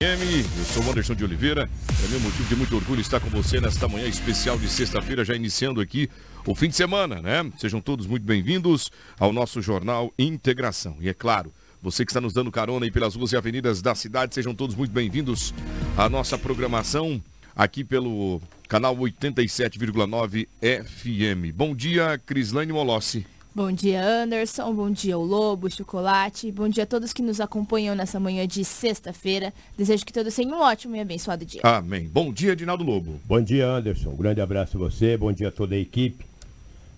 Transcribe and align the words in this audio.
Eu 0.00 0.64
sou 0.64 0.84
o 0.84 0.90
Anderson 0.92 1.16
de 1.16 1.24
Oliveira. 1.24 1.68
É 2.04 2.08
meu 2.08 2.20
motivo 2.20 2.48
de 2.48 2.54
muito 2.54 2.76
orgulho 2.76 3.00
estar 3.00 3.18
com 3.18 3.28
você 3.30 3.60
nesta 3.60 3.88
manhã 3.88 4.06
especial 4.06 4.56
de 4.56 4.68
sexta-feira, 4.68 5.24
já 5.24 5.34
iniciando 5.34 5.80
aqui 5.80 6.08
o 6.46 6.54
fim 6.54 6.68
de 6.68 6.76
semana, 6.76 7.20
né? 7.20 7.50
Sejam 7.58 7.80
todos 7.80 8.06
muito 8.06 8.22
bem-vindos 8.22 8.92
ao 9.18 9.32
nosso 9.32 9.60
jornal 9.60 10.14
Integração. 10.16 10.96
E 11.00 11.08
é 11.08 11.12
claro, 11.12 11.52
você 11.82 12.04
que 12.04 12.12
está 12.12 12.20
nos 12.20 12.32
dando 12.32 12.52
carona 12.52 12.86
aí 12.86 12.92
pelas 12.92 13.16
ruas 13.16 13.32
e 13.32 13.36
avenidas 13.36 13.82
da 13.82 13.92
cidade, 13.92 14.36
sejam 14.36 14.54
todos 14.54 14.76
muito 14.76 14.92
bem-vindos 14.92 15.52
à 15.96 16.08
nossa 16.08 16.38
programação 16.38 17.20
aqui 17.56 17.82
pelo 17.82 18.40
canal 18.68 18.96
87,9 18.96 20.46
FM. 20.60 21.52
Bom 21.52 21.74
dia, 21.74 22.16
Crislane 22.24 22.72
Molossi. 22.72 23.26
Bom 23.58 23.72
dia, 23.72 24.00
Anderson. 24.00 24.72
Bom 24.72 24.88
dia, 24.88 25.18
o 25.18 25.24
Lobo, 25.24 25.68
Chocolate. 25.68 26.52
Bom 26.52 26.68
dia 26.68 26.84
a 26.84 26.86
todos 26.86 27.12
que 27.12 27.20
nos 27.20 27.40
acompanham 27.40 27.92
nessa 27.92 28.20
manhã 28.20 28.46
de 28.46 28.64
sexta-feira. 28.64 29.52
Desejo 29.76 30.06
que 30.06 30.12
todos 30.12 30.32
tenham 30.32 30.56
um 30.56 30.60
ótimo 30.60 30.94
e 30.94 31.00
abençoado 31.00 31.44
dia. 31.44 31.60
Amém. 31.64 32.06
Bom 32.06 32.32
dia, 32.32 32.52
Edinaldo 32.52 32.84
Lobo. 32.84 33.20
Bom 33.24 33.40
dia, 33.40 33.66
Anderson. 33.66 34.10
Um 34.10 34.16
grande 34.16 34.40
abraço 34.40 34.76
a 34.76 34.78
você. 34.78 35.16
Bom 35.16 35.32
dia 35.32 35.48
a 35.48 35.50
toda 35.50 35.74
a 35.74 35.78
equipe. 35.78 36.24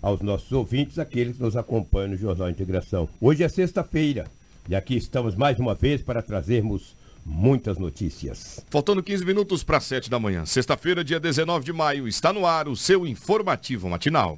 Aos 0.03 0.21
nossos 0.21 0.51
ouvintes, 0.51 0.99
aqueles 0.99 1.37
que 1.37 1.41
nos 1.41 1.57
acompanham 1.57 2.09
no 2.09 2.15
Jornal 2.15 2.51
Integração. 2.51 3.09
Hoje 3.19 3.43
é 3.43 3.49
sexta-feira 3.49 4.27
e 4.69 4.75
aqui 4.75 4.95
estamos 4.95 5.33
mais 5.33 5.57
uma 5.57 5.73
vez 5.73 6.03
para 6.03 6.21
trazermos 6.21 6.95
muitas 7.25 7.79
notícias. 7.79 8.63
Faltando 8.69 9.01
15 9.01 9.25
minutos 9.25 9.63
para 9.63 9.79
7 9.79 10.11
da 10.11 10.19
manhã. 10.19 10.45
Sexta-feira, 10.45 11.03
dia 11.03 11.19
19 11.19 11.65
de 11.65 11.73
maio, 11.73 12.07
está 12.07 12.31
no 12.31 12.45
ar 12.45 12.67
o 12.67 12.75
seu 12.75 13.07
informativo 13.07 13.89
matinal. 13.89 14.37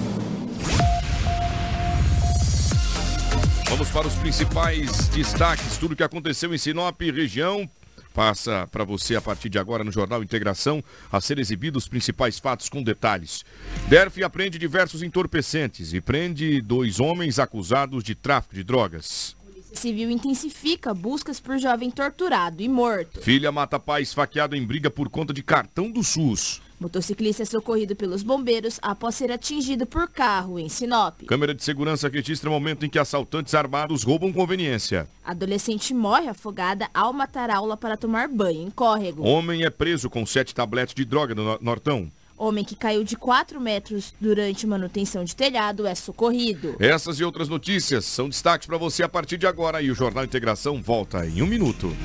Vamos 3.71 3.89
para 3.89 4.05
os 4.05 4.15
principais 4.15 5.07
destaques, 5.07 5.77
tudo 5.77 5.95
que 5.95 6.03
aconteceu 6.03 6.53
em 6.53 6.57
Sinop 6.57 6.99
região. 6.99 7.69
Passa 8.13 8.67
para 8.69 8.83
você 8.83 9.15
a 9.15 9.21
partir 9.21 9.47
de 9.47 9.57
agora 9.57 9.81
no 9.81 9.93
Jornal 9.93 10.21
Integração 10.21 10.83
a 11.09 11.21
ser 11.21 11.39
exibidos 11.39 11.83
os 11.83 11.89
principais 11.89 12.37
fatos 12.37 12.67
com 12.67 12.83
detalhes. 12.83 13.45
DERF 13.87 14.21
aprende 14.25 14.59
diversos 14.59 15.01
entorpecentes 15.01 15.93
e 15.93 16.01
prende 16.01 16.59
dois 16.61 16.99
homens 16.99 17.39
acusados 17.39 18.03
de 18.03 18.13
tráfico 18.13 18.55
de 18.55 18.63
drogas. 18.65 19.37
Civil 19.73 20.11
intensifica 20.11 20.93
buscas 20.93 21.39
por 21.39 21.57
jovem 21.57 21.89
torturado 21.89 22.61
e 22.61 22.67
morto. 22.67 23.21
Filha 23.21 23.53
mata 23.53 23.79
pai 23.79 24.01
esfaqueado 24.01 24.53
em 24.53 24.65
briga 24.65 24.91
por 24.91 25.07
conta 25.07 25.33
de 25.33 25.41
cartão 25.41 25.89
do 25.89 26.03
SUS. 26.03 26.61
Motociclista 26.81 27.43
é 27.43 27.45
socorrido 27.45 27.95
pelos 27.95 28.23
bombeiros 28.23 28.79
após 28.81 29.13
ser 29.13 29.31
atingido 29.31 29.85
por 29.85 30.07
carro 30.07 30.57
em 30.57 30.67
Sinop. 30.67 31.21
Câmera 31.27 31.53
de 31.53 31.63
segurança 31.63 32.09
registra 32.09 32.49
o 32.49 32.53
momento 32.53 32.83
em 32.83 32.89
que 32.89 32.97
assaltantes 32.97 33.53
armados 33.53 34.01
roubam 34.01 34.33
conveniência. 34.33 35.07
Adolescente 35.23 35.93
morre 35.93 36.27
afogada 36.27 36.89
ao 36.91 37.13
matar 37.13 37.51
aula 37.51 37.77
para 37.77 37.95
tomar 37.95 38.27
banho 38.27 38.63
em 38.63 38.71
córrego. 38.71 39.21
Homem 39.21 39.63
é 39.63 39.69
preso 39.69 40.09
com 40.09 40.25
sete 40.25 40.55
tabletes 40.55 40.95
de 40.95 41.05
droga 41.05 41.35
no 41.35 41.59
Nortão. 41.61 42.11
Homem 42.35 42.65
que 42.65 42.75
caiu 42.75 43.03
de 43.03 43.15
4 43.15 43.61
metros 43.61 44.15
durante 44.19 44.65
manutenção 44.65 45.23
de 45.23 45.35
telhado 45.35 45.85
é 45.85 45.93
socorrido. 45.93 46.75
Essas 46.79 47.19
e 47.19 47.23
outras 47.23 47.47
notícias 47.47 48.05
são 48.05 48.27
destaques 48.27 48.65
para 48.65 48.79
você 48.79 49.03
a 49.03 49.09
partir 49.09 49.37
de 49.37 49.45
agora 49.45 49.83
e 49.83 49.91
o 49.91 49.95
Jornal 49.95 50.23
Integração 50.23 50.81
volta 50.81 51.27
em 51.27 51.43
um 51.43 51.45
minuto. 51.45 51.95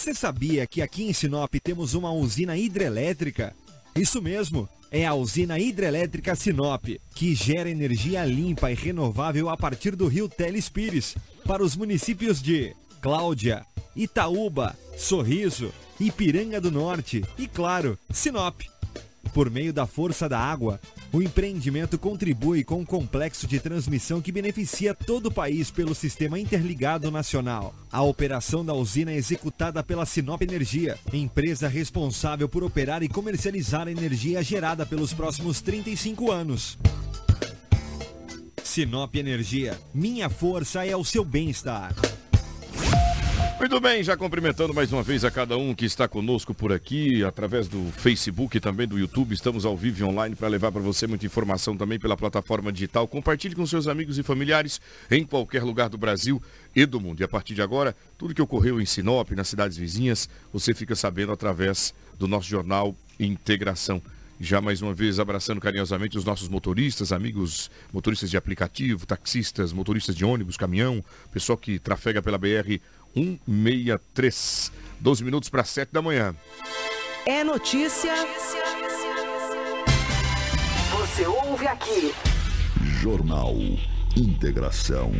Você 0.00 0.14
sabia 0.14 0.66
que 0.66 0.80
aqui 0.80 1.02
em 1.02 1.12
Sinop 1.12 1.54
temos 1.62 1.92
uma 1.92 2.10
usina 2.10 2.56
hidrelétrica? 2.56 3.54
Isso 3.94 4.22
mesmo, 4.22 4.66
é 4.90 5.04
a 5.04 5.12
usina 5.12 5.58
hidrelétrica 5.58 6.34
Sinop, 6.34 6.86
que 7.14 7.34
gera 7.34 7.68
energia 7.68 8.24
limpa 8.24 8.72
e 8.72 8.74
renovável 8.74 9.50
a 9.50 9.58
partir 9.58 9.94
do 9.94 10.08
rio 10.08 10.26
Telespires, 10.26 11.16
para 11.44 11.62
os 11.62 11.76
municípios 11.76 12.40
de 12.40 12.74
Cláudia, 13.02 13.62
Itaúba, 13.94 14.74
Sorriso, 14.96 15.70
Ipiranga 16.00 16.62
do 16.62 16.70
Norte 16.70 17.22
e, 17.36 17.46
claro, 17.46 17.98
Sinop. 18.10 18.62
Por 19.32 19.48
meio 19.48 19.72
da 19.72 19.86
força 19.86 20.28
da 20.28 20.38
água, 20.38 20.80
o 21.12 21.22
empreendimento 21.22 21.98
contribui 21.98 22.64
com 22.64 22.80
um 22.80 22.84
complexo 22.84 23.46
de 23.46 23.60
transmissão 23.60 24.20
que 24.20 24.32
beneficia 24.32 24.94
todo 24.94 25.26
o 25.26 25.32
país 25.32 25.70
pelo 25.70 25.94
Sistema 25.94 26.38
Interligado 26.38 27.10
Nacional. 27.10 27.74
A 27.92 28.02
operação 28.02 28.64
da 28.64 28.74
usina 28.74 29.12
é 29.12 29.16
executada 29.16 29.82
pela 29.82 30.04
Sinop 30.04 30.42
Energia, 30.42 30.98
empresa 31.12 31.68
responsável 31.68 32.48
por 32.48 32.64
operar 32.64 33.02
e 33.02 33.08
comercializar 33.08 33.86
a 33.86 33.90
energia 33.92 34.42
gerada 34.42 34.84
pelos 34.84 35.14
próximos 35.14 35.60
35 35.60 36.32
anos. 36.32 36.76
Sinop 38.64 39.14
Energia, 39.14 39.78
minha 39.94 40.28
força 40.28 40.84
é 40.84 40.96
o 40.96 41.04
seu 41.04 41.24
bem-estar. 41.24 41.92
Muito 43.60 43.78
bem, 43.78 44.02
já 44.02 44.16
cumprimentando 44.16 44.72
mais 44.72 44.90
uma 44.90 45.02
vez 45.02 45.22
a 45.22 45.30
cada 45.30 45.54
um 45.58 45.74
que 45.74 45.84
está 45.84 46.08
conosco 46.08 46.54
por 46.54 46.72
aqui, 46.72 47.22
através 47.22 47.68
do 47.68 47.92
Facebook 47.92 48.56
e 48.56 48.60
também 48.60 48.88
do 48.88 48.98
YouTube. 48.98 49.34
Estamos 49.34 49.66
ao 49.66 49.76
vivo 49.76 50.06
online 50.06 50.34
para 50.34 50.48
levar 50.48 50.72
para 50.72 50.80
você 50.80 51.06
muita 51.06 51.26
informação 51.26 51.76
também 51.76 51.98
pela 51.98 52.16
plataforma 52.16 52.72
digital. 52.72 53.06
Compartilhe 53.06 53.54
com 53.54 53.66
seus 53.66 53.86
amigos 53.86 54.16
e 54.16 54.22
familiares 54.22 54.80
em 55.10 55.26
qualquer 55.26 55.62
lugar 55.62 55.90
do 55.90 55.98
Brasil 55.98 56.42
e 56.74 56.86
do 56.86 56.98
mundo. 56.98 57.20
E 57.20 57.24
a 57.24 57.28
partir 57.28 57.54
de 57.54 57.60
agora, 57.60 57.94
tudo 58.16 58.34
que 58.34 58.40
ocorreu 58.40 58.80
em 58.80 58.86
Sinop, 58.86 59.30
nas 59.32 59.48
cidades 59.48 59.76
vizinhas, 59.76 60.26
você 60.50 60.72
fica 60.72 60.96
sabendo 60.96 61.30
através 61.30 61.92
do 62.18 62.26
nosso 62.26 62.48
jornal 62.48 62.96
Integração. 63.18 64.00
Já 64.42 64.58
mais 64.58 64.80
uma 64.80 64.94
vez 64.94 65.20
abraçando 65.20 65.60
carinhosamente 65.60 66.16
os 66.16 66.24
nossos 66.24 66.48
motoristas, 66.48 67.12
amigos 67.12 67.70
motoristas 67.92 68.30
de 68.30 68.38
aplicativo, 68.38 69.04
taxistas, 69.04 69.70
motoristas 69.70 70.16
de 70.16 70.24
ônibus, 70.24 70.56
caminhão, 70.56 71.04
pessoal 71.30 71.58
que 71.58 71.78
trafega 71.78 72.22
pela 72.22 72.38
BR 72.38 72.80
163. 73.14 74.72
12 75.00 75.24
minutos 75.24 75.48
para 75.48 75.64
7 75.64 75.90
da 75.92 76.02
manhã. 76.02 76.34
É 77.26 77.42
notícia. 77.42 78.12
Você 80.90 81.26
ouve 81.26 81.66
aqui. 81.66 82.12
Jornal 83.00 83.54
Integração. 84.16 85.12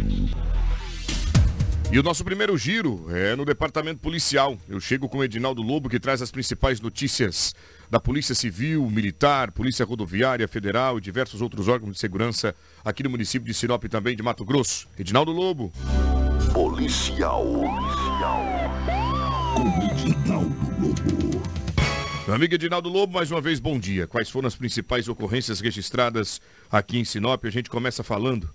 E 1.92 1.98
o 1.98 2.02
nosso 2.02 2.24
primeiro 2.24 2.56
giro 2.56 3.06
é 3.10 3.34
no 3.34 3.44
departamento 3.44 4.00
policial. 4.00 4.56
Eu 4.68 4.78
chego 4.78 5.08
com 5.08 5.18
o 5.18 5.24
Edinaldo 5.24 5.60
Lobo, 5.60 5.88
que 5.88 5.98
traz 5.98 6.22
as 6.22 6.30
principais 6.30 6.80
notícias 6.80 7.54
da 7.90 7.98
Polícia 7.98 8.34
Civil, 8.34 8.88
Militar, 8.88 9.50
Polícia 9.50 9.84
Rodoviária 9.84 10.46
Federal 10.46 10.98
e 10.98 11.00
diversos 11.00 11.40
outros 11.40 11.66
órgãos 11.66 11.94
de 11.94 11.98
segurança 11.98 12.54
aqui 12.84 13.02
no 13.02 13.10
município 13.10 13.46
de 13.46 13.54
Sinop 13.54 13.84
e 13.84 13.88
também 13.88 14.14
de 14.14 14.22
Mato 14.22 14.44
Grosso. 14.44 14.86
Edinaldo 14.96 15.32
Lobo. 15.32 15.72
Policial. 16.52 17.44
Policial. 17.44 18.44
Com 19.54 19.68
Edinaldo 19.84 20.54
Lobo. 20.80 21.42
Meu 22.26 22.34
amigo 22.34 22.54
Edinaldo 22.54 22.88
Lobo, 22.88 23.12
mais 23.14 23.30
uma 23.30 23.40
vez, 23.40 23.60
bom 23.60 23.78
dia. 23.78 24.06
Quais 24.06 24.28
foram 24.28 24.48
as 24.48 24.56
principais 24.56 25.08
ocorrências 25.08 25.60
registradas 25.60 26.40
aqui 26.70 26.98
em 26.98 27.04
Sinop? 27.04 27.44
A 27.44 27.50
gente 27.50 27.70
começa 27.70 28.02
falando 28.02 28.50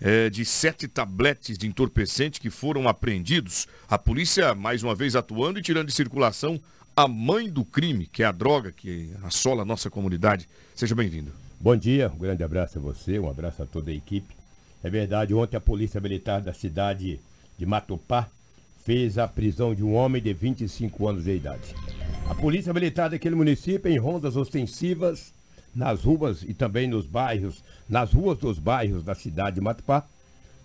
é, 0.00 0.30
de 0.30 0.44
sete 0.44 0.86
tabletes 0.86 1.58
de 1.58 1.66
entorpecente 1.66 2.40
que 2.40 2.50
foram 2.50 2.88
apreendidos. 2.88 3.66
A 3.88 3.98
polícia, 3.98 4.54
mais 4.54 4.82
uma 4.84 4.94
vez, 4.94 5.16
atuando 5.16 5.58
e 5.58 5.62
tirando 5.62 5.88
de 5.88 5.94
circulação 5.94 6.60
a 6.96 7.08
mãe 7.08 7.50
do 7.50 7.64
crime, 7.64 8.06
que 8.06 8.22
é 8.22 8.26
a 8.26 8.32
droga 8.32 8.70
que 8.70 9.12
assola 9.24 9.62
a 9.62 9.66
nossa 9.66 9.90
comunidade. 9.90 10.48
Seja 10.74 10.94
bem-vindo. 10.94 11.32
Bom 11.58 11.76
dia, 11.76 12.10
um 12.14 12.18
grande 12.18 12.44
abraço 12.44 12.78
a 12.78 12.80
você, 12.80 13.18
um 13.18 13.28
abraço 13.28 13.62
a 13.62 13.66
toda 13.66 13.90
a 13.90 13.94
equipe. 13.94 14.34
É 14.82 14.88
verdade, 14.88 15.34
ontem 15.34 15.56
a 15.56 15.60
Polícia 15.60 16.00
Militar 16.00 16.40
da 16.40 16.54
cidade 16.54 17.20
de 17.60 17.66
Matupá 17.66 18.26
fez 18.86 19.18
a 19.18 19.28
prisão 19.28 19.74
de 19.74 19.84
um 19.84 19.94
homem 19.94 20.22
de 20.22 20.32
25 20.32 21.06
anos 21.06 21.24
de 21.24 21.36
idade. 21.36 21.74
A 22.26 22.34
Polícia 22.34 22.72
Militar 22.72 23.10
daquele 23.10 23.34
município, 23.34 23.92
em 23.92 23.98
rondas 23.98 24.34
ostensivas, 24.34 25.30
nas 25.74 26.02
ruas 26.02 26.42
e 26.42 26.54
também 26.54 26.88
nos 26.88 27.04
bairros, 27.04 27.62
nas 27.86 28.14
ruas 28.14 28.38
dos 28.38 28.58
bairros 28.58 29.04
da 29.04 29.14
cidade 29.14 29.56
de 29.56 29.60
Matupá, 29.60 30.08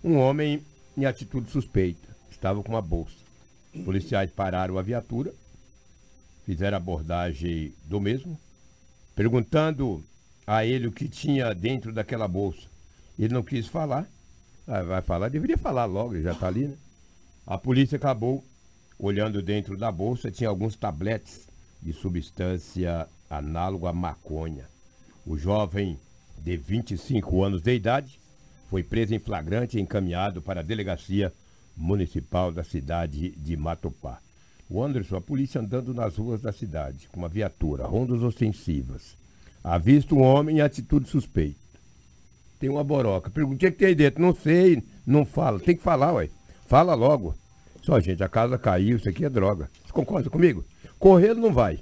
um 0.02 0.16
homem 0.16 0.62
em 0.96 1.04
atitude 1.04 1.50
suspeita. 1.50 2.08
Estava 2.30 2.62
com 2.62 2.72
uma 2.72 2.80
bolsa. 2.80 3.14
Policiais 3.84 4.30
pararam 4.30 4.78
a 4.78 4.82
viatura, 4.82 5.34
fizeram 6.46 6.78
abordagem 6.78 7.74
do 7.84 8.00
mesmo, 8.00 8.40
perguntando 9.14 10.02
a 10.46 10.64
ele 10.64 10.86
o 10.86 10.92
que 10.92 11.10
tinha 11.10 11.54
dentro 11.54 11.92
daquela 11.92 12.26
bolsa. 12.26 12.66
Ele 13.18 13.34
não 13.34 13.42
quis 13.42 13.66
falar. 13.66 14.08
Ah, 14.66 14.82
vai 14.82 15.02
falar, 15.02 15.28
deveria 15.28 15.58
falar 15.58 15.84
logo, 15.84 16.14
ele 16.14 16.22
já 16.22 16.32
está 16.32 16.46
ali, 16.46 16.68
né? 16.68 16.76
A 17.46 17.56
polícia 17.56 17.94
acabou 17.94 18.44
olhando 18.98 19.40
dentro 19.40 19.76
da 19.76 19.92
bolsa, 19.92 20.32
tinha 20.32 20.48
alguns 20.48 20.74
tabletes 20.74 21.46
de 21.80 21.92
substância 21.92 23.06
análoga 23.30 23.90
à 23.90 23.92
maconha. 23.92 24.68
O 25.24 25.38
jovem, 25.38 25.96
de 26.38 26.56
25 26.56 27.44
anos 27.44 27.62
de 27.62 27.72
idade, 27.72 28.18
foi 28.68 28.82
preso 28.82 29.14
em 29.14 29.20
flagrante 29.20 29.78
e 29.78 29.80
encaminhado 29.80 30.42
para 30.42 30.58
a 30.58 30.62
delegacia 30.64 31.32
municipal 31.76 32.50
da 32.50 32.64
cidade 32.64 33.30
de 33.30 33.56
Matopá. 33.56 34.18
O 34.68 34.82
Anderson, 34.82 35.16
a 35.16 35.20
polícia 35.20 35.60
andando 35.60 35.94
nas 35.94 36.16
ruas 36.16 36.40
da 36.40 36.52
cidade, 36.52 37.08
com 37.12 37.20
uma 37.20 37.28
viatura, 37.28 37.86
rondas 37.86 38.22
ostensivas. 38.22 39.16
Avista 39.62 40.16
um 40.16 40.22
homem 40.22 40.56
em 40.56 40.60
atitude 40.60 41.08
suspeita. 41.08 41.60
Tem 42.58 42.68
uma 42.68 42.82
boroca. 42.82 43.30
Pergunta 43.30 43.54
o 43.54 43.58
que, 43.58 43.66
é 43.66 43.70
que 43.70 43.78
tem 43.78 43.88
aí 43.88 43.94
dentro. 43.94 44.20
Não 44.20 44.34
sei, 44.34 44.82
não 45.06 45.24
fala. 45.24 45.60
Tem 45.60 45.76
que 45.76 45.82
falar, 45.82 46.12
ué. 46.14 46.28
Fala 46.66 46.94
logo. 46.94 47.34
Só, 47.82 48.00
gente, 48.00 48.22
a 48.22 48.28
casa 48.28 48.58
caiu, 48.58 48.96
isso 48.96 49.08
aqui 49.08 49.24
é 49.24 49.30
droga. 49.30 49.70
Você 49.84 49.92
concorda 49.92 50.28
comigo? 50.28 50.64
Correndo 50.98 51.40
não 51.40 51.52
vai. 51.52 51.78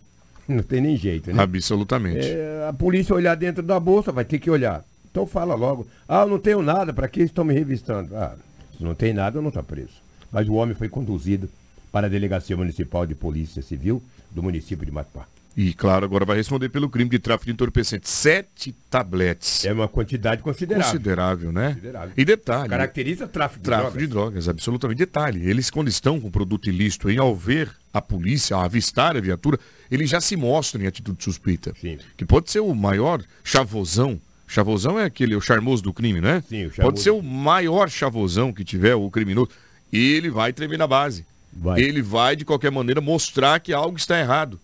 Não 0.46 0.62
tem 0.62 0.80
nem 0.80 0.96
jeito, 0.96 1.32
né? 1.32 1.42
Absolutamente. 1.42 2.26
É, 2.26 2.66
a 2.68 2.72
polícia 2.72 3.14
olhar 3.14 3.34
dentro 3.34 3.62
da 3.62 3.80
bolsa, 3.80 4.12
vai 4.12 4.24
ter 4.24 4.38
que 4.38 4.50
olhar. 4.50 4.84
Então 5.10 5.26
fala 5.26 5.54
logo. 5.54 5.86
Ah, 6.06 6.22
eu 6.22 6.28
não 6.28 6.38
tenho 6.38 6.60
nada, 6.60 6.92
para 6.92 7.08
que 7.08 7.22
estão 7.22 7.44
me 7.44 7.54
revistando? 7.54 8.14
Ah, 8.14 8.36
se 8.76 8.84
não 8.84 8.94
tem 8.94 9.14
nada, 9.14 9.38
eu 9.38 9.42
não 9.42 9.48
está 9.48 9.62
preso. 9.62 10.02
Mas 10.30 10.48
o 10.48 10.54
homem 10.54 10.74
foi 10.74 10.88
conduzido 10.88 11.48
para 11.90 12.06
a 12.06 12.10
Delegacia 12.10 12.56
Municipal 12.56 13.06
de 13.06 13.14
Polícia 13.14 13.62
Civil 13.62 14.02
do 14.30 14.42
município 14.42 14.84
de 14.84 14.92
Matupá. 14.92 15.26
E, 15.56 15.72
claro, 15.72 16.04
agora 16.04 16.24
vai 16.24 16.36
responder 16.36 16.68
pelo 16.68 16.88
crime 16.90 17.08
de 17.08 17.18
tráfico 17.18 17.46
de 17.46 17.52
entorpecente. 17.52 18.08
Sete 18.10 18.74
tabletes. 18.90 19.64
É 19.64 19.72
uma 19.72 19.86
quantidade 19.86 20.42
considerável. 20.42 20.90
Considerável, 20.90 21.52
né? 21.52 21.68
Considerável. 21.68 22.12
E 22.16 22.24
detalhe. 22.24 22.68
Caracteriza 22.68 23.28
tráfico 23.28 23.60
de 23.60 23.64
Tráfico 23.64 23.90
drogas. 23.92 24.02
de 24.02 24.12
drogas, 24.12 24.48
absolutamente. 24.48 24.98
Detalhe, 24.98 25.48
eles 25.48 25.70
quando 25.70 25.86
estão 25.88 26.20
com 26.20 26.28
produto 26.30 26.68
ilícito, 26.68 27.08
em 27.08 27.18
ao 27.18 27.36
ver 27.36 27.70
a 27.92 28.02
polícia, 28.02 28.56
ao 28.56 28.62
avistar 28.62 29.16
a 29.16 29.20
viatura, 29.20 29.58
eles 29.88 30.10
já 30.10 30.20
se 30.20 30.34
mostram 30.34 30.82
em 30.82 30.86
atitude 30.88 31.22
suspeita. 31.22 31.72
Sim. 31.80 31.98
Que 32.16 32.24
pode 32.24 32.50
ser 32.50 32.58
o 32.60 32.74
maior 32.74 33.22
chavosão. 33.44 34.20
Chavosão 34.48 34.98
é 34.98 35.04
aquele, 35.04 35.36
o 35.36 35.40
charmoso 35.40 35.82
do 35.84 35.92
crime, 35.92 36.20
né? 36.20 36.42
Sim, 36.48 36.62
o 36.66 36.70
Pode 36.70 36.76
charmoso. 36.76 37.02
ser 37.02 37.10
o 37.10 37.22
maior 37.22 37.88
chavosão 37.88 38.52
que 38.52 38.64
tiver, 38.64 38.94
o 38.96 39.08
criminoso. 39.10 39.50
Ele 39.92 40.28
vai 40.30 40.52
tremer 40.52 40.76
na 40.78 40.86
base. 40.88 41.24
Vai. 41.52 41.80
Ele 41.80 42.02
vai, 42.02 42.34
de 42.34 42.44
qualquer 42.44 42.72
maneira, 42.72 43.00
mostrar 43.00 43.60
que 43.60 43.72
algo 43.72 43.96
está 43.96 44.18
errado. 44.18 44.58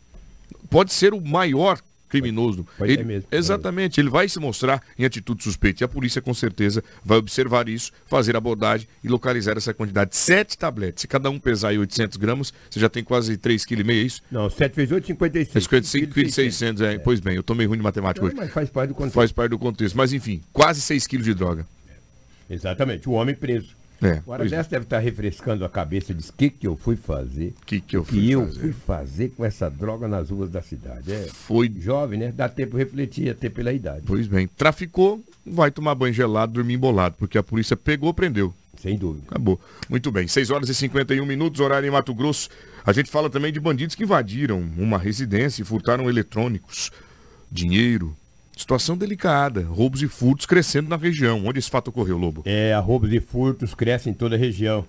Pode 0.69 0.93
ser 0.93 1.12
o 1.14 1.20
maior 1.20 1.79
criminoso. 2.08 2.67
Pode 2.76 2.91
Ele- 2.91 2.99
ser 3.02 3.06
mesmo. 3.06 3.29
Exatamente, 3.31 4.00
ele 4.00 4.11
vai 4.11 4.29
se 4.29 4.41
mostrar 4.41 4.82
em 4.99 5.05
atitude 5.05 5.44
suspeita. 5.44 5.82
E 5.82 5.85
a 5.85 5.88
polícia, 5.88 6.20
com 6.20 6.35
certeza, 6.35 6.82
vai 7.05 7.19
observar 7.19 7.69
isso, 7.69 7.93
fazer 8.06 8.35
abordagem 8.37 8.88
e 9.05 9.08
localizar 9.08 9.56
essa 9.56 9.73
quantidade. 9.73 10.17
Sete 10.17 10.58
tabletes. 10.58 11.02
Se 11.02 11.06
cada 11.06 11.31
um 11.31 11.38
pesar 11.38 11.69
aí 11.69 11.79
800 11.79 12.17
gramas, 12.17 12.52
você 12.69 12.81
já 12.81 12.88
tem 12.88 13.05
quase 13.05 13.37
3,5 13.37 13.64
kg, 13.85 13.91
é 13.91 13.94
isso? 13.94 14.23
Não, 14.29 14.50
7 14.50 14.75
vezes 14.75 14.91
8, 14.91 15.06
55. 15.06 15.61
55 15.61 16.12
kg 16.12 16.31
600, 16.32 16.82
é. 16.82 16.99
Pois 16.99 17.20
bem, 17.20 17.37
eu 17.37 17.44
tomei 17.44 17.64
ruim 17.67 17.76
de 17.76 17.85
matemática 17.85 18.23
Não, 18.26 18.32
hoje. 18.32 18.37
mas 18.37 18.50
faz 18.52 18.69
parte 18.69 18.88
do 18.88 18.94
contexto. 18.97 19.14
Faz 19.14 19.31
parte 19.31 19.50
do 19.50 19.58
contexto. 19.58 19.94
Mas 19.97 20.12
enfim, 20.12 20.43
quase 20.52 20.81
6 20.81 21.06
quilos 21.06 21.26
de 21.26 21.35
droga. 21.35 21.64
Exatamente, 22.49 23.08
o 23.08 23.12
homem 23.12 23.35
preso. 23.37 23.76
É, 24.02 24.12
Agora 24.19 24.38
pois 24.41 24.52
é. 24.52 24.62
deve 24.62 24.85
estar 24.85 24.99
refrescando 24.99 25.64
a 25.64 25.69
cabeça, 25.69 26.14
diz 26.14 26.31
o 26.31 26.32
que, 26.32 26.49
que 26.49 26.67
eu 26.67 26.76
fui 26.76 26.97
fazer. 26.97 27.55
O 27.62 27.67
que, 27.67 27.81
que 27.81 27.97
eu 27.97 28.02
que 28.05 28.12
fui 28.12 28.31
eu 28.31 28.47
fazer? 28.47 28.61
fui 28.61 28.73
fazer 28.73 29.29
com 29.31 29.44
essa 29.44 29.69
droga 29.69 30.08
nas 30.08 30.31
ruas 30.31 30.50
da 30.50 30.62
cidade. 30.62 31.12
É 31.12 31.26
Foi 31.32 31.70
jovem, 31.79 32.19
né? 32.19 32.32
Dá 32.35 32.49
tempo 32.49 32.76
de 32.76 32.85
refletir, 32.85 33.29
até 33.31 33.49
pela 33.50 33.73
idade. 33.73 34.02
Pois 34.06 34.26
bem, 34.26 34.47
traficou, 34.47 35.23
vai 35.44 35.70
tomar 35.70 35.94
banho 35.94 36.14
gelado, 36.14 36.52
dormir 36.52 36.75
embolado, 36.75 37.17
porque 37.19 37.37
a 37.37 37.43
polícia 37.43 37.76
pegou, 37.76 38.14
prendeu. 38.14 38.55
Sem 38.81 38.97
dúvida. 38.97 39.26
Acabou. 39.29 39.61
Muito 39.91 40.11
bem, 40.11 40.26
6 40.26 40.49
horas 40.50 40.69
e 40.70 40.75
51 40.75 41.26
minutos, 41.26 41.61
horário 41.61 41.87
em 41.87 41.91
Mato 41.91 42.14
Grosso. 42.14 42.49
A 42.87 42.93
gente 42.94 43.11
fala 43.11 43.29
também 43.29 43.52
de 43.52 43.61
bandidos 43.61 43.94
que 43.94 44.05
invadiram 44.05 44.58
uma 44.79 44.97
residência 44.97 45.61
e 45.61 45.64
furtaram 45.67 46.08
eletrônicos, 46.08 46.91
dinheiro. 47.52 48.17
Situação 48.60 48.94
delicada, 48.94 49.62
roubos 49.62 50.02
e 50.02 50.06
furtos 50.06 50.44
crescendo 50.44 50.90
na 50.90 50.96
região. 50.96 51.46
Onde 51.46 51.58
esse 51.58 51.70
fato 51.70 51.88
ocorreu, 51.88 52.18
Lobo? 52.18 52.42
É, 52.44 52.76
roubos 52.76 53.10
e 53.10 53.18
furtos 53.18 53.74
crescem 53.74 54.12
em 54.12 54.14
toda 54.14 54.36
a 54.36 54.38
região. 54.38 54.84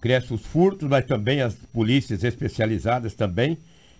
Crescem 0.00 0.34
os 0.34 0.40
furtos, 0.40 0.88
mas 0.88 1.04
também 1.04 1.42
as 1.42 1.54
polícias 1.70 2.24
especializadas 2.24 3.12
também, 3.12 3.58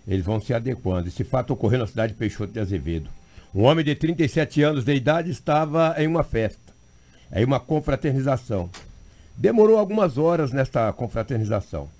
eles 0.08 0.24
vão 0.24 0.40
se 0.40 0.54
adequando. 0.54 1.08
Esse 1.08 1.22
fato 1.22 1.52
ocorreu 1.52 1.80
na 1.80 1.86
cidade 1.86 2.14
de 2.14 2.18
Peixoto 2.18 2.54
de 2.54 2.60
Azevedo. 2.60 3.10
Um 3.54 3.64
homem 3.64 3.84
de 3.84 3.94
37 3.94 4.62
anos 4.62 4.84
de 4.84 4.94
idade 4.94 5.30
estava 5.30 5.94
em 5.98 6.06
uma 6.06 6.24
festa, 6.24 6.72
em 7.30 7.44
uma 7.44 7.60
confraternização. 7.60 8.70
Demorou 9.36 9.76
algumas 9.76 10.16
horas 10.16 10.50
nesta 10.50 10.90
confraternização. 10.94 11.90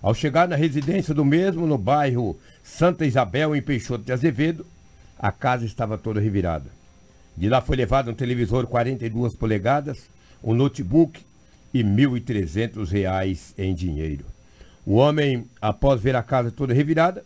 Ao 0.00 0.14
chegar 0.14 0.48
na 0.48 0.56
residência 0.56 1.12
do 1.12 1.24
mesmo, 1.24 1.66
no 1.66 1.76
bairro 1.76 2.34
Santa 2.64 3.04
Isabel, 3.04 3.54
em 3.54 3.60
Peixoto 3.60 4.04
de 4.04 4.12
Azevedo, 4.12 4.64
a 5.18 5.32
casa 5.32 5.64
estava 5.64 5.96
toda 5.96 6.20
revirada. 6.20 6.70
De 7.36 7.48
lá 7.48 7.60
foi 7.60 7.76
levado 7.76 8.10
um 8.10 8.14
televisor 8.14 8.66
42 8.66 9.34
polegadas, 9.34 10.08
um 10.42 10.54
notebook 10.54 11.20
e 11.72 11.82
1.300 11.82 12.88
reais 12.88 13.54
em 13.58 13.74
dinheiro. 13.74 14.24
O 14.84 14.94
homem, 14.94 15.46
após 15.60 16.00
ver 16.00 16.16
a 16.16 16.22
casa 16.22 16.50
toda 16.50 16.72
revirada, 16.72 17.24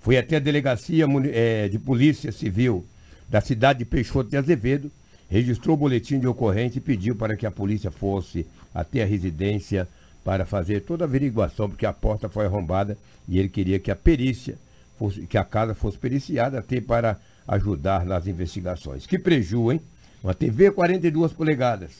foi 0.00 0.16
até 0.16 0.36
a 0.36 0.40
delegacia 0.40 1.06
eh, 1.32 1.68
de 1.68 1.78
polícia 1.78 2.32
civil 2.32 2.84
da 3.28 3.40
cidade 3.40 3.80
de 3.80 3.84
Peixoto 3.84 4.30
de 4.30 4.36
Azevedo, 4.36 4.90
registrou 5.30 5.74
o 5.74 5.78
boletim 5.78 6.18
de 6.18 6.26
ocorrência 6.26 6.78
e 6.78 6.82
pediu 6.82 7.14
para 7.14 7.36
que 7.36 7.46
a 7.46 7.50
polícia 7.50 7.90
fosse 7.90 8.46
até 8.74 9.02
a 9.02 9.06
residência 9.06 9.88
para 10.24 10.44
fazer 10.44 10.80
toda 10.80 11.04
a 11.04 11.06
averiguação, 11.06 11.68
porque 11.68 11.86
a 11.86 11.92
porta 11.92 12.28
foi 12.28 12.46
arrombada 12.46 12.96
e 13.28 13.38
ele 13.38 13.48
queria 13.48 13.78
que 13.78 13.90
a 13.90 13.96
perícia 13.96 14.58
fosse, 14.98 15.26
que 15.26 15.38
a 15.38 15.44
casa 15.44 15.74
fosse 15.74 15.98
periciada 15.98 16.58
até 16.58 16.80
para 16.80 17.18
ajudar 17.46 18.04
nas 18.04 18.26
investigações. 18.26 19.06
Que 19.06 19.18
preju, 19.18 19.72
hein? 19.72 19.80
Uma 20.22 20.34
TV 20.34 20.70
42 20.70 21.32
polegadas, 21.32 21.90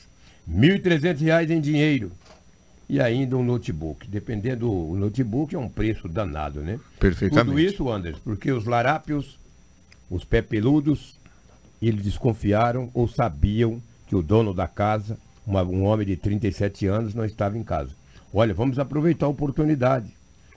1.300 0.49 1.19
reais 1.19 1.51
em 1.51 1.59
dinheiro 1.59 2.11
e 2.89 2.99
ainda 2.99 3.35
um 3.37 3.43
notebook. 3.43 4.07
Dependendo 4.07 4.67
do 4.67 4.95
notebook, 4.95 5.53
é 5.55 5.59
um 5.59 5.69
preço 5.69 6.07
danado, 6.07 6.61
né? 6.61 6.79
Perfeitamente. 6.99 7.47
Tudo 7.47 7.59
isso, 7.59 7.89
Anderson, 7.89 8.19
porque 8.23 8.51
os 8.51 8.65
larápios, 8.65 9.37
os 10.09 10.23
pé 10.23 10.41
peludos, 10.41 11.17
eles 11.81 12.03
desconfiaram 12.03 12.89
ou 12.93 13.07
sabiam 13.07 13.81
que 14.07 14.15
o 14.15 14.21
dono 14.21 14.53
da 14.53 14.67
casa, 14.67 15.17
uma- 15.45 15.63
um 15.63 15.83
homem 15.83 16.05
de 16.07 16.15
37 16.15 16.85
anos, 16.87 17.13
não 17.13 17.25
estava 17.25 17.57
em 17.57 17.63
casa. 17.63 17.89
Olha, 18.33 18.53
vamos 18.53 18.79
aproveitar 18.79 19.25
a 19.25 19.29
oportunidade. 19.29 20.07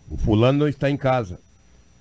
O 0.09 0.17
fulano 0.17 0.61
não 0.61 0.69
está 0.69 0.89
em 0.89 0.97
casa. 0.97 1.41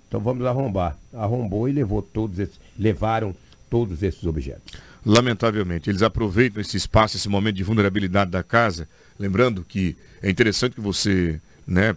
Então 0.08 0.20
vamos 0.20 0.46
arrombar. 0.46 0.98
Arrombou 1.14 1.68
e 1.68 1.72
levou 1.72 2.02
todos 2.02 2.40
esses, 2.40 2.60
levaram 2.78 3.36
todos 3.70 4.02
esses 4.04 4.24
objetos. 4.26 4.80
Lamentavelmente, 5.06 5.90
eles 5.90 6.02
aproveitam 6.02 6.62
esse 6.62 6.78
espaço, 6.78 7.18
esse 7.18 7.30
momento 7.30 7.58
de 7.58 7.64
vulnerabilidade 7.64 8.32
da 8.32 8.42
casa. 8.42 8.88
Lembrando 9.20 9.64
que 9.64 9.96
é 10.22 10.30
interessante 10.30 10.74
que 10.74 10.82
você 10.82 11.40
né, 11.68 11.96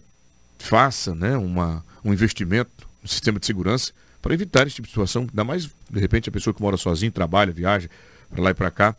faça 0.59 1.15
né, 1.15 1.37
uma, 1.37 1.85
um 2.05 2.13
investimento 2.13 2.87
no 3.03 3.09
sistema 3.09 3.39
de 3.39 3.47
segurança 3.47 3.93
para 4.21 4.35
evitar 4.35 4.67
esse 4.67 4.77
tipo 4.77 4.87
de 4.87 4.93
situação. 4.93 5.23
Ainda 5.23 5.45
mais, 5.45 5.71
de 5.91 6.01
repente, 6.01 6.29
a 6.29 6.33
pessoa 6.33 6.53
que 6.53 6.61
mora 6.61 6.77
sozinha, 6.77 7.11
trabalha, 7.11 7.53
viaja 7.53 7.89
para 8.31 8.43
lá 8.43 8.51
e 8.51 8.55
para 8.55 8.71
cá. 8.71 8.97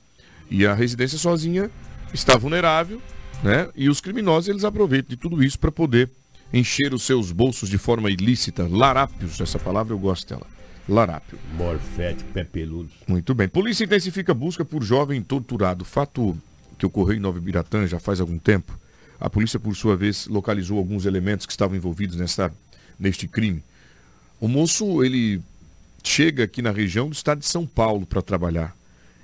E 0.49 0.65
a 0.65 0.73
residência 0.73 1.17
sozinha 1.17 1.69
está 2.13 2.35
vulnerável, 2.35 2.99
né? 3.43 3.69
E 3.75 3.89
os 3.89 4.01
criminosos 4.01 4.49
eles 4.49 4.63
aproveitam 4.63 5.09
de 5.09 5.17
tudo 5.17 5.43
isso 5.43 5.59
para 5.59 5.71
poder 5.71 6.09
encher 6.53 6.93
os 6.93 7.03
seus 7.03 7.31
bolsos 7.31 7.69
de 7.69 7.77
forma 7.77 8.09
ilícita. 8.09 8.67
Larápios, 8.67 9.39
essa 9.39 9.59
palavra 9.59 9.93
eu 9.93 9.99
gosto 9.99 10.27
dela. 10.27 10.47
Larápio. 10.87 11.37
Morfete, 11.55 12.23
pé 12.33 12.43
peludos. 12.43 12.93
Muito 13.07 13.35
bem. 13.35 13.47
Polícia 13.47 13.83
intensifica 13.83 14.31
a 14.31 14.35
busca 14.35 14.65
por 14.65 14.83
jovem 14.83 15.21
torturado. 15.21 15.85
Fato 15.85 16.35
que 16.77 16.85
ocorreu 16.85 17.17
em 17.17 17.19
Nova 17.19 17.37
Ibiratã 17.37 17.85
já 17.85 17.99
faz 17.99 18.19
algum 18.19 18.39
tempo. 18.39 18.77
A 19.19 19.29
polícia, 19.29 19.59
por 19.59 19.75
sua 19.75 19.95
vez, 19.95 20.27
localizou 20.27 20.77
alguns 20.77 21.05
elementos 21.05 21.45
que 21.45 21.51
estavam 21.51 21.75
envolvidos 21.75 22.15
nessa, 22.15 22.51
neste 22.97 23.27
crime. 23.27 23.61
O 24.39 24.47
moço, 24.47 25.03
ele 25.03 25.41
chega 26.03 26.45
aqui 26.45 26.61
na 26.61 26.71
região 26.71 27.09
do 27.09 27.13
estado 27.13 27.39
de 27.39 27.45
São 27.45 27.67
Paulo 27.67 28.05
para 28.05 28.21
trabalhar. 28.21 28.75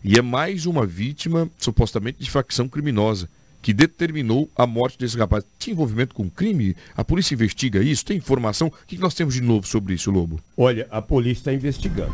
E 0.04 0.20
é 0.20 0.22
mais 0.22 0.66
uma 0.66 0.86
vítima, 0.86 1.50
supostamente, 1.58 2.20
de 2.20 2.30
facção 2.30 2.68
criminosa, 2.68 3.30
que 3.66 3.74
determinou 3.74 4.48
a 4.56 4.68
morte 4.68 4.96
desse 4.96 5.18
rapaz. 5.18 5.44
Tinha 5.58 5.74
envolvimento 5.74 6.14
com 6.14 6.30
crime? 6.30 6.76
A 6.96 7.04
polícia 7.04 7.34
investiga 7.34 7.82
isso? 7.82 8.06
Tem 8.06 8.16
informação? 8.16 8.68
O 8.68 8.72
que 8.86 8.96
nós 9.00 9.16
temos 9.16 9.34
de 9.34 9.42
novo 9.42 9.66
sobre 9.66 9.96
isso, 9.96 10.12
Lobo? 10.12 10.40
Olha, 10.56 10.88
a 10.92 11.02
polícia 11.02 11.40
está 11.42 11.52
investigando. 11.52 12.14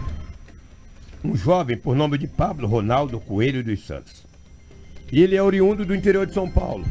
Um 1.22 1.36
jovem 1.36 1.76
por 1.76 1.94
nome 1.94 2.18
de 2.18 2.26
Pablo 2.26 2.70
Ronaldo 2.70 3.20
Coelho 3.20 3.62
dos 3.62 3.86
Santos. 3.86 4.24
E 5.12 5.22
ele 5.22 5.36
é 5.36 5.44
oriundo 5.44 5.86
do 5.86 5.94
interior 5.94 6.26
de 6.26 6.34
São 6.34 6.50
Paulo. 6.50 6.86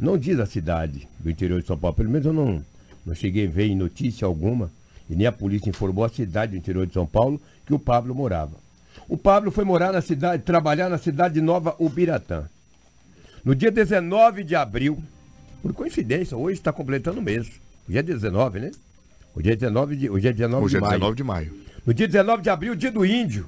Não 0.00 0.18
diz 0.18 0.40
a 0.40 0.46
cidade 0.46 1.06
do 1.20 1.30
interior 1.30 1.60
de 1.60 1.68
São 1.68 1.78
Paulo, 1.78 1.94
pelo 1.94 2.10
menos 2.10 2.26
eu 2.26 2.32
não, 2.32 2.60
não 3.06 3.14
cheguei 3.14 3.46
a 3.46 3.50
ver 3.50 3.66
em 3.66 3.76
notícia 3.76 4.26
alguma, 4.26 4.68
e 5.08 5.14
nem 5.14 5.28
a 5.28 5.32
polícia 5.32 5.70
informou 5.70 6.04
a 6.04 6.08
cidade 6.08 6.50
do 6.50 6.58
interior 6.58 6.88
de 6.88 6.94
São 6.94 7.06
Paulo 7.06 7.40
que 7.64 7.72
o 7.72 7.78
Pablo 7.78 8.16
morava. 8.16 8.56
O 9.08 9.16
Pablo 9.16 9.52
foi 9.52 9.62
morar 9.62 9.92
na 9.92 10.00
cidade, 10.00 10.42
trabalhar 10.42 10.88
na 10.88 10.98
cidade 10.98 11.34
de 11.34 11.40
Nova 11.40 11.76
Ubiratã. 11.78 12.48
No 13.44 13.54
dia 13.54 13.70
19 13.70 14.42
de 14.42 14.56
abril, 14.56 15.04
por 15.60 15.74
coincidência, 15.74 16.34
hoje 16.34 16.54
está 16.54 16.72
completando 16.72 17.20
o 17.20 17.22
mês. 17.22 17.46
Hoje 17.86 17.98
é 17.98 18.02
19, 18.02 18.58
né? 18.58 18.70
Hoje 19.36 19.50
é 19.50 19.56
19 19.56 19.96
de, 19.96 20.08
hoje 20.08 20.28
é 20.28 20.32
19 20.32 20.64
Hoje 20.64 20.72
de 20.72 20.76
é 20.78 20.80
maio. 20.80 20.92
19 20.92 21.16
de 21.16 21.24
maio. 21.24 21.64
No 21.84 21.92
dia 21.92 22.08
19 22.08 22.42
de 22.42 22.48
abril, 22.48 22.74
dia 22.74 22.90
do 22.90 23.04
índio, 23.04 23.46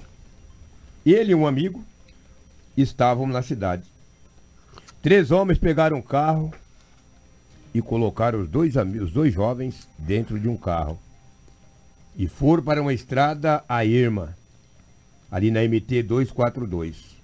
ele 1.05 1.33
e 1.33 1.35
um 1.35 1.47
amigo 1.47 1.83
estavam 2.77 3.27
na 3.27 3.41
cidade. 3.41 3.85
Três 5.01 5.31
homens 5.31 5.59
pegaram 5.59 5.97
um 5.97 6.03
carro 6.03 6.53
e 7.73 7.81
colocaram 7.81 8.43
os 8.43 8.49
dois, 8.49 8.75
os 8.77 9.11
dois 9.11 9.33
jovens 9.33 9.89
dentro 9.97 10.39
de 10.39 10.47
um 10.47 10.59
carro. 10.59 10.99
E 12.15 12.29
foram 12.29 12.63
para 12.63 12.83
uma 12.83 12.93
estrada 12.93 13.65
a 13.67 13.83
Irma, 13.83 14.37
ali 15.31 15.51
na 15.51 15.63
MT 15.63 16.03
242. 16.03 17.16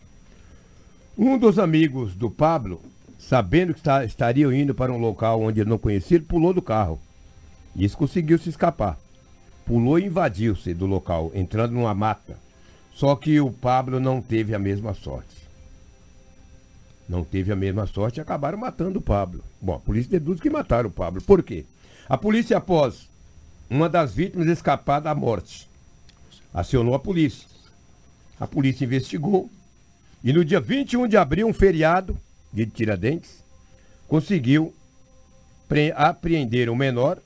Um 1.16 1.38
dos 1.38 1.58
amigos 1.58 2.14
do 2.14 2.30
Pablo, 2.30 2.80
sabendo 3.18 3.74
que 3.74 3.80
está- 3.80 4.04
estariam 4.04 4.52
indo 4.52 4.74
para 4.74 4.92
um 4.92 4.98
local 4.98 5.40
onde 5.42 5.60
ele 5.60 5.70
não 5.70 5.78
conhecia, 5.78 6.20
pulou 6.20 6.52
do 6.54 6.62
carro. 6.62 7.00
E 7.76 7.84
isso 7.84 7.96
conseguiu 7.96 8.38
se 8.38 8.48
escapar 8.48 8.98
pulou 9.64 9.98
e 9.98 10.06
invadiu-se 10.06 10.74
do 10.74 10.86
local, 10.86 11.30
entrando 11.34 11.72
numa 11.72 11.94
mata. 11.94 12.36
Só 12.92 13.16
que 13.16 13.40
o 13.40 13.50
Pablo 13.50 13.98
não 13.98 14.20
teve 14.20 14.54
a 14.54 14.58
mesma 14.58 14.94
sorte. 14.94 15.42
Não 17.08 17.24
teve 17.24 17.52
a 17.52 17.56
mesma 17.56 17.86
sorte 17.86 18.18
e 18.18 18.20
acabaram 18.20 18.58
matando 18.58 18.98
o 18.98 19.02
Pablo. 19.02 19.42
Bom, 19.60 19.74
a 19.74 19.80
polícia 19.80 20.10
deduz 20.10 20.40
que 20.40 20.50
mataram 20.50 20.88
o 20.88 20.92
Pablo. 20.92 21.22
Por 21.22 21.42
quê? 21.42 21.64
A 22.08 22.16
polícia, 22.16 22.56
após 22.56 23.08
uma 23.68 23.88
das 23.88 24.14
vítimas 24.14 24.46
escapar 24.46 25.00
da 25.00 25.14
morte, 25.14 25.68
acionou 26.52 26.94
a 26.94 26.98
polícia. 26.98 27.48
A 28.38 28.46
polícia 28.46 28.84
investigou 28.84 29.50
e 30.24 30.32
no 30.32 30.44
dia 30.44 30.60
21 30.60 31.08
de 31.08 31.16
abril, 31.16 31.46
um 31.48 31.52
feriado, 31.52 32.16
de 32.52 32.66
Tiradentes, 32.66 33.42
conseguiu 34.06 34.74
pre- 35.68 35.92
apreender 35.96 36.68
o 36.68 36.76
menor 36.76 37.18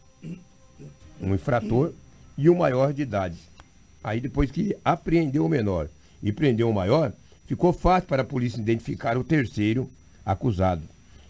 um 1.21 1.35
infrator 1.35 1.93
e 2.37 2.49
um 2.49 2.57
maior 2.57 2.93
de 2.93 3.03
idade. 3.03 3.37
Aí 4.05 4.21
depois 4.21 4.50
que 4.50 4.76
apreendeu 4.85 5.45
o 5.45 5.49
menor 5.49 5.88
e 6.23 6.31
prendeu 6.31 6.71
o 6.71 6.75
maior, 6.75 7.12
ficou 7.47 7.73
fácil 7.73 8.09
para 8.09 8.23
a 8.23 8.25
polícia 8.25 8.61
identificar 8.61 9.17
o 9.17 9.25
terceiro 9.25 9.91
acusado. 10.25 10.83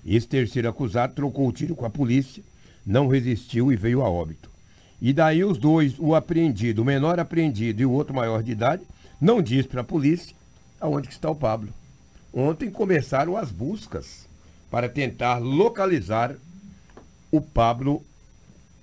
Esse 0.04 0.26
terceiro 0.26 0.68
acusado 0.68 1.14
trocou 1.14 1.48
o 1.48 1.52
tiro 1.52 1.74
com 1.74 1.86
a 1.86 1.90
polícia, 1.90 2.42
não 2.84 3.08
resistiu 3.08 3.72
e 3.72 3.76
veio 3.76 4.02
a 4.02 4.10
óbito. 4.10 4.50
E 5.00 5.12
daí 5.12 5.44
os 5.44 5.58
dois, 5.58 5.94
o 5.98 6.14
apreendido, 6.14 6.82
o 6.82 6.84
menor 6.84 7.18
apreendido 7.18 7.82
e 7.82 7.86
o 7.86 7.90
outro 7.92 8.14
maior 8.14 8.42
de 8.42 8.52
idade, 8.52 8.82
não 9.20 9.42
diz 9.42 9.66
para 9.66 9.80
a 9.80 9.84
polícia 9.84 10.34
aonde 10.80 11.08
está 11.08 11.30
o 11.30 11.34
Pablo. 11.34 11.68
Ontem 12.32 12.70
começaram 12.70 13.36
as 13.36 13.50
buscas 13.50 14.26
para 14.70 14.88
tentar 14.88 15.38
localizar 15.38 16.34
o 17.30 17.40
Pablo 17.40 18.04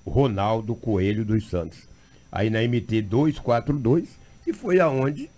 Ronaldo 0.06 0.76
Coelho 0.76 1.24
dos 1.24 1.50
Santos. 1.50 1.80
Aí 2.32 2.50
na 2.50 2.62
MT 2.64 3.02
242, 3.04 4.10
e 4.46 4.54
foi 4.54 4.80
aonde 4.80 5.30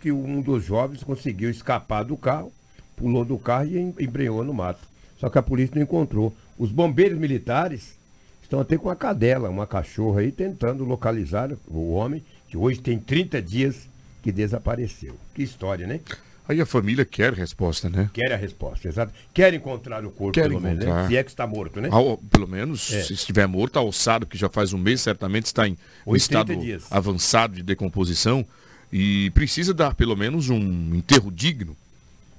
que 0.00 0.12
um 0.12 0.40
dos 0.40 0.64
jovens 0.64 1.02
conseguiu 1.02 1.50
escapar 1.50 2.04
do 2.04 2.16
carro, 2.16 2.52
pulou 2.96 3.24
do 3.24 3.38
carro 3.38 3.66
e 3.66 3.78
em- 3.78 3.94
embreou 3.98 4.44
no 4.44 4.54
mato. 4.54 4.86
Só 5.18 5.28
que 5.28 5.38
a 5.38 5.42
polícia 5.42 5.74
não 5.74 5.82
encontrou. 5.82 6.32
Os 6.58 6.70
bombeiros 6.70 7.18
militares 7.18 7.98
estão 8.42 8.60
até 8.60 8.76
com 8.78 8.88
uma 8.88 8.96
cadela, 8.96 9.48
uma 9.50 9.66
cachorra 9.66 10.20
aí, 10.20 10.30
tentando 10.30 10.84
localizar 10.84 11.50
o 11.66 11.92
homem, 11.92 12.22
que 12.48 12.56
hoje 12.56 12.80
tem 12.80 12.98
30 12.98 13.42
dias 13.42 13.88
que 14.24 14.32
desapareceu. 14.32 15.14
Que 15.34 15.42
história, 15.42 15.86
né? 15.86 16.00
Aí 16.48 16.58
a 16.60 16.64
família 16.66 17.04
quer 17.04 17.32
resposta, 17.34 17.90
né? 17.90 18.08
Quer 18.12 18.32
a 18.32 18.36
resposta, 18.36 18.88
exato. 18.88 19.12
Quer 19.34 19.52
encontrar 19.52 20.02
o 20.04 20.10
corpo, 20.10 20.32
Quer 20.32 20.48
pelo 20.48 20.60
menos, 20.60 20.78
né? 20.78 20.84
encontrar. 20.86 21.08
Se 21.08 21.16
é 21.18 21.22
que 21.22 21.30
está 21.30 21.46
morto, 21.46 21.80
né? 21.80 21.88
Ao- 21.92 22.16
pelo 22.18 22.48
menos, 22.48 22.90
É. 22.92 23.02
se 23.02 23.12
estiver 23.12 23.46
morto, 23.46 23.78
alçado, 23.78 24.26
que 24.26 24.36
já 24.38 24.48
faz 24.48 24.72
um 24.72 24.78
mês, 24.78 25.02
certamente 25.02 25.44
está 25.46 25.68
em 25.68 25.72
um 26.06 26.12
80 26.12 26.16
estado 26.16 26.56
dias. 26.56 26.84
avançado 26.90 27.54
de 27.54 27.62
decomposição 27.62 28.44
e 28.90 29.30
precisa 29.30 29.74
dar 29.74 29.94
pelo 29.94 30.16
menos 30.16 30.48
um 30.48 30.94
enterro 30.94 31.30
digno. 31.30 31.76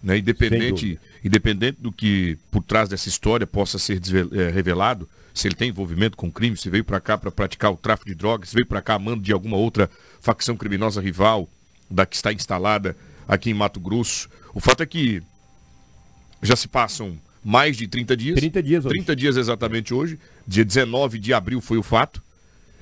Né? 0.02 0.18
Independente, 0.18 1.00
independente 1.24 1.78
do 1.82 1.92
que 1.92 2.38
por 2.52 2.64
trás 2.64 2.90
dessa 2.90 3.10
história 3.10 3.46
possa 3.48 3.78
ser 3.80 4.00
eh, 4.34 4.50
revelado, 4.52 5.08
se 5.34 5.48
ele 5.48 5.56
tem 5.56 5.70
envolvimento 5.70 6.16
com 6.16 6.32
crime, 6.32 6.56
se 6.56 6.70
veio 6.70 6.84
para 6.84 7.00
cá 7.00 7.18
para 7.18 7.32
praticar 7.32 7.72
o 7.72 7.76
tráfico 7.76 8.08
de 8.08 8.16
drogas, 8.16 8.50
se 8.50 8.56
veio 8.56 8.66
para 8.68 8.82
cá 8.82 8.94
amando 8.96 9.22
de 9.24 9.32
alguma 9.34 9.58
outra 9.58 9.90
facção 10.22 10.56
criminosa 10.56 11.02
rival 11.02 11.50
da 11.96 12.06
que 12.06 12.16
está 12.16 12.32
instalada 12.32 12.96
aqui 13.28 13.50
em 13.50 13.54
Mato 13.54 13.80
Grosso. 13.80 14.30
O 14.54 14.60
fato 14.60 14.84
é 14.84 14.86
que 14.86 15.24
já 16.42 16.56
se 16.56 16.68
passam 16.68 17.18
mais 17.44 17.78
de 17.78 17.88
30 17.88 18.18
dias. 18.18 18.40
30 18.40 18.64
dias 18.64 18.86
hoje. 18.86 18.96
30 18.96 19.16
dias 19.16 19.38
exatamente 19.38 19.94
hoje. 19.94 20.20
Dia 20.48 20.66
19 20.66 21.18
de 21.18 21.34
abril 21.34 21.62
foi 21.62 21.78
o 21.78 21.84
fato. 21.84 22.22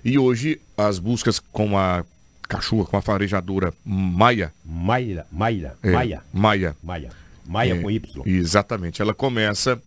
E 0.03 0.17
hoje 0.17 0.59
as 0.77 0.99
buscas 0.99 1.39
com 1.39 1.77
a 1.77 2.03
cachorra, 2.49 2.85
com 2.85 2.97
a 2.97 3.01
farejadora 3.01 3.73
Maia. 3.85 4.53
Maia, 4.65 5.25
Maia, 5.31 5.77
é, 5.81 5.91
Maia, 5.91 6.23
Maia. 6.33 6.75
Maia. 6.83 7.11
Maia 7.45 7.75
É, 7.75 7.81
com 7.81 7.91
Y. 7.91 8.23
Exatamente. 8.25 9.01
Ela 9.01 9.13
começa 9.13 9.81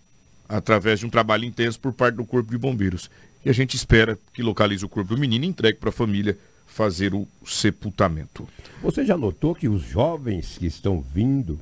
através 0.49 1.00
de 1.00 1.06
um 1.06 1.11
trabalho 1.11 1.45
intenso 1.45 1.80
por 1.80 1.92
parte 1.92 2.16
do 2.16 2.25
Corpo 2.25 2.50
de 2.50 2.59
Bombeiros. 2.59 3.11
E 3.45 3.50
a 3.50 3.52
gente 3.52 3.76
espera 3.76 4.18
que 4.33 4.42
localize 4.42 4.85
o 4.85 4.88
corpo 4.88 5.14
do 5.14 5.21
menino 5.21 5.45
e 5.45 5.49
entregue 5.49 5.78
para 5.78 5.90
a 5.90 5.92
família 5.92 6.37
fazer 6.76 7.14
o 7.14 7.26
sepultamento. 7.42 8.47
Você 8.83 9.02
já 9.02 9.16
notou 9.16 9.54
que 9.54 9.66
os 9.66 9.80
jovens 9.80 10.59
que 10.59 10.66
estão 10.66 11.00
vindo 11.00 11.59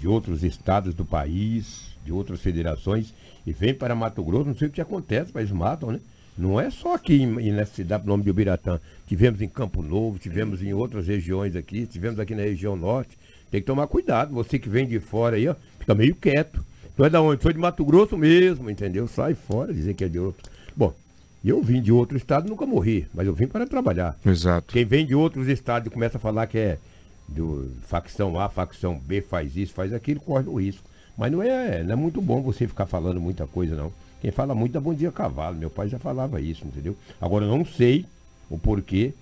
de 0.00 0.08
outros 0.08 0.42
estados 0.42 0.92
do 0.92 1.04
país, 1.04 1.94
de 2.04 2.10
outras 2.10 2.40
federações, 2.40 3.14
e 3.46 3.52
vêm 3.52 3.72
para 3.72 3.94
Mato 3.94 4.24
Grosso, 4.24 4.48
não 4.48 4.56
sei 4.56 4.66
o 4.66 4.70
que 4.72 4.80
acontece, 4.80 5.30
mas 5.32 5.52
matam, 5.52 5.92
né? 5.92 6.00
Não 6.36 6.60
é 6.60 6.68
só 6.68 6.94
aqui 6.94 7.24
nessa 7.24 7.74
cidade, 7.74 8.02
no 8.02 8.08
nome 8.08 8.24
de 8.24 8.30
Ubiratã. 8.30 8.80
Tivemos 9.06 9.40
em 9.40 9.48
Campo 9.48 9.82
Novo, 9.82 10.18
tivemos 10.18 10.60
em 10.62 10.74
outras 10.74 11.06
regiões 11.06 11.54
aqui, 11.54 11.86
tivemos 11.86 12.18
aqui 12.18 12.34
na 12.34 12.42
região 12.42 12.74
norte. 12.74 13.16
Tem 13.52 13.60
que 13.60 13.66
tomar 13.68 13.86
cuidado. 13.86 14.34
Você 14.34 14.58
que 14.58 14.68
vem 14.68 14.84
de 14.84 14.98
fora 14.98 15.36
aí, 15.36 15.46
ó, 15.46 15.54
fica 15.78 15.94
meio 15.94 16.16
quieto. 16.16 16.64
Tu 16.96 17.04
é 17.04 17.10
da 17.10 17.22
onde? 17.22 17.40
Sou 17.40 17.52
de 17.52 17.58
Mato 17.58 17.84
Grosso 17.84 18.18
mesmo, 18.18 18.68
entendeu? 18.68 19.06
Sai 19.06 19.34
fora, 19.34 19.72
dizer 19.72 19.94
que 19.94 20.02
é 20.02 20.08
de 20.08 20.18
outro. 20.18 20.50
Bom, 20.74 20.92
eu 21.48 21.62
vim 21.62 21.80
de 21.80 21.90
outro 21.90 22.16
estado, 22.16 22.48
nunca 22.48 22.66
morri, 22.66 23.06
mas 23.14 23.26
eu 23.26 23.32
vim 23.34 23.46
para 23.46 23.66
trabalhar. 23.66 24.16
Exato. 24.26 24.72
Quem 24.72 24.84
vem 24.84 25.06
de 25.06 25.14
outros 25.14 25.48
estados 25.48 25.86
e 25.86 25.90
começa 25.90 26.18
a 26.18 26.20
falar 26.20 26.46
que 26.46 26.58
é 26.58 26.78
do 27.26 27.70
facção 27.82 28.38
A, 28.38 28.48
facção 28.48 28.98
B, 28.98 29.22
faz 29.22 29.56
isso, 29.56 29.72
faz 29.72 29.92
aquilo, 29.92 30.20
corre 30.20 30.48
o 30.48 30.60
risco. 30.60 30.82
Mas 31.16 31.30
não 31.32 31.42
é, 31.42 31.82
não 31.82 31.92
é 31.92 31.96
muito 31.96 32.20
bom 32.20 32.42
você 32.42 32.66
ficar 32.66 32.86
falando 32.86 33.20
muita 33.20 33.46
coisa, 33.46 33.74
não. 33.76 33.92
Quem 34.20 34.30
fala 34.30 34.54
muito 34.54 34.72
dá 34.72 34.80
bom 34.80 34.92
dia 34.92 35.10
cavalo. 35.12 35.56
Meu 35.56 35.70
pai 35.70 35.88
já 35.88 35.98
falava 35.98 36.40
isso, 36.40 36.66
entendeu? 36.66 36.96
Agora 37.20 37.44
eu 37.44 37.48
não 37.56 37.64
sei 37.64 38.04
o 38.50 38.58
porquê, 38.58 39.12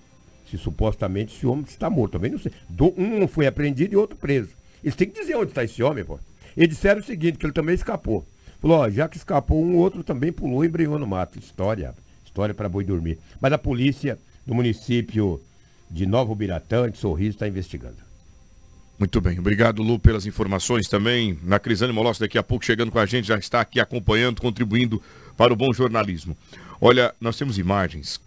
se 0.49 0.57
supostamente 0.57 1.35
esse 1.35 1.45
homem 1.47 1.63
está 1.67 1.89
morto. 1.89 2.13
Também 2.13 2.31
não 2.31 2.39
sei. 2.39 2.51
Do- 2.67 2.93
um 2.97 3.27
foi 3.27 3.47
apreendido 3.47 3.93
e 3.93 3.97
outro 3.97 4.17
preso. 4.17 4.49
Eles 4.83 4.95
têm 4.95 5.09
que 5.09 5.19
dizer 5.19 5.35
onde 5.35 5.51
está 5.51 5.63
esse 5.63 5.81
homem, 5.83 6.03
pô. 6.03 6.19
Eles 6.57 6.69
disseram 6.75 6.99
o 6.99 7.03
seguinte, 7.03 7.37
que 7.37 7.45
ele 7.45 7.53
também 7.53 7.75
escapou. 7.75 8.25
Falou, 8.61 8.79
ó, 8.79 8.89
já 8.89 9.07
que 9.07 9.15
escapou, 9.17 9.63
um 9.63 9.77
outro 9.77 10.03
também 10.03 10.31
pulou 10.31 10.63
e 10.65 10.67
embreou 10.67 10.97
no 10.99 11.07
mato. 11.07 11.39
História, 11.39 11.93
história 12.39 12.55
para 12.55 12.69
boi 12.69 12.85
dormir. 12.85 13.19
Mas 13.41 13.51
a 13.51 13.57
polícia 13.57 14.17
do 14.45 14.55
município 14.55 15.41
de 15.91 16.05
Nova 16.05 16.31
Ubiratã, 16.31 16.89
de 16.89 16.97
Sorriso, 16.97 17.31
está 17.31 17.47
investigando. 17.47 17.97
Muito 18.97 19.19
bem, 19.19 19.39
obrigado 19.39 19.81
Lu 19.81 19.99
pelas 19.99 20.25
informações 20.25 20.87
também. 20.87 21.37
Na 21.43 21.59
Crisane 21.59 21.91
Molossi 21.91 22.19
daqui 22.19 22.37
a 22.37 22.43
pouco 22.43 22.65
chegando 22.65 22.91
com 22.91 22.99
a 22.99 23.05
gente, 23.05 23.27
já 23.27 23.37
está 23.37 23.61
aqui 23.61 23.79
acompanhando, 23.79 24.41
contribuindo 24.41 25.01
para 25.35 25.53
o 25.53 25.55
bom 25.55 25.71
jornalismo. 25.73 26.37
Olha, 26.79 27.13
nós 27.19 27.37
temos 27.37 27.57
imagens 27.57 28.21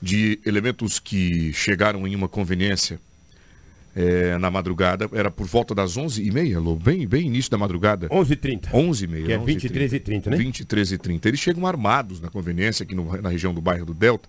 de 0.00 0.40
elementos 0.44 0.98
que 0.98 1.52
chegaram 1.52 2.06
em 2.06 2.14
uma 2.14 2.28
conveniência 2.28 3.00
eh, 4.00 4.38
na 4.38 4.48
madrugada, 4.48 5.08
era 5.12 5.28
por 5.28 5.44
volta 5.46 5.74
das 5.74 5.96
11h30, 5.96 6.60
Lu, 6.62 6.76
bem, 6.76 7.04
bem 7.06 7.26
início 7.26 7.50
da 7.50 7.58
madrugada. 7.58 8.08
11h30. 8.08 8.70
11h30. 8.70 9.26
Que 9.26 9.32
é 9.32 9.38
23h30, 9.38 10.26
né? 10.28 10.36
23h30. 10.36 11.26
Eles 11.26 11.40
chegam 11.40 11.66
armados 11.66 12.20
na 12.20 12.28
conveniência, 12.30 12.84
aqui 12.84 12.94
no- 12.94 13.20
na 13.20 13.28
região 13.28 13.52
do 13.52 13.60
bairro 13.60 13.84
do 13.86 13.94
Delta, 13.94 14.28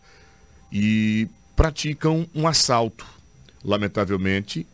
e 0.72 1.28
praticam 1.56 2.28
um 2.34 2.48
assalto. 2.48 3.06
Lamentavelmente, 3.64 4.66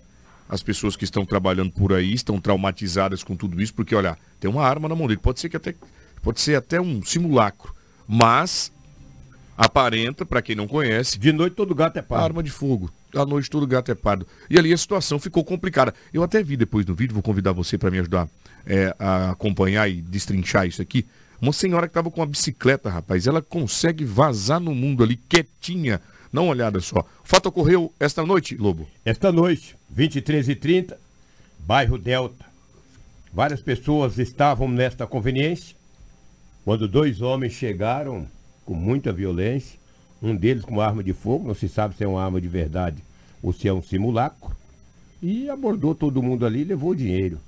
as 0.47 0.63
pessoas 0.63 0.95
que 0.95 1.03
estão 1.03 1.25
trabalhando 1.25 1.71
por 1.71 1.91
aí 1.91 2.13
estão 2.13 2.39
traumatizadas 2.39 3.21
com 3.23 3.35
tudo 3.35 3.61
isso, 3.61 3.73
porque, 3.73 3.95
olha, 3.95 4.17
tem 4.39 4.49
uma 4.49 4.63
arma 4.63 4.87
na 4.87 4.95
mão 4.95 5.07
dele. 5.07 5.19
Pode 5.19 5.39
ser 5.41 5.49
que 5.49 5.57
até. 5.57 5.75
Pode 6.21 6.39
ser 6.39 6.55
até 6.55 6.79
um 6.79 7.03
simulacro. 7.03 7.73
Mas 8.07 8.71
aparenta, 9.57 10.25
para 10.25 10.41
quem 10.41 10.55
não 10.55 10.67
conhece, 10.67 11.17
De 11.19 11.31
noite 11.31 11.53
todo 11.55 11.73
gato 11.75 11.97
é 11.97 12.01
pardo. 12.01 12.23
arma 12.23 12.43
de 12.43 12.49
fogo. 12.51 12.89
À 13.15 13.25
noite 13.25 13.49
todo 13.49 13.65
gato 13.65 13.91
é 13.91 13.95
pardo. 13.95 14.27
E 14.49 14.57
ali 14.57 14.73
a 14.73 14.77
situação 14.77 15.19
ficou 15.19 15.43
complicada. 15.43 15.93
Eu 16.13 16.23
até 16.23 16.43
vi 16.43 16.57
depois 16.57 16.85
no 16.85 16.93
vídeo, 16.93 17.13
vou 17.13 17.23
convidar 17.23 17.51
você 17.51 17.77
para 17.77 17.89
me 17.89 17.99
ajudar 17.99 18.27
é, 18.65 18.95
a 18.99 19.31
acompanhar 19.31 19.89
e 19.89 20.01
destrinchar 20.01 20.67
isso 20.67 20.81
aqui. 20.81 21.05
Uma 21.41 21.53
senhora 21.53 21.87
que 21.87 21.91
estava 21.91 22.09
com 22.09 22.21
uma 22.21 22.27
bicicleta, 22.27 22.89
rapaz, 22.89 23.27
ela 23.27 23.41
consegue 23.41 24.03
vazar 24.05 24.59
no 24.59 24.73
mundo 24.73 25.03
ali 25.03 25.15
quietinha. 25.15 26.01
Dá 26.31 26.41
uma 26.41 26.51
olhada 26.51 26.79
só. 26.81 26.99
O 26.99 27.27
fato 27.27 27.47
ocorreu 27.47 27.93
esta 27.99 28.25
noite, 28.25 28.55
Lobo. 28.55 28.87
Esta 29.03 29.31
noite, 29.31 29.75
23h30, 29.95 30.95
bairro 31.59 31.97
Delta. 31.97 32.45
Várias 33.33 33.61
pessoas 33.61 34.17
estavam 34.17 34.67
nesta 34.67 35.05
conveniência 35.05 35.75
quando 36.63 36.87
dois 36.87 37.21
homens 37.21 37.53
chegaram 37.53 38.27
com 38.65 38.73
muita 38.73 39.13
violência. 39.13 39.77
Um 40.25 40.35
deles 40.35 40.65
com 40.65 40.81
arma 40.81 41.03
de 41.03 41.13
fogo, 41.13 41.47
não 41.47 41.53
se 41.53 41.69
sabe 41.69 41.95
se 41.95 42.03
é 42.03 42.07
uma 42.07 42.23
arma 42.23 42.41
de 42.41 42.47
verdade 42.47 42.97
ou 43.43 43.53
se 43.53 43.67
é 43.67 43.71
um 43.71 43.83
simulacro. 43.83 44.55
E 45.21 45.47
abordou 45.51 45.93
todo 45.93 46.23
mundo 46.23 46.47
ali 46.47 46.61
e 46.61 46.63
levou 46.63 46.89
o 46.89 46.95
dinheiro. 46.95 47.39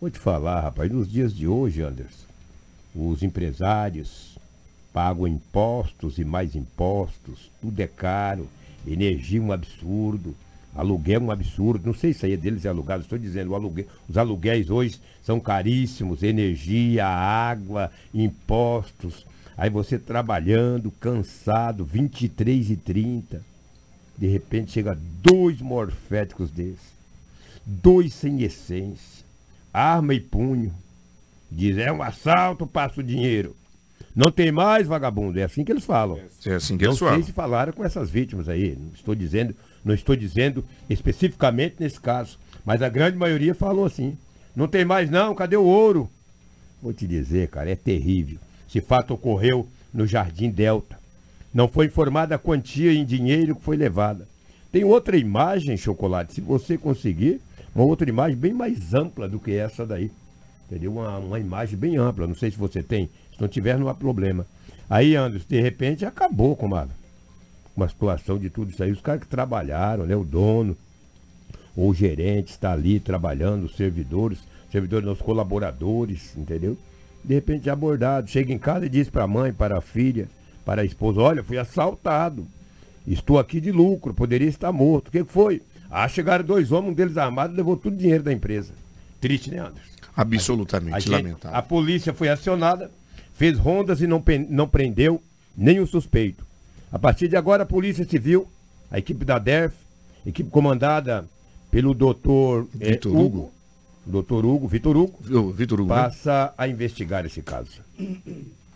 Vou 0.00 0.08
te 0.08 0.16
falar, 0.16 0.60
rapaz, 0.60 0.88
nos 0.88 1.10
dias 1.10 1.34
de 1.34 1.48
hoje, 1.48 1.82
Anderson, 1.82 2.26
os 2.94 3.24
empresários 3.24 4.38
pagam 4.92 5.26
impostos 5.26 6.16
e 6.18 6.24
mais 6.24 6.54
impostos, 6.54 7.50
tudo 7.60 7.80
é 7.80 7.88
caro, 7.88 8.46
energia 8.86 9.42
um 9.42 9.50
absurdo, 9.50 10.32
aluguel 10.76 11.22
um 11.22 11.32
absurdo, 11.32 11.88
não 11.88 11.94
sei 11.94 12.12
se 12.12 12.24
aí 12.24 12.34
é 12.34 12.36
deles 12.36 12.64
é 12.64 12.68
alugado, 12.68 13.02
estou 13.02 13.18
dizendo, 13.18 13.52
aluguel, 13.52 13.86
os 14.08 14.16
aluguéis 14.16 14.70
hoje 14.70 15.00
são 15.24 15.40
caríssimos, 15.40 16.22
energia, 16.22 17.04
água, 17.04 17.90
impostos. 18.14 19.26
Aí 19.56 19.70
você 19.70 19.98
trabalhando, 19.98 20.90
cansado, 20.90 21.84
23 21.84 22.70
e 22.70 22.76
30. 22.76 23.42
De 24.18 24.26
repente 24.26 24.72
chega 24.72 24.98
dois 25.22 25.60
morféticos 25.60 26.50
desses. 26.50 26.94
Dois 27.64 28.12
sem 28.12 28.42
essência. 28.42 29.24
Arma 29.72 30.14
e 30.14 30.20
punho. 30.20 30.72
Diz, 31.50 31.78
é 31.78 31.92
um 31.92 32.02
assalto, 32.02 32.66
passa 32.66 33.00
o 33.00 33.04
dinheiro. 33.04 33.56
Não 34.14 34.30
tem 34.30 34.50
mais, 34.50 34.86
vagabundo. 34.86 35.38
É 35.38 35.44
assim 35.44 35.64
que 35.64 35.72
eles 35.72 35.84
falam. 35.84 36.18
É 36.46 36.54
assim 36.54 36.76
que 36.78 36.84
Não 36.84 36.92
eles 36.92 36.98
sei 36.98 37.08
falam. 37.08 37.22
se 37.22 37.32
falaram 37.32 37.72
com 37.72 37.84
essas 37.84 38.10
vítimas 38.10 38.48
aí. 38.48 38.76
Não 38.78 38.92
estou 38.94 39.14
dizendo, 39.14 39.54
não 39.84 39.94
estou 39.94 40.16
dizendo 40.16 40.64
especificamente 40.88 41.76
nesse 41.78 42.00
caso. 42.00 42.38
Mas 42.64 42.82
a 42.82 42.88
grande 42.88 43.16
maioria 43.16 43.54
falou 43.54 43.84
assim. 43.84 44.16
Não 44.54 44.66
tem 44.66 44.84
mais 44.84 45.10
não, 45.10 45.34
cadê 45.34 45.56
o 45.56 45.64
ouro? 45.64 46.10
Vou 46.82 46.92
te 46.92 47.06
dizer, 47.06 47.48
cara, 47.48 47.70
é 47.70 47.76
terrível. 47.76 48.38
Esse 48.68 48.80
fato 48.80 49.14
ocorreu 49.14 49.66
no 49.92 50.06
Jardim 50.06 50.50
Delta. 50.50 50.98
Não 51.52 51.68
foi 51.68 51.86
informada 51.86 52.34
a 52.34 52.38
quantia 52.38 52.92
em 52.92 53.04
dinheiro 53.04 53.56
que 53.56 53.62
foi 53.62 53.76
levada. 53.76 54.28
Tem 54.70 54.84
outra 54.84 55.16
imagem, 55.16 55.76
Chocolate, 55.76 56.34
se 56.34 56.40
você 56.40 56.76
conseguir, 56.76 57.40
uma 57.74 57.84
outra 57.84 58.08
imagem 58.08 58.36
bem 58.36 58.52
mais 58.52 58.92
ampla 58.92 59.28
do 59.28 59.38
que 59.38 59.52
essa 59.52 59.86
daí. 59.86 60.10
Entendeu? 60.66 60.92
Uma, 60.92 61.18
uma 61.18 61.38
imagem 61.38 61.78
bem 61.78 61.96
ampla. 61.96 62.26
Não 62.26 62.34
sei 62.34 62.50
se 62.50 62.58
você 62.58 62.82
tem. 62.82 63.08
Se 63.34 63.40
não 63.40 63.48
tiver, 63.48 63.78
não 63.78 63.88
há 63.88 63.94
problema. 63.94 64.46
Aí, 64.88 65.16
Anderson, 65.16 65.46
de 65.48 65.60
repente 65.60 66.04
acabou 66.04 66.56
com 66.56 66.66
uma, 66.66 66.88
situação 67.88 68.38
de 68.38 68.50
tudo 68.50 68.70
isso 68.70 68.82
aí. 68.82 68.90
Os 68.90 69.00
caras 69.00 69.22
que 69.22 69.28
trabalharam, 69.28 70.06
né? 70.06 70.16
O 70.16 70.24
dono, 70.24 70.76
ou 71.76 71.90
o 71.90 71.94
gerente 71.94 72.50
está 72.50 72.72
ali 72.72 72.98
trabalhando, 72.98 73.64
os 73.64 73.76
servidores, 73.76 74.38
servidores, 74.70 75.08
os 75.08 75.22
colaboradores, 75.22 76.36
entendeu? 76.36 76.76
De 77.26 77.34
repente 77.34 77.68
é 77.68 77.72
abordado, 77.72 78.30
chega 78.30 78.52
em 78.52 78.58
casa 78.58 78.86
e 78.86 78.88
diz 78.88 79.10
para 79.10 79.24
a 79.24 79.26
mãe, 79.26 79.52
para 79.52 79.78
a 79.78 79.80
filha, 79.80 80.28
para 80.64 80.82
a 80.82 80.84
esposa, 80.84 81.20
olha, 81.20 81.42
fui 81.42 81.58
assaltado. 81.58 82.46
Estou 83.06 83.38
aqui 83.38 83.60
de 83.60 83.72
lucro, 83.72 84.14
poderia 84.14 84.48
estar 84.48 84.70
morto. 84.72 85.08
O 85.08 85.10
que 85.10 85.24
foi? 85.24 85.60
Ah, 85.90 86.06
chegaram 86.08 86.44
dois 86.44 86.70
homens, 86.72 86.90
um 86.92 86.94
deles 86.94 87.16
armado, 87.16 87.54
levou 87.54 87.76
tudo 87.76 87.94
o 87.94 87.96
dinheiro 87.96 88.22
da 88.22 88.32
empresa. 88.32 88.72
Triste, 89.20 89.50
né, 89.50 89.58
Anderson? 89.58 89.80
A, 90.16 90.22
Absolutamente 90.22 91.00
gente- 91.00 91.10
lamentável. 91.10 91.58
a 91.58 91.62
polícia 91.62 92.12
foi 92.14 92.28
acionada, 92.28 92.90
fez 93.34 93.58
rondas 93.58 94.00
e 94.00 94.06
não, 94.06 94.22
não 94.48 94.68
prendeu 94.68 95.20
nenhum 95.56 95.86
suspeito. 95.86 96.44
A 96.92 96.98
partir 96.98 97.28
de 97.28 97.36
agora, 97.36 97.64
a 97.64 97.66
Polícia 97.66 98.04
Civil, 98.04 98.46
a 98.90 98.98
equipe 98.98 99.24
da 99.24 99.38
DERF, 99.38 99.74
equipe 100.24 100.48
comandada 100.48 101.26
pelo 101.70 101.92
doutor 101.92 102.66
Vitor 102.72 103.14
Hugo. 103.14 103.52
Doutor 104.06 104.46
Hugo, 104.46 104.68
Vitor 104.68 104.96
Hugo, 104.96 105.52
Vitor 105.52 105.80
Hugo, 105.80 105.94
né? 105.94 106.02
passa 106.02 106.54
a 106.56 106.68
investigar 106.68 107.26
esse 107.26 107.42
caso. 107.42 107.80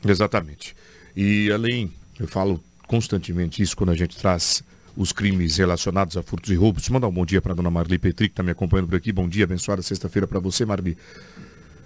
Exatamente. 0.04 0.74
E 1.16 1.50
além, 1.52 1.92
eu 2.18 2.26
falo 2.26 2.62
constantemente 2.86 3.62
isso 3.62 3.76
quando 3.76 3.90
a 3.90 3.96
gente 3.96 4.16
traz 4.16 4.62
os 4.96 5.12
crimes 5.12 5.56
relacionados 5.56 6.16
a 6.16 6.22
furtos 6.22 6.50
e 6.50 6.54
roubos. 6.54 6.88
Mandar 6.88 7.08
um 7.08 7.12
bom 7.12 7.24
dia 7.24 7.40
para 7.40 7.54
dona 7.54 7.70
Marli 7.70 7.98
Petri, 7.98 8.28
que 8.28 8.32
está 8.32 8.42
me 8.42 8.50
acompanhando 8.50 8.88
por 8.88 8.96
aqui. 8.96 9.12
Bom 9.12 9.28
dia, 9.28 9.44
abençoada 9.44 9.82
sexta-feira 9.82 10.26
para 10.26 10.40
você, 10.40 10.64
Marli. 10.64 10.98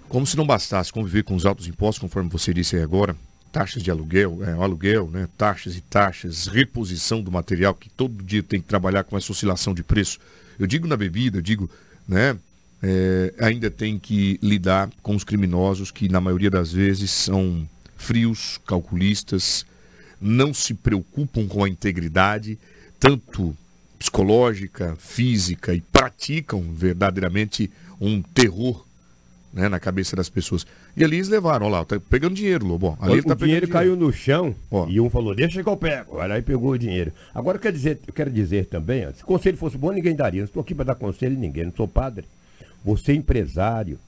Como 0.09 0.25
se 0.25 0.35
não 0.35 0.45
bastasse 0.45 0.91
conviver 0.91 1.23
com 1.23 1.35
os 1.35 1.45
altos 1.45 1.67
impostos, 1.67 1.99
conforme 1.99 2.29
você 2.29 2.53
disse 2.53 2.75
aí 2.75 2.81
agora, 2.81 3.15
taxas 3.51 3.81
de 3.81 3.89
aluguel, 3.89 4.39
é, 4.43 4.51
aluguel, 4.51 5.09
né, 5.09 5.29
taxas 5.37 5.75
e 5.75 5.81
taxas, 5.81 6.47
reposição 6.47 7.21
do 7.21 7.31
material, 7.31 7.73
que 7.73 7.89
todo 7.89 8.23
dia 8.23 8.43
tem 8.43 8.59
que 8.59 8.67
trabalhar 8.67 9.03
com 9.03 9.17
essa 9.17 9.31
oscilação 9.31 9.73
de 9.73 9.83
preço. 9.83 10.19
Eu 10.59 10.67
digo 10.67 10.87
na 10.87 10.97
bebida, 10.97 11.37
eu 11.37 11.41
digo, 11.41 11.69
né, 12.07 12.37
é, 12.81 13.33
ainda 13.39 13.69
tem 13.69 13.97
que 13.97 14.39
lidar 14.41 14.89
com 15.01 15.15
os 15.15 15.23
criminosos 15.23 15.91
que, 15.91 16.09
na 16.09 16.21
maioria 16.21 16.49
das 16.49 16.71
vezes, 16.71 17.11
são 17.11 17.67
frios, 17.95 18.59
calculistas, 18.65 19.65
não 20.19 20.53
se 20.53 20.73
preocupam 20.73 21.47
com 21.47 21.63
a 21.63 21.69
integridade, 21.69 22.57
tanto 22.99 23.55
psicológica, 23.97 24.95
física, 24.99 25.73
e 25.73 25.81
praticam 25.81 26.61
verdadeiramente 26.73 27.71
um 27.99 28.21
terror 28.21 28.85
né, 29.55 29.69
na 29.69 29.79
cabeça 29.79 30.15
das 30.15 30.29
pessoas. 30.29 30.67
E 30.97 31.03
ali 31.03 31.15
eles 31.15 31.29
levaram, 31.29 31.65
olha 31.65 31.77
lá, 31.77 31.85
tá 31.85 31.99
pegando 32.09 32.35
dinheiro, 32.35 32.65
Lobo. 32.65 32.97
Ali 32.99 33.13
ele 33.13 33.21
o 33.21 33.23
tá 33.23 33.35
pegando 33.35 33.45
dinheiro 33.45 33.67
caiu 33.69 33.95
no 33.95 34.11
chão 34.11 34.53
Ó. 34.69 34.87
e 34.89 34.99
um 34.99 35.09
falou, 35.09 35.33
deixa 35.33 35.63
que 35.63 35.69
eu 35.69 35.77
pego. 35.77 36.19
Aí 36.19 36.41
pegou 36.41 36.71
o 36.71 36.77
dinheiro. 36.77 37.11
Agora 37.33 37.57
quer 37.57 37.71
dizer, 37.71 37.99
eu 38.05 38.13
quero 38.13 38.29
dizer 38.29 38.65
também, 38.65 39.07
ó, 39.07 39.13
se 39.13 39.23
conselho 39.23 39.57
fosse 39.57 39.77
bom, 39.77 39.91
ninguém 39.91 40.15
daria. 40.15 40.41
Não 40.41 40.45
estou 40.45 40.61
aqui 40.61 40.75
para 40.75 40.85
dar 40.85 40.95
conselho 40.95 41.37
a 41.37 41.39
ninguém, 41.39 41.65
não 41.65 41.73
sou 41.75 41.87
padre. 41.87 42.25
Você 42.85 43.11
é 43.11 43.15
empresário. 43.15 43.99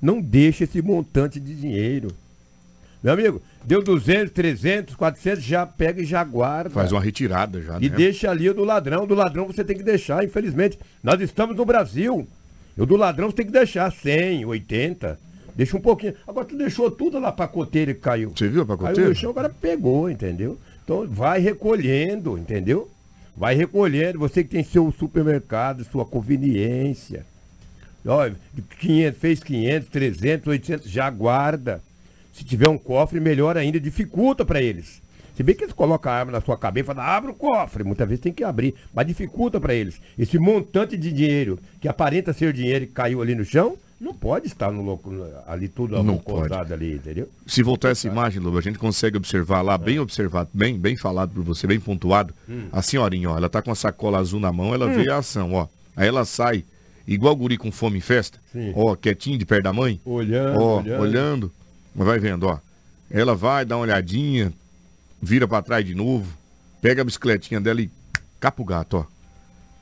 Não 0.00 0.20
deixe 0.20 0.64
esse 0.64 0.80
montante 0.80 1.40
de 1.40 1.54
dinheiro. 1.54 2.08
Meu 3.02 3.12
amigo, 3.14 3.42
deu 3.64 3.82
200, 3.82 4.32
300, 4.32 4.94
400, 4.94 5.42
já 5.42 5.66
pega 5.66 6.00
e 6.00 6.04
já 6.04 6.22
guarda. 6.22 6.70
Faz 6.70 6.92
uma 6.92 7.00
retirada 7.00 7.60
já, 7.60 7.78
E 7.80 7.88
né? 7.88 7.96
deixa 7.96 8.30
ali 8.30 8.48
o 8.48 8.54
do 8.54 8.62
ladrão. 8.64 9.06
Do 9.06 9.14
ladrão 9.14 9.46
você 9.46 9.64
tem 9.64 9.76
que 9.76 9.82
deixar, 9.82 10.24
infelizmente. 10.24 10.78
Nós 11.02 11.20
estamos 11.20 11.56
no 11.56 11.64
Brasil. 11.64 12.26
O 12.78 12.86
do 12.86 12.96
ladrão 12.96 13.28
você 13.30 13.36
tem 13.36 13.46
que 13.46 13.52
deixar 13.52 13.90
100, 13.92 14.44
80. 14.44 15.18
Deixa 15.56 15.76
um 15.76 15.80
pouquinho. 15.80 16.14
Agora 16.26 16.46
tu 16.46 16.56
deixou 16.56 16.90
tudo 16.90 17.18
lá 17.18 17.32
pra 17.32 17.48
coteira 17.48 17.92
que 17.92 18.00
caiu. 18.00 18.32
Você 18.34 18.48
viu 18.48 18.62
a 18.62 18.66
pacoteira? 18.66 18.94
Caiu 18.96 19.08
no 19.08 19.14
chão, 19.14 19.30
agora 19.30 19.48
pegou, 19.50 20.08
entendeu? 20.08 20.56
Então 20.84 21.06
vai 21.06 21.40
recolhendo, 21.40 22.38
entendeu? 22.38 22.88
Vai 23.36 23.54
recolhendo. 23.54 24.18
Você 24.18 24.44
que 24.44 24.50
tem 24.50 24.62
seu 24.62 24.92
supermercado, 24.98 25.84
sua 25.84 26.04
conveniência. 26.04 27.26
De 28.54 28.62
500, 28.62 29.20
fez 29.20 29.42
500, 29.42 29.88
300, 29.88 30.46
800, 30.46 30.90
já 30.90 31.10
guarda. 31.10 31.82
Se 32.32 32.44
tiver 32.44 32.68
um 32.68 32.78
cofre, 32.78 33.20
melhor 33.20 33.56
ainda, 33.56 33.78
dificulta 33.78 34.44
para 34.44 34.62
eles. 34.62 35.02
Se 35.36 35.42
bem 35.42 35.54
que 35.54 35.64
eles 35.64 35.72
colocam 35.72 36.12
a 36.12 36.16
arma 36.16 36.32
na 36.32 36.40
sua 36.40 36.56
cabeça 36.56 36.84
e 36.84 36.94
falam, 36.94 37.02
abre 37.02 37.30
o 37.30 37.34
cofre. 37.34 37.82
Muitas 37.82 38.08
vezes 38.08 38.22
tem 38.22 38.32
que 38.32 38.44
abrir, 38.44 38.74
mas 38.92 39.06
dificulta 39.06 39.60
para 39.60 39.74
eles. 39.74 40.00
Esse 40.18 40.38
montante 40.38 40.96
de 40.96 41.12
dinheiro 41.12 41.58
que 41.80 41.88
aparenta 41.88 42.32
ser 42.32 42.52
dinheiro 42.52 42.86
que 42.86 42.92
caiu 42.92 43.22
ali 43.22 43.34
no 43.34 43.44
chão, 43.44 43.76
não 44.00 44.14
pode 44.14 44.46
estar 44.46 44.72
no 44.72 44.82
loco, 44.82 45.12
ali 45.46 45.68
tudo 45.68 45.92
Não 45.92 46.00
amontoado 46.00 46.72
ali, 46.72 46.94
entendeu? 46.94 47.28
Se 47.46 47.62
voltar 47.62 47.90
essa 47.90 48.06
imagem, 48.06 48.40
Lobo, 48.40 48.56
a 48.56 48.62
gente 48.62 48.78
consegue 48.78 49.18
observar 49.18 49.60
lá, 49.60 49.76
bem 49.76 49.98
observado, 49.98 50.48
bem, 50.54 50.78
bem 50.78 50.96
falado 50.96 51.32
por 51.32 51.42
você, 51.42 51.66
bem 51.66 51.78
pontuado. 51.78 52.34
A 52.72 52.80
senhorinha, 52.80 53.30
ó, 53.30 53.36
ela 53.36 53.50
tá 53.50 53.60
com 53.60 53.70
a 53.70 53.74
sacola 53.74 54.18
azul 54.18 54.40
na 54.40 54.50
mão, 54.50 54.72
ela 54.72 54.88
vê 54.88 55.10
a 55.10 55.18
ação, 55.18 55.52
ó. 55.52 55.68
Aí 55.94 56.08
ela 56.08 56.24
sai, 56.24 56.64
igual 57.14 57.34
guri 57.36 57.56
com 57.58 57.70
fome 57.72 57.98
em 57.98 58.00
festa, 58.00 58.38
Sim. 58.52 58.72
ó, 58.74 58.94
quietinho 58.96 59.36
de 59.36 59.44
perto 59.44 59.64
da 59.64 59.72
mãe. 59.72 60.00
Olhando, 60.04 60.60
ó, 60.60 60.78
olhando. 60.80 61.00
olhando. 61.02 61.52
Mas 61.94 62.06
vai 62.06 62.18
vendo, 62.18 62.44
ó. 62.46 62.58
Ela 63.10 63.34
vai, 63.34 63.64
dá 63.64 63.76
uma 63.76 63.82
olhadinha, 63.82 64.52
vira 65.20 65.46
pra 65.48 65.60
trás 65.60 65.84
de 65.84 65.94
novo, 65.94 66.32
pega 66.80 67.02
a 67.02 67.04
bicicletinha 67.04 67.60
dela 67.60 67.80
e 67.82 67.90
capa 68.38 68.62
o 68.62 68.64
gato, 68.64 68.98
ó. 68.98 69.04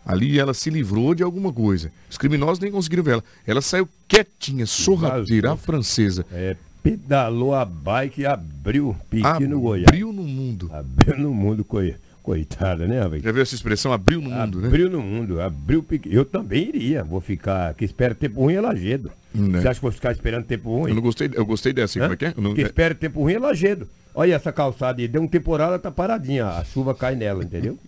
Ali 0.07 0.39
ela 0.39 0.55
se 0.55 0.71
livrou 0.71 1.15
de 1.15 1.23
alguma 1.23 1.53
coisa. 1.53 1.93
Os 2.11 2.17
criminosos 2.17 2.59
nem 2.59 2.73
conseguiram 2.73 3.03
ver 3.03 3.11
ela. 3.13 3.25
Ela 3.47 3.61
saiu 3.61 3.87
quietinha, 4.09 4.65
sorrateira, 4.65 5.53
a 5.53 5.57
francesa. 5.57 6.25
É, 6.33 6.57
pedalou 6.83 7.55
a 7.55 7.63
bike 7.67 8.23
e 8.23 8.27
abriu 8.27 8.97
pique 9.11 9.47
no 9.47 9.61
Goiás. 9.61 9.87
Abriu 9.89 10.11
no 10.11 10.23
mundo. 10.23 10.71
Abriu 10.73 11.19
no 11.19 11.35
mundo, 11.35 11.63
coi- 11.63 11.95
coitada, 12.29 12.87
né, 12.87 13.09
velho? 13.09 13.23
Já 13.23 13.33
viu 13.33 13.43
essa 13.43 13.55
expressão? 13.55 13.91
Abriu 13.93 14.21
no 14.21 14.29
mundo, 14.31 14.61
né? 14.61 14.69
Abriu 14.69 14.91
no 14.91 15.01
mundo, 15.01 15.41
abriu 15.41 15.83
pique. 15.83 16.13
Eu 16.15 16.25
também 16.27 16.69
iria, 16.69 17.03
vou 17.03 17.21
ficar, 17.23 17.73
que 17.75 17.85
espera 17.85 18.15
tempo 18.15 18.41
ruim 18.43 18.55
é 18.55 18.61
lajedo. 18.61 19.11
Né? 19.35 19.61
Você 19.61 19.69
acha 19.69 19.75
que 19.81 19.83
vou 19.83 19.93
ficar 19.93 20.13
esperando 20.13 20.45
tempo 20.45 20.71
ruim? 20.77 20.91
Eu 20.91 20.95
não 20.95 21.03
gostei, 21.03 21.31
eu 21.33 21.47
gostei 21.47 21.73
dessa, 21.73 21.99
hein? 21.99 22.03
como 22.03 22.15
é 22.15 22.17
que 22.17 22.25
é? 22.27 22.35
Não- 22.37 22.55
Que 22.55 22.61
espera 22.63 22.95
tempo 22.95 23.21
ruim 23.21 23.35
é 23.35 23.39
lajedo. 23.39 23.89
Olha 24.19 24.35
essa 24.35 24.51
calçada 24.51 25.01
aí, 25.01 25.07
deu 25.07 25.23
um 25.23 25.29
temporal, 25.29 25.69
ela 25.69 25.79
tá 25.79 25.93
paradinha, 25.93 26.45
a 26.45 26.65
chuva 26.65 26.93
cai 26.93 27.15
nela, 27.15 27.45
entendeu? 27.45 27.79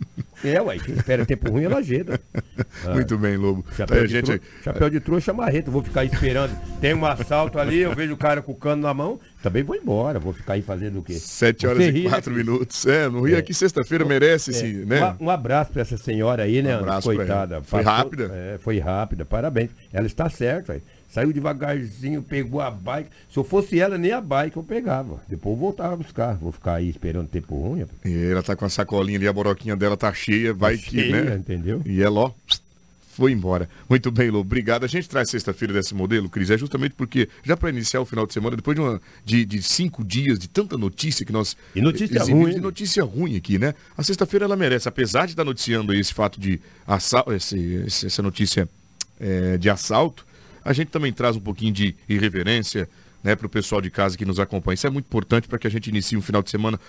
É, 0.44 0.62
ué, 0.62 0.78
quem 0.78 0.94
espera 0.94 1.26
tempo 1.26 1.50
ruim 1.50 1.64
é 1.64 1.68
lajedo. 1.68 2.16
Muito 2.94 3.18
bem, 3.18 3.36
Lobo. 3.36 3.64
Tá, 3.64 3.78
Chapéu, 3.78 4.02
a 4.02 4.06
de 4.06 4.12
gente... 4.12 4.38
tro... 4.38 4.40
Chapéu 4.62 4.88
de 4.90 5.00
trouxa, 5.00 5.32
marreta, 5.32 5.72
vou 5.72 5.82
ficar 5.82 6.04
esperando. 6.04 6.56
Tem 6.80 6.94
um 6.94 7.04
assalto 7.04 7.58
ali, 7.58 7.80
eu 7.80 7.92
vejo 7.96 8.14
o 8.14 8.16
cara 8.16 8.40
com 8.42 8.52
o 8.52 8.54
cano 8.54 8.80
na 8.80 8.94
mão, 8.94 9.18
também 9.42 9.64
vou 9.64 9.74
embora, 9.74 10.20
vou 10.20 10.32
ficar 10.32 10.52
aí 10.52 10.62
fazendo 10.62 11.00
o 11.00 11.02
quê? 11.02 11.14
Sete 11.14 11.66
horas 11.66 11.84
e 11.84 11.90
né, 12.04 12.08
quatro 12.08 12.32
minutos. 12.32 12.86
É, 12.86 13.08
no 13.08 13.22
Rio 13.22 13.36
aqui 13.36 13.52
sexta-feira 13.52 14.04
merece 14.04 14.52
esse, 14.52 14.72
né? 14.86 15.16
Um, 15.18 15.24
um 15.24 15.30
abraço 15.30 15.72
pra 15.72 15.82
essa 15.82 15.98
senhora 15.98 16.44
aí, 16.44 16.62
né, 16.62 16.76
Um 16.76 16.78
abraço 16.78 17.08
coitada. 17.08 17.56
ela. 17.56 17.64
Foi 17.64 17.82
Passou- 17.82 18.04
rápida? 18.04 18.30
É, 18.32 18.58
foi 18.58 18.78
rápida, 18.78 19.24
parabéns. 19.24 19.70
Ela 19.92 20.06
está 20.06 20.30
certa. 20.30 20.80
Saiu 21.10 21.32
devagarzinho, 21.32 22.22
pegou 22.22 22.60
a 22.60 22.70
bike. 22.70 23.10
Se 23.32 23.36
eu 23.36 23.42
fosse 23.42 23.80
ela, 23.80 23.98
nem 23.98 24.12
a 24.12 24.20
bike 24.20 24.56
eu 24.56 24.62
pegava. 24.62 25.20
Depois 25.28 25.54
eu 25.54 25.60
voltava 25.60 25.94
a 25.94 25.96
buscar. 25.96 26.34
Vou 26.36 26.52
ficar 26.52 26.74
aí 26.74 26.88
esperando 26.88 27.26
tempo 27.26 27.54
ruim. 27.60 27.84
E 28.04 28.30
ela 28.30 28.42
tá 28.42 28.54
com 28.54 28.64
a 28.64 28.68
sacolinha 28.68 29.18
ali, 29.18 29.26
a 29.26 29.32
boroquinha 29.32 29.74
dela 29.74 29.96
tá 29.96 30.12
cheia, 30.14 30.54
vai 30.54 30.76
que, 30.78 30.90
cheia, 31.00 31.24
né? 31.24 31.36
entendeu? 31.36 31.82
E 31.84 32.00
ela, 32.00 32.20
ó, 32.20 32.32
foi 33.12 33.32
embora. 33.32 33.68
Muito 33.88 34.10
bem, 34.12 34.30
Lu, 34.30 34.38
obrigado. 34.38 34.84
A 34.84 34.86
gente 34.86 35.08
traz 35.08 35.28
sexta-feira 35.28 35.74
desse 35.74 35.92
modelo, 35.94 36.28
Cris, 36.28 36.48
é 36.48 36.56
justamente 36.56 36.94
porque, 36.96 37.28
já 37.44 37.56
para 37.56 37.70
iniciar 37.70 38.00
o 38.00 38.06
final 38.06 38.24
de 38.24 38.32
semana, 38.32 38.54
depois 38.54 38.76
de, 38.76 38.80
uma, 38.80 39.02
de, 39.24 39.44
de 39.44 39.60
cinco 39.62 40.04
dias 40.04 40.38
de 40.38 40.48
tanta 40.48 40.78
notícia 40.78 41.26
que 41.26 41.32
nós... 41.32 41.56
E 41.74 41.80
notícia 41.82 42.16
exibimos 42.18 42.42
ruim, 42.44 42.50
de 42.52 42.56
né? 42.58 42.62
notícia 42.62 43.02
ruim 43.02 43.36
aqui, 43.36 43.58
né? 43.58 43.74
A 43.98 44.02
sexta-feira 44.04 44.44
ela 44.46 44.56
merece, 44.56 44.88
apesar 44.88 45.26
de 45.26 45.32
estar 45.32 45.44
noticiando 45.44 45.90
aí 45.90 45.98
esse 45.98 46.14
fato 46.14 46.40
de 46.40 46.60
assalto, 46.86 47.32
esse- 47.32 47.82
essa 48.06 48.22
notícia 48.22 48.68
é, 49.18 49.58
de 49.58 49.68
assalto, 49.68 50.24
a 50.64 50.72
gente 50.72 50.88
também 50.88 51.12
traz 51.12 51.36
um 51.36 51.40
pouquinho 51.40 51.72
de 51.72 51.94
irreverência, 52.08 52.88
né, 53.22 53.36
para 53.36 53.46
o 53.46 53.50
pessoal 53.50 53.80
de 53.80 53.90
casa 53.90 54.16
que 54.16 54.24
nos 54.24 54.40
acompanha. 54.40 54.74
Isso 54.74 54.86
é 54.86 54.90
muito 54.90 55.06
importante 55.06 55.46
para 55.46 55.58
que 55.58 55.66
a 55.66 55.70
gente 55.70 55.88
inicie 55.88 56.16
um 56.16 56.22
final 56.22 56.42
de 56.42 56.50
semana 56.50 56.80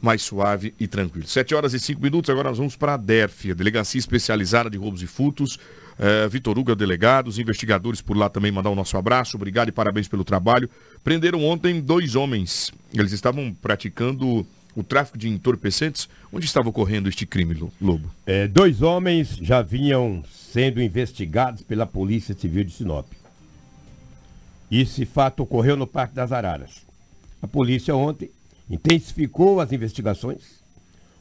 mais 0.00 0.22
suave 0.22 0.74
e 0.78 0.86
tranquilo. 0.86 1.26
7 1.26 1.54
horas 1.54 1.72
e 1.74 1.80
5 1.80 2.00
minutos, 2.00 2.30
agora 2.30 2.50
nós 2.50 2.58
vamos 2.58 2.76
para 2.76 2.94
a 2.94 2.96
DERF, 2.96 3.50
a 3.50 3.54
Delegacia 3.54 3.98
Especializada 3.98 4.68
de 4.68 4.76
Roubos 4.76 5.02
e 5.02 5.06
Furtos. 5.06 5.58
É, 5.98 6.28
Vitor 6.28 6.58
Hugo 6.58 6.74
delegado, 6.74 7.28
os 7.28 7.38
investigadores 7.38 8.02
por 8.02 8.16
lá 8.16 8.28
também 8.28 8.52
mandar 8.52 8.68
o 8.68 8.74
nosso 8.74 8.98
abraço, 8.98 9.36
obrigado 9.36 9.70
e 9.70 9.72
parabéns 9.72 10.06
pelo 10.06 10.24
trabalho. 10.24 10.68
Prenderam 11.02 11.42
ontem 11.42 11.80
dois 11.80 12.14
homens, 12.14 12.70
eles 12.92 13.12
estavam 13.12 13.54
praticando 13.54 14.46
o 14.76 14.84
tráfico 14.84 15.18
de 15.18 15.28
entorpecentes. 15.28 16.08
Onde 16.32 16.46
estava 16.46 16.68
ocorrendo 16.68 17.08
este 17.08 17.26
crime, 17.26 17.54
Lo- 17.54 17.72
Lobo? 17.80 18.08
É, 18.26 18.46
dois 18.46 18.82
homens 18.82 19.36
já 19.40 19.62
vinham 19.62 20.22
sendo 20.30 20.80
investigados 20.80 21.62
pela 21.62 21.86
Polícia 21.86 22.36
Civil 22.38 22.62
de 22.64 22.72
Sinop. 22.72 23.06
Esse 24.70 25.04
fato 25.06 25.42
ocorreu 25.42 25.76
no 25.76 25.86
Parque 25.86 26.14
das 26.14 26.32
Araras. 26.32 26.82
A 27.40 27.46
polícia 27.46 27.94
ontem 27.94 28.30
intensificou 28.68 29.60
as 29.60 29.72
investigações. 29.72 30.60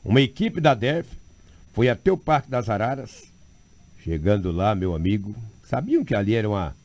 Uma 0.04 0.22
equipe 0.22 0.60
da 0.60 0.74
DERF 0.74 1.10
foi 1.74 1.90
até 1.90 2.12
o 2.12 2.18
Parque 2.18 2.50
das 2.50 2.70
Araras. 2.70 3.24
Chegando 4.04 4.52
lá, 4.52 4.74
meu 4.76 4.96
amigo, 4.96 5.36
sabiam 5.64 6.04
que 6.04 6.16
ali 6.16 6.36
era 6.36 6.50
uma 6.50 6.76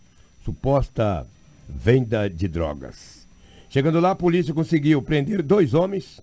suposta 0.45 1.27
venda 1.69 2.29
de 2.29 2.49
drogas. 2.49 3.27
Chegando 3.69 4.01
lá, 4.01 4.11
a 4.11 4.17
polícia 4.17 4.53
conseguiu 4.53 5.01
prender 5.01 5.43
dois 5.43 5.75
homens 5.75 6.21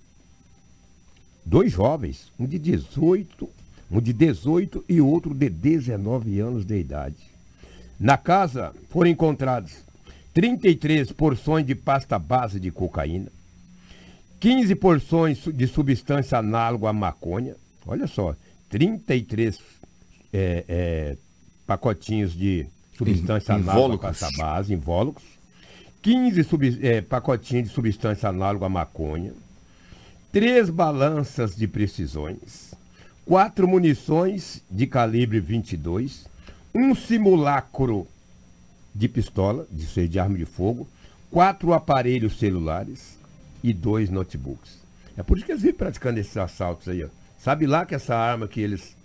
dois 1.47 1.71
jovens, 1.71 2.31
um 2.38 2.45
de 2.45 2.60
18, 2.60 3.49
um 3.89 4.01
de 4.01 4.12
18 4.12 4.83
e 4.89 4.99
outro 4.99 5.33
de 5.33 5.49
19 5.49 6.39
anos 6.39 6.65
de 6.65 6.77
idade. 6.77 7.15
Na 7.99 8.17
casa 8.17 8.73
foram 8.89 9.10
encontrados 9.10 9.73
33 10.33 11.12
porções 11.13 11.65
de 11.65 11.73
pasta 11.73 12.19
base 12.19 12.60
de 12.60 12.69
cocaína, 12.69 13.31
15 14.39 14.75
porções 14.75 15.39
de 15.53 15.67
substância 15.67 16.38
análoga 16.38 16.89
à 16.89 16.93
maconha, 16.93 17.55
olha 17.86 18.05
só, 18.07 18.36
33 18.69 19.57
é, 20.33 20.65
é, 20.67 21.17
pacotinhos 21.65 22.33
de 22.33 22.67
substância 22.97 23.53
In- 23.53 23.62
análoga 23.62 24.10
à 24.10 24.12
pasta 24.12 24.29
base, 24.38 24.73
invólucros, 24.73 25.25
15 26.03 26.43
sub- 26.43 26.79
é, 26.86 27.01
pacotinhos 27.01 27.69
de 27.69 27.73
substância 27.73 28.29
análoga 28.29 28.65
à 28.67 28.69
maconha, 28.69 29.31
três 30.38 30.69
balanças 30.69 31.56
de 31.56 31.67
precisões, 31.67 32.76
quatro 33.26 33.67
munições 33.67 34.62
de 34.69 34.86
calibre 34.86 35.39
22, 35.39 36.28
um 36.76 36.93
simulacro 36.93 38.06
de 38.93 39.10
pistola, 39.10 39.65
de 39.71 39.88
ser 39.88 40.08
de 40.08 40.19
arma 40.19 40.38
de 40.38 40.45
fogo, 40.45 40.88
quatro 41.32 41.73
aparelhos 41.73 42.38
celulares 42.38 43.17
e 43.63 43.73
dois 43.73 44.12
notebooks. 44.12 44.78
É 45.17 45.23
por 45.23 45.38
isso 45.38 45.45
que 45.47 45.54
eles 45.54 45.63
vivem 45.63 45.76
praticando 45.76 46.19
esses 46.19 46.38
assaltos 46.38 46.88
aí. 46.88 47.04
Ó. 47.04 47.08
Sabe 47.39 47.65
lá 47.65 47.84
que 47.84 47.95
essa 47.95 48.15
arma 48.15 48.47
que 48.47 48.62
eles 48.62 48.95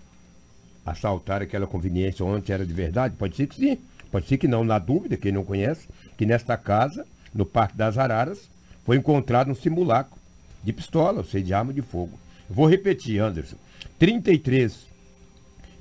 assaltaram, 0.85 1.45
aquela 1.45 1.67
conveniência 1.67 2.27
ontem 2.27 2.53
era 2.53 2.67
de 2.67 2.75
verdade? 2.75 3.15
Pode 3.17 3.37
ser 3.37 3.47
que 3.47 3.57
sim, 3.57 3.79
pode 4.11 4.29
ser 4.29 4.37
que 4.37 4.47
não. 4.47 4.65
Na 4.65 4.79
dúvida, 4.79 5.17
quem 5.17 5.33
não 5.33 5.47
conhece, 5.47 5.89
que 6.19 6.27
nesta 6.27 6.59
casa, 6.59 7.07
no 7.33 7.47
Parque 7.47 7.75
das 7.75 7.97
Araras, 7.97 8.51
foi 8.85 8.99
encontrado 8.99 9.51
um 9.51 9.55
simulacro 9.55 10.21
de 10.63 10.73
pistola, 10.73 11.19
ou 11.19 11.25
seja, 11.25 11.45
de 11.45 11.55
arma 11.55 11.73
de 11.73 11.83
fogo. 11.83 12.19
Eu 12.49 12.55
vou 12.55 12.69
repetir, 12.69 13.21
Anderson. 13.21 13.57
33 13.99 14.87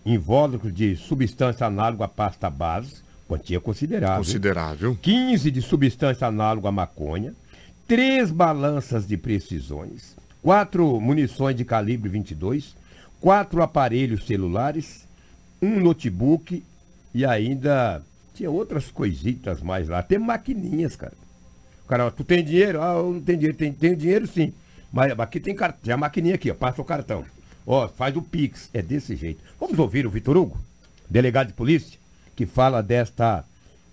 invólucros 0.06 0.74
de 0.74 0.96
substância 0.96 1.68
análoga 1.68 2.06
à 2.06 2.08
pasta 2.08 2.50
base, 2.50 2.96
quantia 3.28 3.60
considerável. 3.60 4.18
Considerável. 4.18 4.98
15 5.02 5.52
de 5.52 5.62
substância 5.62 6.28
análoga 6.28 6.70
à 6.70 6.72
maconha, 6.72 7.34
três 7.88 8.32
balanças 8.32 9.08
de 9.08 9.18
precisões, 9.18 10.16
quatro 10.42 11.00
munições 11.00 11.56
de 11.56 11.64
calibre 11.64 12.10
22, 12.10 12.76
quatro 13.20 13.62
aparelhos 13.62 14.26
celulares, 14.26 15.08
um 15.62 15.80
notebook 15.80 16.64
e 17.14 17.26
ainda 17.26 18.02
tinha 18.34 18.50
outras 18.50 18.90
coisitas 18.90 19.62
mais 19.62 19.88
lá, 19.88 20.00
até 20.00 20.18
maquininhas, 20.18 20.96
cara. 20.96 21.14
O 21.86 21.88
cara, 21.88 22.10
tu 22.10 22.24
tem 22.24 22.44
dinheiro? 22.44 22.82
Ah, 22.82 22.96
eu 22.96 23.14
não 23.14 23.22
tenho 23.22 23.38
dinheiro. 23.38 23.58
Tem, 23.58 23.72
tenho 23.74 23.96
dinheiro 23.96 24.26
sim. 24.26 24.54
Mas 24.92 25.18
aqui 25.20 25.40
tem, 25.40 25.56
tem 25.56 25.94
a 25.94 25.98
maquininha 25.98 26.36
aqui, 26.36 26.52
ó, 26.52 26.54
passa 26.54 26.82
o 26.82 26.86
cartão. 26.86 27.24
Ó, 27.66 27.88
faz 27.88 28.16
o 28.16 28.22
Pix. 28.22 28.70
É 28.74 28.82
desse 28.82 29.16
jeito. 29.16 29.42
Vamos 29.60 29.78
ouvir 29.80 30.06
o 30.06 30.10
Vitor 30.10 30.36
Hugo, 30.36 30.58
delegado 31.10 31.48
de 31.48 31.54
polícia, 31.54 31.98
que 32.36 32.46
fala 32.46 32.82
desta, 32.82 33.46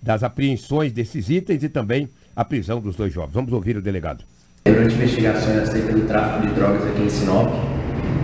das 0.02 0.22
apreensões 0.22 0.92
desses 0.92 1.28
itens 1.28 1.62
e 1.62 1.68
também 1.68 2.08
a 2.34 2.44
prisão 2.44 2.80
dos 2.80 2.96
dois 2.96 3.12
jovens. 3.12 3.34
Vamos 3.34 3.52
ouvir 3.52 3.76
o 3.76 3.82
delegado. 3.82 4.24
Durante 4.64 4.94
investigações 4.94 5.58
acerca 5.58 5.92
do 5.92 6.06
tráfico 6.06 6.46
de 6.46 6.54
drogas 6.54 6.86
aqui 6.86 7.02
em 7.02 7.08
Sinop, 7.08 7.48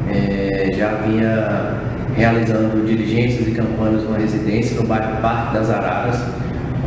eh, 0.09 0.73
já 0.77 0.95
vinha 1.03 1.95
realizando 2.15 2.87
diligências 2.87 3.49
e 3.49 3.53
campanhas 3.53 4.05
numa 4.05 4.19
residência 4.19 4.81
no 4.81 4.87
bairro 4.87 5.21
Parque 5.21 5.55
das 5.55 5.71
Araras, 5.71 6.17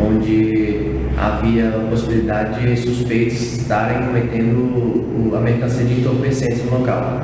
onde 0.02 0.98
havia 1.18 1.70
a 1.70 1.90
possibilidade 1.90 2.66
de 2.66 2.78
suspeitos 2.78 3.58
estarem 3.58 4.08
cometendo 4.08 5.36
a 5.36 5.40
mercancia 5.40 5.84
de 5.84 6.00
entorpecentes 6.00 6.64
no 6.66 6.80
local. 6.80 7.22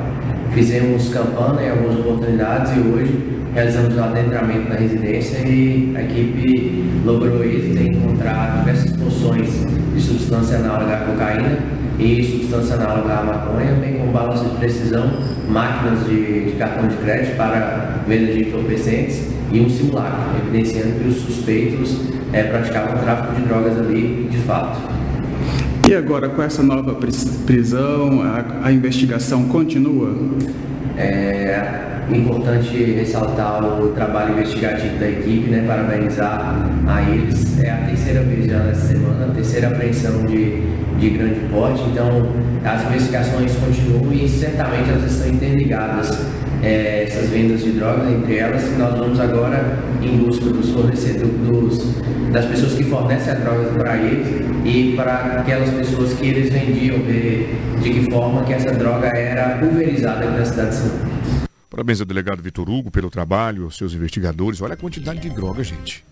Fizemos 0.53 1.09
campana 1.09 1.62
em 1.63 1.69
algumas 1.69 1.99
oportunidades 1.99 2.73
e 2.75 2.79
hoje 2.79 3.33
realizamos 3.53 3.95
o 3.95 4.03
adentramento 4.03 4.69
na 4.69 4.75
residência 4.75 5.38
e 5.47 5.93
a 5.95 6.01
equipe 6.01 6.83
logrou 7.05 7.43
em 7.43 7.88
encontrar 7.88 8.59
diversas 8.59 8.91
porções 8.97 9.49
de 9.93 10.01
substância 10.01 10.57
análoga 10.57 10.93
à 10.93 10.97
cocaína 10.97 11.59
e 11.99 12.23
substância 12.23 12.75
análoga 12.75 13.13
à 13.13 13.23
maconha, 13.23 13.73
bem 13.73 13.99
como 13.99 14.12
balanças 14.12 14.51
de 14.51 14.57
precisão, 14.57 15.12
máquinas 15.47 16.05
de, 16.07 16.45
de 16.45 16.51
cartão 16.57 16.88
de 16.88 16.95
crédito 16.97 17.38
para 17.38 18.01
venda 18.07 18.33
de 18.33 18.49
entorpecentes 18.49 19.27
e 19.51 19.59
um 19.59 19.69
simulacro, 19.69 20.38
evidenciando 20.41 20.99
que 20.99 21.09
os 21.09 21.17
suspeitos 21.17 21.97
eh, 22.33 22.43
praticavam 22.43 22.97
tráfico 22.97 23.35
de 23.35 23.41
drogas 23.43 23.77
ali 23.79 24.27
de 24.29 24.37
fato. 24.39 24.79
E 25.87 25.93
agora, 25.93 26.29
com 26.29 26.41
essa 26.41 26.63
nova 26.63 26.93
pris- 26.95 27.25
prisão, 27.45 28.21
a, 28.21 28.67
a 28.67 28.71
investigação 28.71 29.43
continua? 29.45 30.15
É 30.97 31.81
importante 32.11 32.75
ressaltar 32.83 33.63
o 33.63 33.89
trabalho 33.89 34.33
investigativo 34.33 34.97
da 34.99 35.07
equipe, 35.09 35.49
né, 35.49 35.63
parabenizar 35.67 36.69
a 36.87 37.01
eles. 37.09 37.59
É 37.61 37.71
a 37.71 37.77
terceira 37.77 38.21
vez 38.21 38.45
já 38.45 38.59
nessa 38.59 38.87
semana, 38.87 39.25
a 39.25 39.29
terceira 39.33 39.67
apreensão 39.67 40.25
de, 40.25 40.61
de 40.99 41.09
grande 41.09 41.39
porte, 41.51 41.81
então 41.91 42.29
as 42.63 42.85
investigações 42.85 43.53
continuam 43.55 44.13
e 44.13 44.27
certamente 44.27 44.89
elas 44.89 45.11
estão 45.11 45.29
interligadas, 45.33 46.17
é, 46.63 47.04
essas 47.04 47.30
vendas 47.30 47.62
de 47.62 47.73
drogas 47.73 48.10
entre 48.10 48.38
elas, 48.38 48.78
nós 48.78 48.97
vamos 48.97 49.19
agora 49.19 49.78
em 50.02 50.17
busca 50.17 50.45
dos 50.45 50.69
fornecedores, 50.69 51.80
das 52.32 52.45
pessoas 52.45 52.73
que 52.73 52.84
fornecem 52.86 53.34
as 53.34 53.39
drogas 53.41 53.76
para 53.76 53.97
eles 53.97 54.28
e 54.65 54.95
para 54.95 55.41
aquelas 55.41 55.69
pessoas 55.71 56.13
que 56.13 56.26
eles 56.26 56.52
vendiam, 56.52 57.04
ver 57.04 57.54
de 57.82 57.89
que 57.89 58.10
forma 58.10 58.43
que 58.45 58.54
essa 58.54 58.71
droga 58.71 59.08
era 59.08 59.58
pulverizada 59.60 60.26
aqui 60.26 60.38
na 60.39 60.45
cidade 60.45 60.69
de 60.69 60.76
São 60.78 60.89
Paulo. 60.89 61.13
Parabéns 61.69 61.99
ao 61.99 62.06
delegado 62.06 62.41
Vitor 62.41 62.69
Hugo 62.69 62.89
pelo 62.89 63.10
trabalho, 63.10 63.65
aos 63.65 63.76
seus 63.76 63.93
investigadores. 63.93 64.62
Olha 64.62 64.76
a 64.76 64.78
quantidade 64.78 65.19
de 65.19 65.30
droga, 65.30 65.63
gente. 65.63 66.06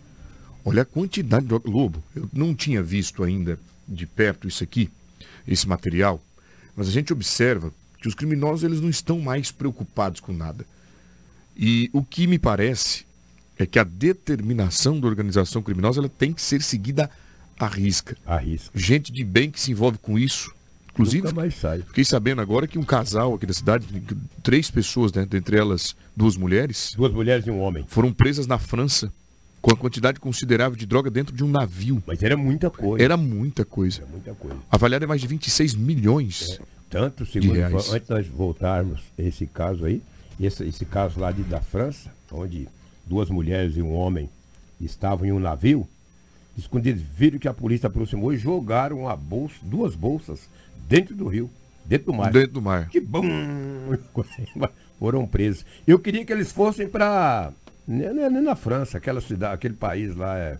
Olha 0.65 0.81
a 0.81 0.85
quantidade 0.85 1.43
de 1.43 1.49
droga. 1.49 1.69
Lobo, 1.69 2.03
eu 2.15 2.27
não 2.33 2.53
tinha 2.53 2.83
visto 2.83 3.23
ainda 3.23 3.57
de 3.87 4.05
perto 4.05 4.47
isso 4.47 4.63
aqui, 4.63 4.89
esse 5.47 5.67
material, 5.67 6.21
mas 6.75 6.87
a 6.87 6.91
gente 6.91 7.13
observa 7.13 7.71
que 8.01 8.07
os 8.07 8.15
criminosos 8.15 8.63
eles 8.63 8.81
não 8.81 8.89
estão 8.89 9.19
mais 9.19 9.51
preocupados 9.51 10.19
com 10.19 10.33
nada. 10.33 10.65
E 11.55 11.89
o 11.93 12.03
que 12.03 12.25
me 12.25 12.39
parece 12.39 13.05
é 13.57 13.65
que 13.65 13.77
a 13.77 13.83
determinação 13.83 14.99
da 14.99 15.07
organização 15.07 15.61
criminosa 15.61 15.99
ela 15.99 16.09
tem 16.09 16.33
que 16.33 16.41
ser 16.41 16.63
seguida 16.63 17.09
à 17.59 17.67
risca. 17.67 18.17
Arrisca. 18.25 18.71
Gente 18.73 19.11
de 19.11 19.23
bem 19.23 19.51
que 19.51 19.59
se 19.61 19.69
envolve 19.71 19.99
com 19.99 20.17
isso, 20.17 20.51
inclusive 20.91 21.23
Nunca 21.25 21.35
mais 21.35 21.53
sai. 21.55 21.83
Fiquei 21.83 22.03
sabendo 22.03 22.41
agora 22.41 22.65
que 22.65 22.79
um 22.79 22.83
casal 22.83 23.35
aqui 23.35 23.45
da 23.45 23.53
cidade, 23.53 23.85
três 24.41 24.71
pessoas, 24.71 25.13
né, 25.13 25.23
dentre 25.29 25.57
elas 25.57 25.95
duas 26.17 26.35
mulheres, 26.35 26.93
Duas 26.97 27.13
mulheres 27.13 27.45
e 27.45 27.51
um 27.51 27.59
homem. 27.61 27.85
foram 27.87 28.11
presas 28.11 28.47
na 28.47 28.57
França 28.57 29.13
com 29.61 29.71
a 29.71 29.77
quantidade 29.77 30.19
considerável 30.19 30.75
de 30.75 30.87
droga 30.87 31.11
dentro 31.11 31.35
de 31.35 31.43
um 31.43 31.47
navio. 31.47 32.01
Mas 32.07 32.23
era 32.23 32.35
muita 32.35 32.71
coisa. 32.71 33.03
Era 33.03 33.15
muita 33.15 33.63
coisa. 33.63 34.01
Era 34.01 34.09
muita 34.09 34.33
coisa. 34.33 34.57
Avaliado 34.71 35.05
em 35.05 35.07
mais 35.07 35.21
de 35.21 35.27
26 35.27 35.75
milhões. 35.75 36.59
Tanto, 36.91 37.25
segundo, 37.25 37.55
antes 37.57 37.89
de 37.89 38.09
nós 38.09 38.27
voltarmos 38.27 39.01
a 39.17 39.21
esse 39.21 39.45
caso 39.47 39.85
aí, 39.85 40.01
esse, 40.37 40.63
esse 40.65 40.85
caso 40.85 41.21
lá 41.21 41.31
de, 41.31 41.41
da 41.43 41.61
França, 41.61 42.11
onde 42.29 42.67
duas 43.05 43.29
mulheres 43.29 43.77
e 43.77 43.81
um 43.81 43.93
homem 43.93 44.29
estavam 44.79 45.25
em 45.25 45.31
um 45.31 45.39
navio, 45.39 45.87
escondidos, 46.57 47.01
viram 47.01 47.39
que 47.39 47.47
a 47.47 47.53
polícia 47.53 47.87
aproximou 47.87 48.33
e 48.33 48.37
jogaram 48.37 48.99
uma 48.99 49.15
bolsa, 49.15 49.55
duas 49.63 49.95
bolsas 49.95 50.49
dentro 50.87 51.15
do 51.15 51.27
rio, 51.27 51.49
dentro 51.85 52.07
do 52.07 52.13
mar. 52.13 52.29
Dentro 52.29 52.51
do 52.51 52.61
mar. 52.61 52.89
Que 52.89 52.99
bom! 52.99 53.23
Foram 54.99 55.25
presos. 55.25 55.65
Eu 55.87 55.97
queria 55.97 56.25
que 56.25 56.33
eles 56.33 56.51
fossem 56.51 56.87
para. 56.87 57.53
Nem, 57.87 58.13
nem- 58.13 58.29
nem 58.29 58.43
na 58.43 58.55
França, 58.55 58.97
aquela 58.97 59.21
cidade, 59.21 59.55
aquele 59.55 59.73
país 59.75 60.13
lá. 60.15 60.37
É... 60.37 60.59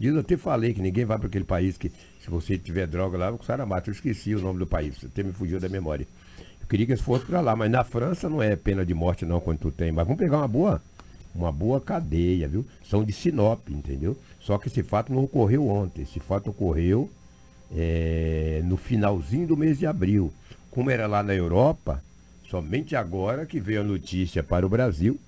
Eu 0.00 0.18
até 0.18 0.36
falei 0.36 0.72
que 0.72 0.80
ninguém 0.80 1.04
vai 1.04 1.18
para 1.18 1.26
aquele 1.26 1.44
país 1.44 1.76
que, 1.76 1.90
se 2.22 2.30
você 2.30 2.58
tiver 2.58 2.86
droga 2.86 3.16
lá, 3.16 3.30
o 3.30 3.38
cara. 3.38 3.66
Eu 3.86 3.92
esqueci 3.92 4.34
o 4.34 4.40
nome 4.40 4.58
do 4.58 4.66
país, 4.66 5.04
até 5.04 5.22
me 5.22 5.32
fugiu 5.32 5.58
da 5.58 5.68
memória. 5.68 6.06
Eu 6.60 6.66
queria 6.66 6.86
que 6.86 6.92
eles 6.92 7.02
fossem 7.02 7.26
para 7.26 7.40
lá, 7.40 7.56
mas 7.56 7.70
na 7.70 7.82
França 7.82 8.28
não 8.28 8.42
é 8.42 8.54
pena 8.56 8.84
de 8.84 8.94
morte, 8.94 9.24
não, 9.24 9.40
quando 9.40 9.58
tu 9.58 9.70
tem. 9.70 9.90
Mas 9.90 10.04
vamos 10.06 10.18
pegar 10.18 10.38
uma 10.38 10.48
boa. 10.48 10.82
Uma 11.34 11.52
boa 11.52 11.80
cadeia, 11.80 12.48
viu? 12.48 12.66
São 12.88 13.04
de 13.04 13.12
Sinop, 13.12 13.68
entendeu? 13.70 14.16
Só 14.40 14.58
que 14.58 14.68
esse 14.68 14.82
fato 14.82 15.12
não 15.12 15.24
ocorreu 15.24 15.66
ontem. 15.68 16.02
Esse 16.02 16.18
fato 16.18 16.50
ocorreu 16.50 17.10
é, 17.74 18.60
no 18.64 18.76
finalzinho 18.76 19.46
do 19.46 19.56
mês 19.56 19.78
de 19.78 19.86
abril. 19.86 20.32
Como 20.70 20.90
era 20.90 21.06
lá 21.06 21.22
na 21.22 21.34
Europa, 21.34 22.02
somente 22.48 22.96
agora 22.96 23.46
que 23.46 23.60
veio 23.60 23.80
a 23.80 23.84
notícia 23.84 24.42
para 24.42 24.66
o 24.66 24.68
Brasil 24.68 25.18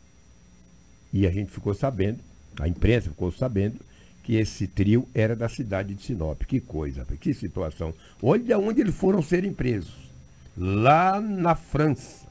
e 1.13 1.27
a 1.27 1.31
gente 1.31 1.51
ficou 1.51 1.75
sabendo, 1.75 2.19
a 2.59 2.67
imprensa 2.67 3.11
ficou 3.11 3.31
sabendo, 3.31 3.77
que 4.23 4.37
esse 4.37 4.67
trio 4.67 5.07
era 5.15 5.35
da 5.35 5.49
cidade 5.49 5.95
de 5.95 6.03
Sinop. 6.03 6.43
Que 6.43 6.61
coisa, 6.61 7.05
que 7.21 7.35
situação. 7.35 7.93
Olha 8.23 8.59
onde 8.59 8.81
eles 8.81 8.95
foram 8.95 9.23
serem 9.23 9.53
presos. 9.53 9.93
Lá 10.57 11.21
na 11.21 11.55
França. 11.55 12.27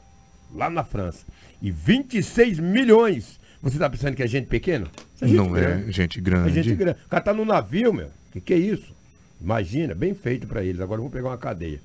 Lá 0.53 0.69
na 0.69 0.83
França. 0.83 1.25
E 1.61 1.69
26 1.69 2.59
milhões. 2.59 3.39
Você 3.61 3.75
está 3.75 3.89
pensando 3.89 4.15
que 4.15 4.23
é 4.23 4.27
gente 4.27 4.47
pequena? 4.47 4.87
Isso 5.15 5.27
gente 5.27 5.37
Não 5.37 5.55
é 5.55 5.61
grande. 5.61 5.91
gente 5.91 6.19
É 6.19 6.21
grande. 6.21 6.63
gente 6.63 6.75
grande. 6.75 6.97
O 7.05 7.09
cara 7.09 7.23
tá 7.23 7.33
no 7.33 7.45
navio, 7.45 7.93
meu. 7.93 8.09
Que 8.31 8.39
que 8.41 8.53
é 8.53 8.57
isso? 8.57 8.93
Imagina, 9.39 9.93
bem 9.93 10.13
feito 10.13 10.47
para 10.47 10.63
eles. 10.63 10.79
Agora 10.81 10.97
vamos 10.99 11.13
pegar 11.13 11.29
uma 11.29 11.37
cadeia. 11.37 11.79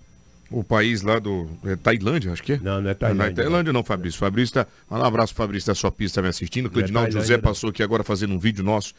O 0.50 0.62
país 0.62 1.02
lá 1.02 1.18
do. 1.18 1.48
É 1.64 1.74
Tailândia, 1.74 2.32
acho 2.32 2.42
que 2.42 2.52
é? 2.52 2.56
Não, 2.58 2.64
não 2.64 2.72
é 2.74 2.80
Não, 2.80 2.80
não 2.80 2.90
é 2.90 2.94
Tailândia. 2.94 3.34
Tailândia 3.34 3.72
não, 3.72 3.82
Fabrício. 3.82 4.20
Fabrício 4.20 4.54
tá. 4.54 4.66
Um 4.88 5.02
abraço 5.02 5.34
Fabrício 5.34 5.66
da 5.66 5.74
sua 5.74 5.90
pista 5.90 6.22
me 6.22 6.28
assistindo. 6.28 6.66
O 6.66 6.70
Cledinaldo 6.70 7.08
Tailândia, 7.10 7.34
José 7.34 7.42
passou 7.42 7.70
aqui 7.70 7.82
agora 7.82 8.04
fazendo 8.04 8.32
um 8.32 8.38
vídeo 8.38 8.62
nosso 8.62 8.94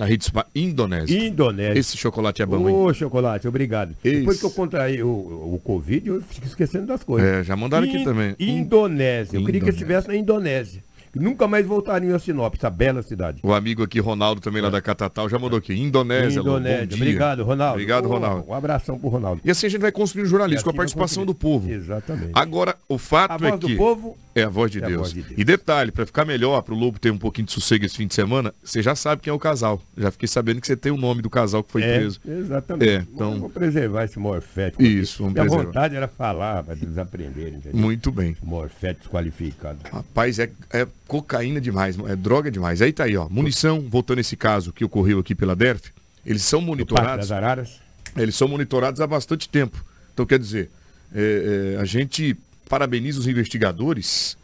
na, 0.00 0.06
rede 0.06 0.26
Indonésia. 0.54 1.26
Indonésia. 1.26 1.78
Esse 1.78 1.96
chocolate 1.96 2.40
é 2.40 2.46
bom, 2.46 2.68
hein? 2.68 2.74
Ô, 2.74 2.94
chocolate, 2.94 3.46
obrigado. 3.46 3.94
Depois 4.02 4.36
Isso. 4.36 4.40
que 4.40 4.46
eu 4.46 4.56
contraí 4.56 5.02
o, 5.02 5.08
o 5.08 5.60
Covid, 5.62 6.08
eu 6.08 6.22
fico 6.22 6.46
esquecendo 6.46 6.86
das 6.86 7.04
coisas. 7.04 7.28
É, 7.28 7.44
já 7.44 7.54
mandaram 7.54 7.86
aqui 7.86 8.02
também. 8.02 8.34
Indonésia. 8.38 9.36
Eu 9.36 9.44
queria 9.44 9.60
que 9.60 9.68
eu 9.68 9.72
estivesse 9.72 10.08
na 10.08 10.16
Indonésia. 10.16 10.82
Nunca 11.14 11.48
mais 11.48 11.66
voltariam 11.66 12.14
a 12.14 12.18
Sinop, 12.20 12.54
essa 12.54 12.70
bela 12.70 13.02
cidade. 13.02 13.40
O 13.42 13.52
amigo 13.52 13.82
aqui, 13.82 13.98
Ronaldo, 13.98 14.40
também 14.40 14.62
lá 14.62 14.70
da 14.70 14.80
Catatal, 14.80 15.28
já 15.28 15.38
mandou 15.40 15.58
aqui. 15.58 15.74
Indonésia, 15.74 16.40
Indonésia. 16.40 16.80
bom 16.82 16.86
dia. 16.86 16.96
Obrigado, 16.96 17.42
Ronaldo. 17.42 17.72
Obrigado, 17.72 18.08
Ronaldo. 18.08 18.44
Um 18.48 18.54
abração 18.54 18.98
pro 18.98 19.08
Ronaldo. 19.08 19.40
E 19.44 19.50
assim 19.50 19.66
a 19.66 19.70
gente 19.70 19.80
vai 19.80 19.90
construir 19.90 20.22
o 20.22 20.26
jornalismo 20.26 20.60
E 20.60 20.64
com 20.64 20.70
a 20.70 20.70
assim 20.70 20.76
participação 20.76 21.26
do 21.26 21.34
povo. 21.34 21.68
Exatamente. 21.68 22.30
Agora, 22.32 22.76
o 22.88 22.96
fato 22.96 23.32
A 23.32 23.34
é 23.34 23.50
voz 23.50 23.60
do 23.60 23.66
que 23.66 23.76
povo 23.76 24.16
é 24.34 24.42
a 24.44 24.48
voz 24.48 24.70
de, 24.70 24.80
é 24.80 24.84
a 24.84 24.86
Deus. 24.88 25.00
voz 25.00 25.12
de 25.12 25.22
Deus. 25.22 25.34
E 25.38 25.44
detalhe, 25.44 25.90
para 25.90 26.06
ficar 26.06 26.24
melhor, 26.24 26.62
para 26.62 26.72
o 26.74 26.76
Lobo 26.78 26.98
ter 26.98 27.10
um 27.10 27.18
pouquinho 27.18 27.46
de 27.46 27.52
sossego 27.52 27.84
esse 27.84 27.96
fim 27.96 28.06
de 28.06 28.14
semana, 28.14 28.54
você 28.62 28.82
já 28.82 28.94
sabe 28.94 29.22
quem 29.22 29.30
é 29.30 29.34
o 29.34 29.38
casal. 29.38 29.82
Já 29.96 30.10
fiquei 30.10 30.28
sabendo 30.28 30.60
que 30.60 30.66
você 30.66 30.76
tem 30.76 30.92
o 30.92 30.96
nome 30.96 31.20
do 31.22 31.28
casal 31.30 31.64
que 31.64 31.72
foi 31.72 31.82
É, 31.82 31.98
preso. 31.98 32.20
exatamente. 32.26 32.88
É, 32.90 32.96
então- 33.12 33.32
Vamos 33.32 33.52
preservar 33.52 34.04
esse 34.04 34.18
morfético. 34.18 34.82
Isso, 34.82 35.18
vamos 35.18 35.34
Minha 35.34 35.44
preservar. 35.44 35.64
vontade 35.66 35.96
era 35.96 36.08
falar, 36.08 36.62
para 36.62 36.74
eles 36.74 36.96
aprenderem, 36.98 37.54
entendeu? 37.54 37.80
Muito 37.80 38.10
bem. 38.12 38.36
Morfético 38.42 39.00
desqualificado. 39.04 39.78
Rapaz, 39.90 40.38
é, 40.38 40.50
é 40.72 40.86
cocaína 41.08 41.60
demais, 41.60 41.98
é 41.98 42.14
droga 42.16 42.50
demais. 42.50 42.80
Aí 42.82 42.92
tá 42.92 43.04
aí, 43.04 43.16
ó. 43.16 43.28
Munição, 43.28 43.80
voltando 43.88 44.20
esse 44.20 44.36
caso 44.36 44.72
que 44.72 44.84
ocorreu 44.84 45.18
aqui 45.18 45.34
pela 45.34 45.56
DERF, 45.56 45.90
eles 46.24 46.42
são 46.42 46.60
monitorados. 46.60 47.28
das 47.28 47.32
Araras. 47.36 47.80
Eles 48.16 48.34
são 48.34 48.46
monitorados 48.48 49.00
há 49.00 49.06
bastante 49.06 49.48
tempo. 49.48 49.84
Então, 50.12 50.26
quer 50.26 50.38
dizer, 50.38 50.70
é, 51.14 51.74
é, 51.76 51.80
a 51.80 51.84
gente 51.84 52.36
parabeniza 52.70 53.18
os 53.18 53.26
investigadores 53.26 54.38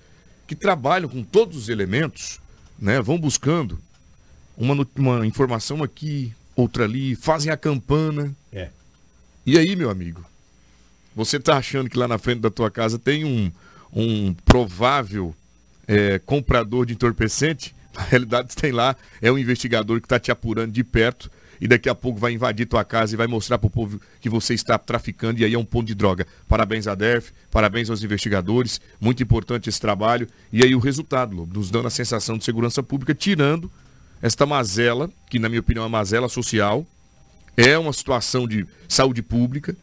que 0.48 0.56
trabalham 0.56 1.08
com 1.08 1.22
todos 1.22 1.56
os 1.56 1.68
elementos, 1.68 2.40
né? 2.76 3.00
Vão 3.00 3.16
buscando 3.16 3.78
uma, 4.56 4.86
uma 4.96 5.24
informação 5.24 5.80
aqui, 5.80 6.34
outra 6.56 6.84
ali, 6.84 7.14
fazem 7.14 7.52
a 7.52 7.56
campana. 7.56 8.34
É. 8.52 8.70
E 9.46 9.56
aí, 9.56 9.76
meu 9.76 9.88
amigo, 9.90 10.26
você 11.14 11.38
tá 11.38 11.56
achando 11.56 11.88
que 11.88 11.96
lá 11.96 12.08
na 12.08 12.18
frente 12.18 12.40
da 12.40 12.50
tua 12.50 12.68
casa 12.68 12.98
tem 12.98 13.24
um, 13.24 13.52
um 13.92 14.34
provável 14.44 15.32
é, 15.86 16.18
comprador 16.18 16.84
de 16.84 16.94
entorpecente? 16.94 17.74
Na 17.96 18.02
realidade, 18.02 18.54
tem 18.54 18.72
lá, 18.72 18.94
é 19.22 19.32
um 19.32 19.38
investigador 19.38 20.00
que 20.00 20.04
está 20.04 20.20
te 20.20 20.30
apurando 20.30 20.70
de 20.70 20.84
perto 20.84 21.30
e 21.60 21.66
daqui 21.66 21.88
a 21.88 21.94
pouco 21.94 22.18
vai 22.18 22.32
invadir 22.32 22.66
tua 22.66 22.84
casa 22.84 23.14
e 23.14 23.16
vai 23.16 23.26
mostrar 23.26 23.58
pro 23.58 23.70
povo 23.70 24.00
que 24.20 24.28
você 24.28 24.54
está 24.54 24.78
traficando 24.78 25.40
e 25.40 25.44
aí 25.44 25.54
é 25.54 25.58
um 25.58 25.64
ponto 25.64 25.86
de 25.86 25.94
droga. 25.94 26.26
Parabéns 26.48 26.86
à 26.86 26.94
DERF, 26.94 27.32
parabéns 27.50 27.90
aos 27.90 28.02
investigadores, 28.02 28.80
muito 29.00 29.22
importante 29.22 29.68
esse 29.68 29.80
trabalho. 29.80 30.28
E 30.52 30.62
aí 30.62 30.74
o 30.74 30.78
resultado, 30.78 31.34
Lobo, 31.34 31.58
nos 31.58 31.70
dando 31.70 31.88
a 31.88 31.90
sensação 31.90 32.38
de 32.38 32.44
segurança 32.44 32.82
pública, 32.82 33.14
tirando 33.14 33.70
esta 34.20 34.46
mazela, 34.46 35.10
que 35.28 35.38
na 35.38 35.48
minha 35.48 35.60
opinião 35.60 35.82
é 35.82 35.86
uma 35.86 35.98
mazela 35.98 36.28
social, 36.28 36.86
é 37.56 37.78
uma 37.78 37.92
situação 37.92 38.46
de 38.46 38.66
saúde 38.88 39.22
pública, 39.22 39.76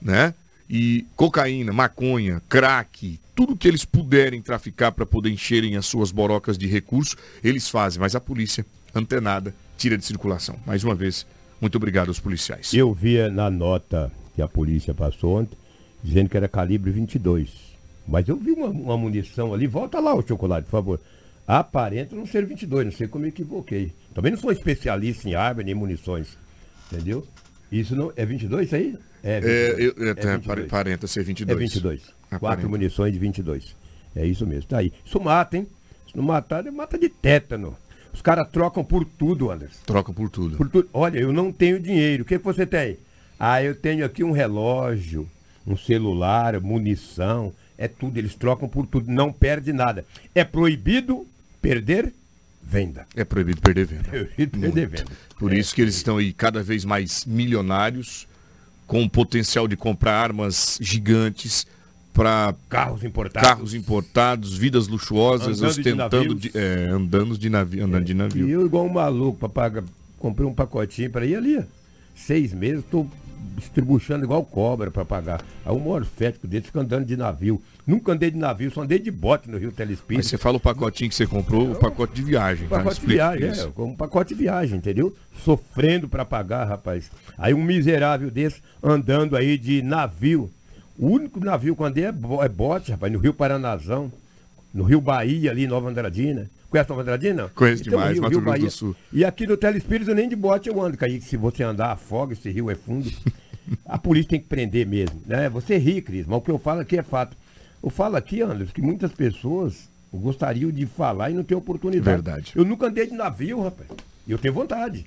né? 0.00 0.34
E 0.68 1.06
cocaína, 1.14 1.72
maconha, 1.72 2.42
crack, 2.48 3.20
tudo 3.34 3.56
que 3.56 3.68
eles 3.68 3.84
puderem 3.84 4.40
traficar 4.40 4.92
para 4.92 5.06
poder 5.06 5.30
encherem 5.30 5.76
as 5.76 5.86
suas 5.86 6.10
borocas 6.10 6.56
de 6.56 6.66
recursos, 6.66 7.16
eles 7.44 7.68
fazem, 7.68 8.00
mas 8.00 8.16
a 8.16 8.20
polícia, 8.20 8.66
antenada, 8.94 9.54
tira 9.76 9.96
de 9.98 10.04
circulação. 10.04 10.56
Mais 10.66 10.82
uma 10.84 10.94
vez, 10.94 11.26
muito 11.60 11.76
obrigado 11.76 12.08
aos 12.08 12.18
policiais. 12.20 12.72
Eu 12.74 12.92
via 12.94 13.30
na 13.30 13.50
nota 13.50 14.10
que 14.34 14.42
a 14.42 14.48
polícia 14.48 14.92
passou 14.94 15.38
ontem, 15.40 15.56
dizendo 16.02 16.28
que 16.28 16.36
era 16.36 16.48
calibre 16.48 16.90
22. 16.90 17.50
Mas 18.06 18.28
eu 18.28 18.36
vi 18.36 18.52
uma, 18.52 18.68
uma 18.68 18.96
munição 18.96 19.52
ali, 19.52 19.66
volta 19.66 19.98
lá 20.00 20.14
o 20.14 20.26
chocolate, 20.26 20.64
por 20.64 20.70
favor. 20.72 21.00
Aparenta 21.46 22.14
não 22.16 22.26
ser 22.26 22.44
22, 22.44 22.84
não 22.86 22.92
sei 22.92 23.06
como 23.08 23.24
eu 23.24 23.28
equivoquei. 23.28 23.92
Também 24.14 24.32
não 24.32 24.38
sou 24.38 24.50
especialista 24.52 25.28
em 25.28 25.34
arma 25.34 25.62
nem 25.62 25.74
munições, 25.74 26.36
entendeu? 26.90 27.26
Isso 27.70 27.94
não 27.96 28.12
é 28.16 28.24
22 28.24 28.66
isso 28.66 28.74
aí? 28.76 28.96
É, 29.22 29.36
É, 29.36 29.40
22. 29.40 29.78
eu, 29.98 30.08
é, 30.08 30.14
tem- 30.14 30.30
22. 30.36 30.66
aparenta 30.66 31.06
ser 31.06 31.24
22. 31.24 31.56
É 31.56 31.58
22. 31.60 32.02
Quatro 32.02 32.36
Aparenta. 32.46 32.68
munições 32.68 33.12
de 33.12 33.18
22. 33.18 33.76
É 34.14 34.24
isso 34.26 34.46
mesmo. 34.46 34.68
Tá 34.68 34.78
aí. 34.78 34.92
Isso 35.04 35.20
mata, 35.20 35.56
hein? 35.56 35.66
Se 36.10 36.16
não 36.16 36.24
matar, 36.24 36.64
mata 36.72 36.98
de 36.98 37.08
tétano. 37.08 37.76
Os 38.16 38.22
caras 38.22 38.48
trocam 38.50 38.82
por 38.82 39.04
tudo, 39.04 39.50
Anderson. 39.50 39.78
Trocam 39.84 40.14
por 40.14 40.30
tudo. 40.30 40.56
Por 40.56 40.70
tudo. 40.70 40.88
Olha, 40.90 41.18
eu 41.18 41.34
não 41.34 41.52
tenho 41.52 41.78
dinheiro. 41.78 42.22
O 42.22 42.26
que, 42.26 42.38
que 42.38 42.44
você 42.44 42.64
tem? 42.64 42.96
Ah, 43.38 43.62
eu 43.62 43.74
tenho 43.74 44.06
aqui 44.06 44.24
um 44.24 44.32
relógio, 44.32 45.28
um 45.66 45.76
celular, 45.76 46.58
munição. 46.58 47.52
É 47.76 47.86
tudo. 47.86 48.16
Eles 48.16 48.34
trocam 48.34 48.70
por 48.70 48.86
tudo. 48.86 49.12
Não 49.12 49.30
perde 49.30 49.70
nada. 49.70 50.02
É 50.34 50.44
proibido 50.44 51.26
perder 51.60 52.10
venda. 52.62 53.06
É 53.14 53.22
proibido 53.22 53.60
perder 53.60 53.84
venda. 53.84 54.08
Proibido 54.08 54.58
perder 54.58 54.88
venda. 54.88 55.12
Por 55.38 55.52
isso 55.52 55.74
que 55.74 55.82
eles 55.82 55.96
estão 55.96 56.16
aí 56.16 56.32
cada 56.32 56.62
vez 56.62 56.86
mais 56.86 57.26
milionários, 57.26 58.26
com 58.86 59.04
o 59.04 59.10
potencial 59.10 59.68
de 59.68 59.76
comprar 59.76 60.14
armas 60.14 60.78
gigantes 60.80 61.66
para 62.16 62.54
Carros 62.68 63.04
importados. 63.04 63.48
carros 63.48 63.74
importados, 63.74 64.56
vidas 64.56 64.88
luxuosas, 64.88 65.58
Andando 65.60 65.74
de 65.74 65.80
ostentando 65.80 66.16
navios. 66.34 66.40
de, 66.40 66.50
é, 66.54 66.88
andando 66.90 67.38
de 67.38 67.50
navio, 67.50 67.84
andando 67.84 68.04
de 68.04 68.12
E 68.12 68.14
navio. 68.14 68.48
eu, 68.48 68.64
igual 68.66 68.86
um 68.86 68.92
maluco, 68.92 69.38
para 69.38 69.48
pagar. 69.48 69.84
Comprei 70.18 70.48
um 70.48 70.54
pacotinho 70.54 71.10
para 71.10 71.26
ir 71.26 71.36
ali. 71.36 71.62
Seis 72.14 72.54
meses, 72.54 72.82
tô 72.90 73.06
distribuindo 73.56 74.24
igual 74.24 74.42
cobra 74.44 74.90
para 74.90 75.04
pagar. 75.04 75.42
Aí 75.64 75.72
um 75.72 75.78
morfético 75.78 76.46
dele 76.46 76.64
fica 76.64 76.80
andando 76.80 77.04
de 77.04 77.16
navio. 77.16 77.60
Nunca 77.86 78.12
andei 78.12 78.30
de 78.30 78.36
navio, 78.38 78.70
só 78.70 78.82
andei 78.82 78.98
de 78.98 79.10
bote 79.10 79.48
no 79.48 79.58
Rio 79.58 79.68
Mas 79.68 79.76
Telespírito. 79.76 80.26
você 80.26 80.36
fala 80.38 80.56
o 80.56 80.60
pacotinho 80.60 81.08
que 81.08 81.14
você 81.14 81.26
comprou, 81.26 81.70
o 81.70 81.76
pacote 81.76 82.14
de 82.14 82.22
viagem. 82.22 82.66
tá? 82.66 82.78
Pacote 82.78 83.00
de 83.00 83.06
viagem, 83.06 83.50
isso. 83.50 83.72
é, 83.76 83.80
um 83.80 83.94
pacote 83.94 84.34
de 84.34 84.40
viagem, 84.40 84.78
entendeu? 84.78 85.14
Sofrendo 85.44 86.08
para 86.08 86.24
pagar, 86.24 86.64
rapaz. 86.64 87.10
Aí 87.38 87.54
um 87.54 87.62
miserável 87.62 88.30
desse 88.30 88.60
andando 88.82 89.36
aí 89.36 89.56
de 89.56 89.82
navio. 89.82 90.50
O 90.98 91.08
único 91.08 91.38
navio 91.40 91.74
que 91.76 91.82
eu 91.82 91.86
andei 91.86 92.04
é, 92.04 92.12
bo- 92.12 92.42
é 92.42 92.48
bote, 92.48 92.90
rapaz, 92.92 93.12
no 93.12 93.18
Rio 93.18 93.34
Paranazão, 93.34 94.10
no 94.72 94.84
Rio 94.84 95.00
Bahia, 95.00 95.50
ali, 95.50 95.66
Nova 95.66 95.88
Andradina. 95.90 96.48
Conhece 96.70 96.88
Nova 96.90 97.02
Andradina? 97.02 97.48
Conheço 97.54 97.82
Então, 97.82 97.98
demais, 97.98 98.12
Rio, 98.14 98.22
Mato 98.22 98.30
Rio 98.32 98.40
Grosso 98.40 98.56
do 98.56 98.58
Bahia. 98.60 98.70
Sul. 98.70 98.96
E 99.12 99.24
aqui 99.24 99.46
no 99.46 99.56
Telespírito 99.56 100.14
nem 100.14 100.28
de 100.28 100.36
bote 100.36 100.68
eu 100.68 100.80
ando, 100.82 100.96
que 100.96 101.04
aí 101.04 101.20
se 101.20 101.36
você 101.36 101.62
andar 101.62 101.92
afoga, 101.92 102.32
esse 102.32 102.50
rio 102.50 102.70
é 102.70 102.74
fundo. 102.74 103.10
A 103.84 103.98
polícia 103.98 104.30
tem 104.30 104.40
que 104.40 104.46
prender 104.46 104.86
mesmo. 104.86 105.20
Né? 105.26 105.48
Você 105.50 105.76
ri, 105.76 106.00
Cris, 106.00 106.24
mas 106.26 106.38
o 106.38 106.40
que 106.40 106.50
eu 106.50 106.58
falo 106.58 106.80
aqui 106.80 106.96
é 106.98 107.02
fato. 107.02 107.36
Eu 107.82 107.90
falo 107.90 108.16
aqui, 108.16 108.40
Anderson, 108.40 108.72
que 108.72 108.80
muitas 108.82 109.10
pessoas 109.12 109.88
gostariam 110.12 110.70
de 110.70 110.86
falar 110.86 111.30
e 111.30 111.34
não 111.34 111.42
tem 111.44 111.56
oportunidade. 111.56 112.22
Verdade. 112.22 112.52
Eu 112.54 112.64
nunca 112.64 112.86
andei 112.86 113.06
de 113.06 113.14
navio, 113.14 113.60
rapaz. 113.62 113.88
E 114.26 114.30
eu 114.32 114.38
tenho 114.38 114.54
vontade. 114.54 115.04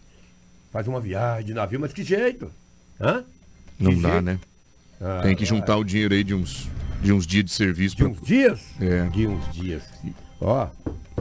Faz 0.72 0.88
uma 0.88 1.00
viagem 1.00 1.46
de 1.46 1.54
navio, 1.54 1.80
mas 1.80 1.94
que 1.94 2.04
jeito? 2.04 2.52
Hã? 3.00 3.24
Não 3.80 3.92
Que 3.96 4.02
dá, 4.02 4.10
jeito? 4.12 4.24
né? 4.26 4.40
Ah, 5.02 5.22
Tem 5.24 5.36
que 5.36 5.46
juntar 5.46 5.78
o 5.78 5.84
dinheiro 5.84 6.14
aí 6.14 6.24
de 6.24 6.34
uns, 6.34 6.68
de 7.02 7.12
uns 7.14 7.26
dias 7.26 7.46
de 7.46 7.52
serviço. 7.52 7.96
De 7.96 8.04
pra- 8.04 8.12
uns 8.12 8.22
dias? 8.22 8.62
É. 8.80 9.04
De 9.08 9.28
uns 9.28 9.54
dias. 9.54 9.84
Ó, 10.42 10.68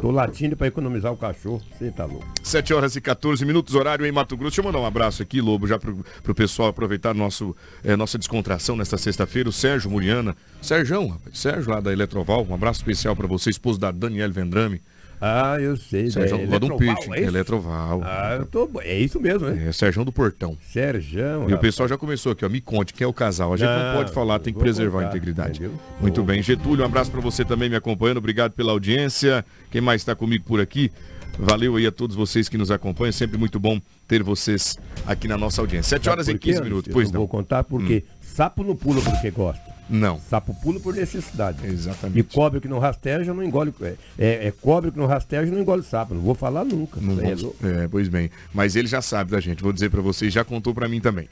tô 0.01 0.11
latindo 0.13 0.57
pra 0.57 0.67
economizar 0.69 1.13
o 1.13 1.17
cachorro. 1.17 1.61
Você 1.77 1.91
tá 1.91 2.05
louco. 2.05 2.27
7 2.43 2.73
horas 2.73 2.95
e 2.97 3.01
14 3.01 3.45
minutos, 3.45 3.75
horário 3.75 4.07
em 4.07 4.13
Mato 4.13 4.37
Grosso. 4.37 4.51
Deixa 4.51 4.61
eu 4.61 4.65
mandar 4.65 4.79
um 4.81 4.87
abraço 4.87 5.23
aqui, 5.23 5.41
Lobo, 5.41 5.67
já 5.67 5.79
pro, 5.79 6.05
pro 6.23 6.35
pessoal 6.35 6.69
aproveitar 6.69 7.15
nosso, 7.15 7.55
eh, 7.83 7.97
nossa 7.97 8.17
descontração 8.19 8.77
nesta 8.77 8.97
sexta-feira. 8.97 9.49
O 9.49 9.53
Sérgio 9.53 9.91
Muriana. 9.91 10.37
Sérgio, 10.63 11.07
rapaz. 11.09 11.39
Sérgio 11.39 11.71
lá 11.71 11.81
da 11.81 11.93
Eletroval. 11.93 12.47
Um 12.49 12.55
abraço 12.55 12.81
especial 12.81 13.15
pra 13.17 13.27
você, 13.27 13.51
esposo 13.51 13.79
da 13.79 13.91
Daniela 13.91 14.33
Vendrame. 14.33 14.81
Ah, 15.21 15.57
eu 15.61 15.77
sei. 15.77 16.11
Sérgio 16.11 16.37
é 16.37 16.39
lá 16.39 16.45
um 16.45 16.47
Eletroval, 16.49 16.79
peixe. 16.79 17.11
é 17.13 17.21
isso? 17.21 17.29
Eletroval. 17.31 18.01
Ah, 18.05 18.37
eu 18.39 18.47
tô... 18.47 18.71
É 18.83 18.99
isso 18.99 19.21
mesmo, 19.21 19.49
né? 19.49 19.69
É, 19.69 19.73
Sérgio 19.73 20.05
do 20.05 20.13
Portão. 20.13 20.57
Sérgio. 20.73 21.49
E 21.49 21.55
o 21.55 21.59
pessoal 21.59 21.89
já 21.89 21.97
começou 21.99 22.33
aqui, 22.33 22.45
ó. 22.45 22.49
Me 22.49 22.61
conte 22.61 22.93
quem 22.95 23.05
é 23.05 23.09
o 23.09 23.13
casal. 23.13 23.53
A 23.53 23.57
gente 23.57 23.69
não, 23.69 23.89
Não, 23.89 23.97
pode 23.97 24.13
falar, 24.13 24.39
tem 24.39 24.53
que 24.53 24.59
vou 24.59 24.65
preservar 24.65 24.99
a 25.01 25.03
contar, 25.05 25.17
integridade. 25.17 25.59
entendeu? 25.61 25.79
Muito 26.01 26.17
Vou 26.17 26.25
bem. 26.25 26.43
Getúlio, 26.43 26.83
um 26.83 26.87
abraço 26.87 27.11
pra 27.11 27.21
você 27.21 27.45
também 27.45 27.69
me 27.69 27.77
acompanhando. 27.77 28.19
Obrigado 28.19 28.53
pela 28.53 28.73
audiência. 28.73 29.45
Quem 29.71 29.81
mais 29.81 30.01
está 30.03 30.15
comigo 30.15 30.45
por 30.45 30.61
aqui? 30.61 30.91
Valeu 31.39 31.77
aí 31.77 31.87
a 31.87 31.93
todos 31.93 32.17
vocês 32.17 32.49
que 32.49 32.59
nos 32.59 32.71
acompanham. 32.71 33.13
Sempre 33.13 33.39
muito 33.39 33.61
bom 33.61 33.81
ter 34.09 34.23
vocês 34.23 34.77
aqui 35.07 35.29
na 35.29 35.37
nossa 35.39 35.61
audiência. 35.61 35.91
7 35.99 36.09
horas 36.11 36.29
e 36.29 36.33
por 36.33 36.39
quê, 36.41 36.47
15 36.51 36.59
Anderson? 36.59 36.69
minutos. 36.69 36.89
Eu 36.89 36.95
Pois 36.95 37.11
Vou 37.11 37.19
não. 37.21 37.25
Hum. 37.25 37.29
contar 37.29 37.63
porque 37.65 38.05
sapo 38.21 38.65
não 38.65 38.75
pula 38.75 39.01
porque 39.03 39.31
gosta. 39.31 39.68
Não. 39.89 40.21
Sapo 40.29 40.55
pula 40.55 40.79
por 40.79 40.95
necessidade. 40.95 41.67
Exatamente. 41.67 42.19
E 42.19 42.23
cobre 42.23 42.61
que 42.61 42.69
não 42.69 42.79
rasteja 42.79 43.33
não 43.33 43.43
engole. 43.43 43.73
É, 43.81 43.95
é, 44.19 44.47
é 44.49 44.51
cobre 44.51 44.91
que 44.91 44.99
não 44.99 45.07
rasteja 45.07 45.51
não 45.51 45.61
engole 45.61 45.83
sapo. 45.83 46.15
Não 46.15 46.21
vou 46.21 46.35
falar 46.35 46.65
nunca. 46.65 47.01
Não 47.01 47.21
é 47.21 47.35
louco. 47.35 47.57
é, 47.67 47.89
pois 47.89 48.09
bem. 48.09 48.31
Mas 48.53 48.77
ele 48.77 48.89
já 48.89 49.01
sabe 49.01 49.31
da 49.31 49.41
gente. 49.41 49.63
Vou 49.63 49.73
dizer 49.73 49.91
pra 49.91 50.01
vocês, 50.01 50.33
já 50.33 50.45
contou 50.45 50.75
pra 50.75 50.89
mim 50.89 51.01
também. 51.01 51.29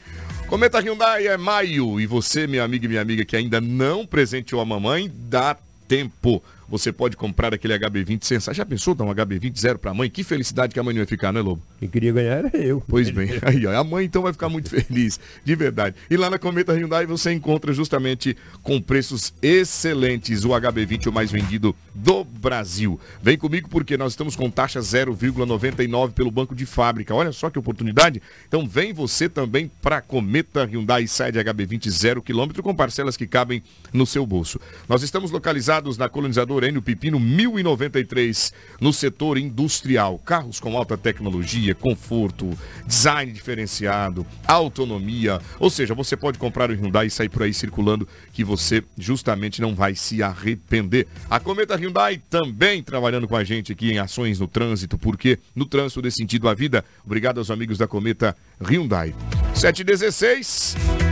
Cometa 0.48 0.80
Hyundai 0.80 1.26
é 1.26 1.36
maio. 1.36 2.00
E 2.00 2.06
você, 2.06 2.46
minha 2.46 2.64
amiga 2.64 2.86
e 2.86 2.88
minha 2.88 3.02
amiga, 3.02 3.24
que 3.24 3.36
ainda 3.36 3.60
não 3.60 4.06
presenteou 4.06 4.60
a 4.60 4.64
mamãe, 4.64 5.10
dá 5.28 5.56
tempo. 5.86 6.42
Você 6.68 6.92
pode 6.92 7.16
comprar 7.16 7.54
aquele 7.54 7.78
HB20 7.78 8.24
sensacional. 8.24 8.56
Já 8.56 8.66
pensou 8.66 8.94
dar 8.94 9.04
um 9.04 9.14
HB20 9.14 9.58
zero 9.58 9.78
pra 9.78 9.94
mãe? 9.94 10.10
Que 10.10 10.24
felicidade 10.24 10.72
que 10.74 10.80
a 10.80 10.82
mãe 10.82 10.94
não 10.94 11.00
ia 11.00 11.06
ficar, 11.06 11.32
né, 11.32 11.40
Lobo? 11.40 11.62
Quem 11.78 11.88
queria 11.88 12.12
ganhar 12.12 12.44
era 12.44 12.56
eu. 12.56 12.82
Pois 12.88 13.10
bem, 13.10 13.30
aí 13.42 13.66
ó, 13.66 13.78
a 13.78 13.84
mãe 13.84 14.04
então 14.04 14.22
vai 14.22 14.32
ficar 14.32 14.48
muito 14.48 14.70
feliz, 14.70 15.20
de 15.44 15.54
verdade. 15.54 15.96
E 16.10 16.16
lá 16.16 16.28
na 16.28 16.38
Cometa 16.38 16.72
Hyundai 16.72 17.06
você 17.06 17.32
encontra 17.32 17.72
justamente 17.72 18.36
com 18.62 18.80
preços 18.80 19.32
excelentes 19.40 20.44
o 20.44 20.48
HB20 20.48 21.06
o 21.06 21.12
mais 21.12 21.30
vendido 21.30 21.74
do 21.94 22.24
Brasil. 22.24 22.98
Vem 23.22 23.38
comigo 23.38 23.68
porque 23.68 23.96
nós 23.96 24.12
estamos 24.12 24.34
com 24.34 24.50
taxa 24.50 24.80
0,99 24.80 26.12
pelo 26.12 26.30
banco 26.30 26.54
de 26.54 26.66
fábrica. 26.66 27.14
Olha 27.14 27.32
só 27.32 27.50
que 27.50 27.58
oportunidade. 27.58 28.22
Então 28.48 28.66
vem 28.66 28.92
você 28.92 29.28
também 29.28 29.70
para 29.80 30.00
Cometa 30.00 30.64
Hyundai 30.64 31.04
e 31.04 31.08
sai 31.08 31.30
de 31.30 31.38
HB20 31.38 31.90
zero 31.90 32.22
quilômetro 32.22 32.62
com 32.62 32.74
parcelas 32.74 33.16
que 33.16 33.26
cabem 33.26 33.62
no 33.92 34.06
seu 34.06 34.26
bolso. 34.26 34.60
Nós 34.88 35.02
estamos 35.02 35.30
localizados 35.30 35.96
na 35.96 36.08
colonizador 36.08 36.55
Enio 36.64 36.82
Pipino 36.82 37.18
1093 37.18 38.52
no 38.80 38.92
setor 38.92 39.38
industrial. 39.38 40.18
Carros 40.18 40.60
com 40.60 40.76
alta 40.76 40.96
tecnologia, 40.96 41.74
conforto, 41.74 42.56
design 42.86 43.32
diferenciado, 43.32 44.26
autonomia. 44.46 45.40
Ou 45.58 45.70
seja, 45.70 45.94
você 45.94 46.16
pode 46.16 46.38
comprar 46.38 46.70
o 46.70 46.74
Hyundai 46.74 47.06
e 47.06 47.10
sair 47.10 47.28
por 47.28 47.42
aí 47.42 47.52
circulando 47.52 48.08
que 48.32 48.44
você 48.44 48.82
justamente 48.98 49.60
não 49.60 49.74
vai 49.74 49.94
se 49.94 50.22
arrepender. 50.22 51.06
A 51.30 51.40
Cometa 51.40 51.76
Hyundai 51.76 52.20
também 52.30 52.82
trabalhando 52.82 53.28
com 53.28 53.36
a 53.36 53.44
gente 53.44 53.72
aqui 53.72 53.90
em 53.90 53.98
ações 53.98 54.38
no 54.38 54.46
trânsito, 54.46 54.98
porque 54.98 55.38
no 55.54 55.64
trânsito 55.64 56.02
dê 56.02 56.10
sentido 56.10 56.48
à 56.48 56.54
vida. 56.54 56.84
Obrigado 57.04 57.38
aos 57.38 57.50
amigos 57.50 57.78
da 57.78 57.86
Cometa 57.86 58.36
Hyundai. 58.60 59.14
716. 59.54 61.05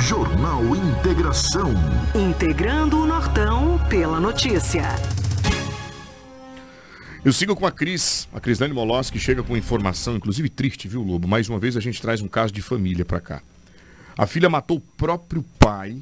Jornal 0.00 0.62
Integração. 0.76 1.70
Integrando 2.14 2.98
o 3.00 3.06
Nortão 3.06 3.78
pela 3.88 4.20
notícia. 4.20 4.82
Eu 7.24 7.32
sigo 7.32 7.56
com 7.56 7.66
a 7.66 7.72
Cris, 7.72 8.28
a 8.32 8.38
Crislane 8.40 8.72
Molossi, 8.72 9.10
que 9.10 9.18
chega 9.18 9.42
com 9.42 9.56
informação, 9.56 10.16
inclusive 10.16 10.48
triste, 10.48 10.86
viu, 10.86 11.02
Lobo? 11.02 11.26
Mais 11.26 11.48
uma 11.48 11.58
vez 11.58 11.76
a 11.76 11.80
gente 11.80 12.00
traz 12.00 12.20
um 12.20 12.28
caso 12.28 12.52
de 12.52 12.62
família 12.62 13.04
pra 13.04 13.20
cá. 13.20 13.42
A 14.16 14.26
filha 14.26 14.48
matou 14.48 14.76
o 14.76 14.80
próprio 14.96 15.44
pai 15.58 15.96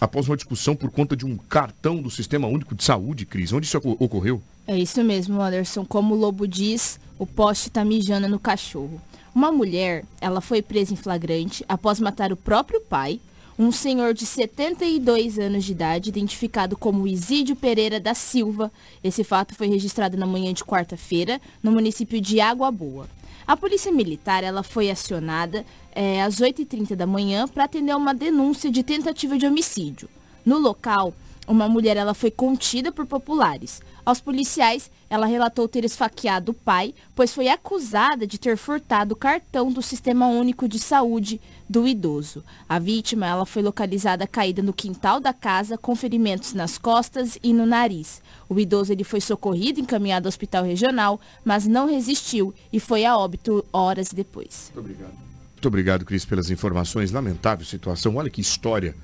após 0.00 0.26
uma 0.28 0.36
discussão 0.36 0.74
por 0.74 0.90
conta 0.90 1.16
de 1.16 1.24
um 1.24 1.36
cartão 1.36 2.02
do 2.02 2.10
Sistema 2.10 2.48
Único 2.48 2.74
de 2.74 2.82
Saúde, 2.82 3.24
Cris. 3.24 3.52
Onde 3.52 3.66
isso 3.66 3.78
oco- 3.78 3.96
ocorreu? 4.00 4.42
É 4.66 4.76
isso 4.76 5.02
mesmo, 5.04 5.40
Anderson. 5.40 5.84
Como 5.84 6.14
o 6.14 6.18
Lobo 6.18 6.46
diz, 6.48 6.98
o 7.18 7.26
poste 7.26 7.70
tá 7.70 7.84
mijando 7.84 8.28
no 8.28 8.38
cachorro. 8.38 9.00
Uma 9.34 9.50
mulher, 9.52 10.04
ela 10.20 10.40
foi 10.40 10.60
presa 10.62 10.92
em 10.92 10.96
flagrante 10.96 11.64
após 11.68 12.00
matar 12.00 12.32
o 12.32 12.36
próprio 12.36 12.80
pai, 12.80 13.20
um 13.58 13.70
senhor 13.70 14.12
de 14.12 14.26
72 14.26 15.38
anos 15.38 15.64
de 15.64 15.72
idade, 15.72 16.08
identificado 16.08 16.76
como 16.76 17.06
Isídio 17.06 17.54
Pereira 17.54 18.00
da 18.00 18.12
Silva. 18.12 18.72
Esse 19.02 19.22
fato 19.22 19.54
foi 19.54 19.68
registrado 19.68 20.16
na 20.16 20.26
manhã 20.26 20.52
de 20.52 20.64
quarta-feira, 20.64 21.40
no 21.62 21.70
município 21.70 22.20
de 22.20 22.40
Água 22.40 22.70
Boa. 22.70 23.08
A 23.46 23.56
polícia 23.56 23.92
militar 23.92 24.42
ela 24.42 24.62
foi 24.62 24.90
acionada 24.90 25.64
eh, 25.94 26.20
às 26.22 26.36
8h30 26.36 26.96
da 26.96 27.06
manhã 27.06 27.46
para 27.46 27.64
atender 27.64 27.94
uma 27.94 28.14
denúncia 28.14 28.70
de 28.70 28.82
tentativa 28.82 29.38
de 29.38 29.46
homicídio. 29.46 30.08
No 30.44 30.58
local, 30.58 31.14
uma 31.46 31.68
mulher 31.68 31.96
ela 31.96 32.14
foi 32.14 32.30
contida 32.30 32.90
por 32.90 33.06
populares. 33.06 33.80
Aos 34.04 34.20
policiais, 34.20 34.90
ela 35.08 35.24
relatou 35.24 35.66
ter 35.66 35.84
esfaqueado 35.84 36.52
o 36.52 36.54
pai, 36.54 36.94
pois 37.14 37.32
foi 37.32 37.48
acusada 37.48 38.26
de 38.26 38.38
ter 38.38 38.56
furtado 38.56 39.14
o 39.14 39.16
cartão 39.16 39.72
do 39.72 39.80
Sistema 39.80 40.26
Único 40.26 40.68
de 40.68 40.78
Saúde 40.78 41.40
do 41.68 41.88
idoso. 41.88 42.44
A 42.68 42.78
vítima 42.78 43.26
ela 43.26 43.46
foi 43.46 43.62
localizada 43.62 44.26
caída 44.26 44.62
no 44.62 44.74
quintal 44.74 45.20
da 45.20 45.32
casa 45.32 45.78
com 45.78 45.96
ferimentos 45.96 46.52
nas 46.52 46.76
costas 46.76 47.38
e 47.42 47.52
no 47.54 47.64
nariz. 47.64 48.20
O 48.48 48.60
idoso 48.60 48.92
ele 48.92 49.04
foi 49.04 49.22
socorrido 49.22 49.80
e 49.80 49.82
encaminhado 49.82 50.26
ao 50.26 50.28
hospital 50.28 50.64
regional, 50.64 51.18
mas 51.42 51.66
não 51.66 51.86
resistiu 51.86 52.52
e 52.70 52.78
foi 52.78 53.06
a 53.06 53.16
óbito 53.16 53.64
horas 53.72 54.10
depois. 54.12 54.70
Muito 54.74 55.68
obrigado, 55.68 56.04
Cris, 56.04 56.26
pelas 56.26 56.50
informações. 56.50 57.10
Lamentável 57.10 57.64
situação. 57.64 58.16
Olha 58.16 58.28
que 58.28 58.42
história. 58.42 58.94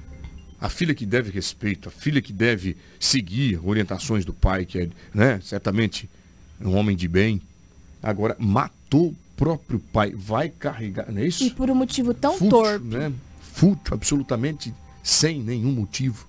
A 0.61 0.69
filha 0.69 0.95
que 0.95 1.07
deve 1.07 1.31
respeito, 1.31 1.89
a 1.89 1.93
filha 1.93 2.21
que 2.21 2.33
deve 2.33 2.77
seguir 2.99 3.59
orientações 3.65 4.25
do 4.25 4.35
pai, 4.35 4.65
que 4.67 4.79
é, 4.79 4.89
né, 5.15 5.41
certamente 5.43 6.09
um 6.61 6.77
homem 6.77 6.95
de 6.95 7.09
bem, 7.09 7.41
agora 8.03 8.37
matou 8.39 9.09
o 9.09 9.17
próprio 9.37 9.79
pai. 9.79 10.13
Vai 10.15 10.51
carregar, 10.51 11.11
não 11.11 11.23
é 11.23 11.27
isso? 11.27 11.43
E 11.43 11.51
por 11.51 11.71
um 11.71 11.75
motivo 11.75 12.13
tão 12.13 12.33
Fútil, 12.33 12.51
torpe. 12.51 12.87
né? 12.87 13.13
Fútil, 13.41 13.95
absolutamente 13.95 14.75
sem 15.03 15.41
nenhum 15.41 15.73
motivo. 15.73 16.27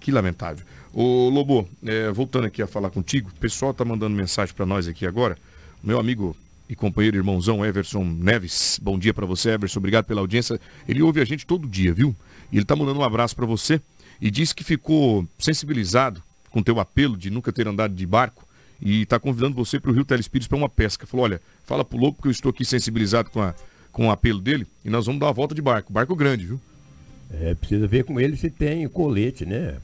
Que 0.00 0.10
lamentável. 0.10 0.64
Ô 0.92 1.28
Lobo, 1.28 1.68
é, 1.84 2.10
voltando 2.10 2.46
aqui 2.46 2.62
a 2.62 2.66
falar 2.66 2.88
contigo, 2.88 3.28
o 3.28 3.38
pessoal 3.38 3.74
tá 3.74 3.84
mandando 3.84 4.16
mensagem 4.16 4.54
para 4.54 4.64
nós 4.64 4.88
aqui 4.88 5.06
agora. 5.06 5.36
Meu 5.84 6.00
amigo 6.00 6.34
e 6.68 6.74
companheiro 6.74 7.16
irmãozão 7.16 7.64
Everson 7.64 8.04
Neves, 8.04 8.78
bom 8.82 8.98
dia 8.98 9.12
para 9.12 9.26
você, 9.26 9.50
Everson, 9.50 9.78
obrigado 9.78 10.06
pela 10.06 10.20
audiência. 10.20 10.58
Ele 10.88 11.02
ouve 11.02 11.20
a 11.20 11.24
gente 11.24 11.46
todo 11.46 11.68
dia, 11.68 11.92
viu? 11.92 12.14
E 12.50 12.56
ele 12.56 12.64
tá 12.64 12.74
mandando 12.74 13.00
um 13.00 13.04
abraço 13.04 13.34
para 13.36 13.46
você 13.46 13.80
e 14.20 14.30
disse 14.30 14.54
que 14.54 14.64
ficou 14.64 15.26
sensibilizado 15.38 16.22
com 16.50 16.62
teu 16.62 16.80
apelo 16.80 17.16
de 17.16 17.30
nunca 17.30 17.52
ter 17.52 17.68
andado 17.68 17.94
de 17.94 18.06
barco 18.06 18.46
e 18.80 19.04
tá 19.06 19.18
convidando 19.18 19.54
você 19.54 19.78
para 19.78 19.90
o 19.90 19.94
Rio 19.94 20.04
Telespíritos 20.04 20.48
para 20.48 20.56
uma 20.56 20.68
pesca. 20.68 21.06
Falou, 21.06 21.24
olha, 21.24 21.40
fala 21.64 21.84
pro 21.84 21.98
Lobo 21.98 22.20
que 22.22 22.28
eu 22.28 22.32
estou 22.32 22.50
aqui 22.50 22.64
sensibilizado 22.64 23.30
com, 23.30 23.42
a, 23.42 23.54
com 23.92 24.08
o 24.08 24.10
apelo 24.10 24.40
dele 24.40 24.66
e 24.84 24.90
nós 24.90 25.06
vamos 25.06 25.20
dar 25.20 25.26
uma 25.26 25.32
volta 25.32 25.54
de 25.54 25.62
barco. 25.62 25.92
Barco 25.92 26.14
grande, 26.16 26.46
viu? 26.46 26.60
É, 27.30 27.54
precisa 27.54 27.86
ver 27.86 28.04
com 28.04 28.18
ele 28.18 28.36
se 28.36 28.48
tem 28.48 28.88
colete, 28.88 29.44
né? 29.44 29.76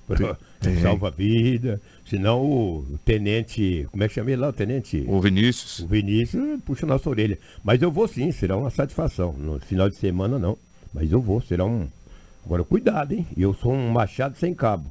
Tem. 0.60 0.80
Salva-vida. 0.80 1.80
Senão 2.06 2.40
o, 2.40 2.78
o 2.78 2.98
tenente. 3.04 3.86
Como 3.90 4.02
é 4.02 4.08
que 4.08 4.14
chama 4.14 4.30
ele 4.30 4.40
lá? 4.40 4.48
O 4.48 4.52
tenente? 4.52 5.04
Ô 5.06 5.20
Vinícius. 5.20 5.80
O 5.80 5.86
Vinícius 5.86 6.60
puxa 6.64 6.86
nossa 6.86 7.08
orelha. 7.10 7.38
Mas 7.62 7.82
eu 7.82 7.92
vou 7.92 8.08
sim, 8.08 8.32
será 8.32 8.56
uma 8.56 8.70
satisfação. 8.70 9.34
No 9.34 9.60
final 9.60 9.90
de 9.90 9.96
semana 9.96 10.38
não. 10.38 10.56
Mas 10.92 11.12
eu 11.12 11.20
vou, 11.20 11.42
será 11.42 11.66
um. 11.66 11.86
Agora 12.44 12.62
cuidado, 12.62 13.12
hein? 13.12 13.26
Eu 13.36 13.54
sou 13.54 13.72
um 13.72 13.90
machado 13.90 14.36
sem 14.36 14.54
cabo. 14.54 14.90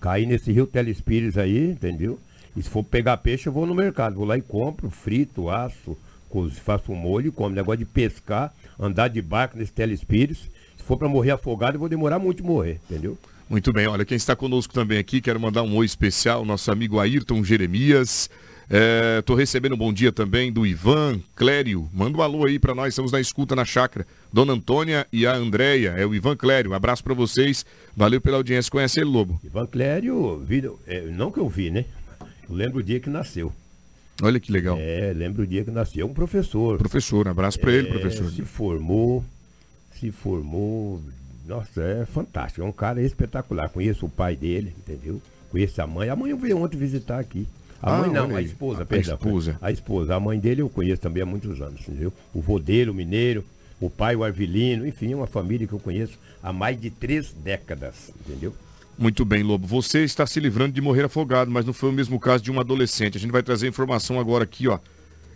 Caí 0.00 0.26
nesse 0.26 0.50
rio 0.52 0.66
Telespires 0.66 1.36
aí, 1.36 1.70
entendeu? 1.70 2.18
E 2.56 2.62
se 2.62 2.68
for 2.70 2.82
pegar 2.82 3.16
peixe, 3.18 3.48
eu 3.48 3.52
vou 3.52 3.66
no 3.66 3.74
mercado. 3.74 4.16
Vou 4.16 4.24
lá 4.24 4.38
e 4.38 4.42
compro, 4.42 4.88
frito, 4.90 5.50
aço, 5.50 5.96
cozo, 6.28 6.54
faço 6.54 6.92
um 6.92 6.94
molho 6.94 7.28
e 7.28 7.30
como. 7.30 7.54
Negócio 7.54 7.78
de 7.78 7.84
pescar, 7.84 8.54
andar 8.78 9.08
de 9.08 9.20
barco 9.20 9.58
nesse 9.58 9.72
Telespires. 9.72 10.38
Se 10.76 10.84
for 10.84 10.96
pra 10.96 11.08
morrer 11.08 11.32
afogado, 11.32 11.76
eu 11.76 11.80
vou 11.80 11.88
demorar 11.88 12.18
muito 12.18 12.44
morrer, 12.44 12.80
entendeu? 12.88 13.18
Muito 13.48 13.72
bem, 13.72 13.86
olha, 13.86 14.04
quem 14.06 14.16
está 14.16 14.34
conosco 14.34 14.72
também 14.72 14.98
aqui, 14.98 15.20
quero 15.20 15.38
mandar 15.38 15.62
um 15.62 15.76
oi 15.76 15.84
especial, 15.84 16.44
nosso 16.46 16.70
amigo 16.70 16.98
Ayrton 16.98 17.44
Jeremias. 17.44 18.30
Estou 19.18 19.36
recebendo 19.36 19.74
um 19.74 19.78
bom 19.78 19.92
dia 19.92 20.10
também 20.10 20.50
do 20.50 20.66
Ivan 20.66 21.20
Clério. 21.36 21.88
Manda 21.92 22.16
um 22.16 22.22
alô 22.22 22.46
aí 22.46 22.58
para 22.58 22.74
nós, 22.74 22.88
estamos 22.88 23.12
na 23.12 23.20
escuta 23.20 23.54
na 23.54 23.64
chácara. 23.64 24.06
Dona 24.34 24.52
Antônia 24.54 25.06
e 25.12 25.24
a 25.28 25.32
Andréia, 25.36 25.90
é 25.96 26.04
o 26.04 26.12
Ivan 26.12 26.34
Clério. 26.36 26.72
Um 26.72 26.74
abraço 26.74 27.04
para 27.04 27.14
vocês, 27.14 27.64
valeu 27.96 28.20
pela 28.20 28.36
audiência. 28.36 28.68
Conhece 28.68 28.98
ele, 28.98 29.08
Lobo? 29.08 29.40
Ivan 29.44 29.64
Clério, 29.64 30.38
vi, 30.44 30.68
é, 30.88 31.02
não 31.02 31.30
que 31.30 31.38
eu 31.38 31.48
vi, 31.48 31.70
né? 31.70 31.84
Eu 32.48 32.56
lembro 32.56 32.80
o 32.80 32.82
dia 32.82 32.98
que 32.98 33.08
nasceu. 33.08 33.52
Olha 34.20 34.40
que 34.40 34.50
legal. 34.50 34.76
É, 34.76 35.12
lembro 35.14 35.44
o 35.44 35.46
dia 35.46 35.62
que 35.62 35.70
nasceu 35.70 36.04
um 36.04 36.12
professor. 36.12 36.78
Professor, 36.78 37.28
um 37.28 37.30
abraço 37.30 37.60
para 37.60 37.70
ele, 37.72 37.86
É, 37.86 37.90
professor. 37.92 38.28
Se 38.28 38.42
formou, 38.42 39.24
se 40.00 40.10
formou. 40.10 41.00
Nossa, 41.46 41.80
é 41.80 42.04
fantástico. 42.04 42.60
É 42.60 42.64
um 42.68 42.72
cara 42.72 43.00
espetacular. 43.00 43.68
Conheço 43.68 44.04
o 44.06 44.08
pai 44.08 44.34
dele, 44.34 44.74
entendeu? 44.76 45.22
Conheço 45.48 45.80
a 45.80 45.86
mãe. 45.86 46.08
A 46.08 46.16
mãe 46.16 46.32
eu 46.32 46.36
veio 46.38 46.58
ontem 46.58 46.76
visitar 46.76 47.20
aqui. 47.20 47.46
A 47.80 47.94
Ah, 47.94 48.00
mãe 48.00 48.10
não, 48.10 48.34
a 48.34 48.42
esposa, 48.42 48.82
A 48.82 48.86
perdão. 48.86 49.14
esposa. 49.14 49.56
A 49.62 49.70
esposa. 49.70 50.16
A 50.16 50.18
mãe 50.18 50.40
dele 50.40 50.60
eu 50.62 50.68
conheço 50.68 51.00
também 51.00 51.22
há 51.22 51.26
muitos 51.26 51.60
anos, 51.62 51.82
entendeu? 51.82 52.12
O 52.34 52.40
vô 52.40 52.58
dele, 52.58 52.90
o 52.90 52.94
mineiro, 52.94 53.44
o 53.80 53.90
pai, 53.90 54.16
o 54.16 54.24
Arvilino, 54.24 54.86
enfim, 54.86 55.12
é 55.12 55.16
uma 55.16 55.26
família 55.26 55.66
que 55.66 55.72
eu 55.72 55.78
conheço 55.78 56.18
há 56.42 56.52
mais 56.52 56.80
de 56.80 56.90
três 56.90 57.32
décadas, 57.32 58.12
entendeu? 58.20 58.54
Muito 58.96 59.24
bem, 59.24 59.42
Lobo. 59.42 59.66
Você 59.66 60.04
está 60.04 60.26
se 60.26 60.38
livrando 60.38 60.72
de 60.72 60.80
morrer 60.80 61.04
afogado, 61.04 61.50
mas 61.50 61.64
não 61.64 61.72
foi 61.72 61.88
o 61.88 61.92
mesmo 61.92 62.18
caso 62.20 62.44
de 62.44 62.52
um 62.52 62.60
adolescente. 62.60 63.16
A 63.16 63.20
gente 63.20 63.32
vai 63.32 63.42
trazer 63.42 63.66
informação 63.66 64.20
agora 64.20 64.44
aqui, 64.44 64.68
ó. 64.68 64.78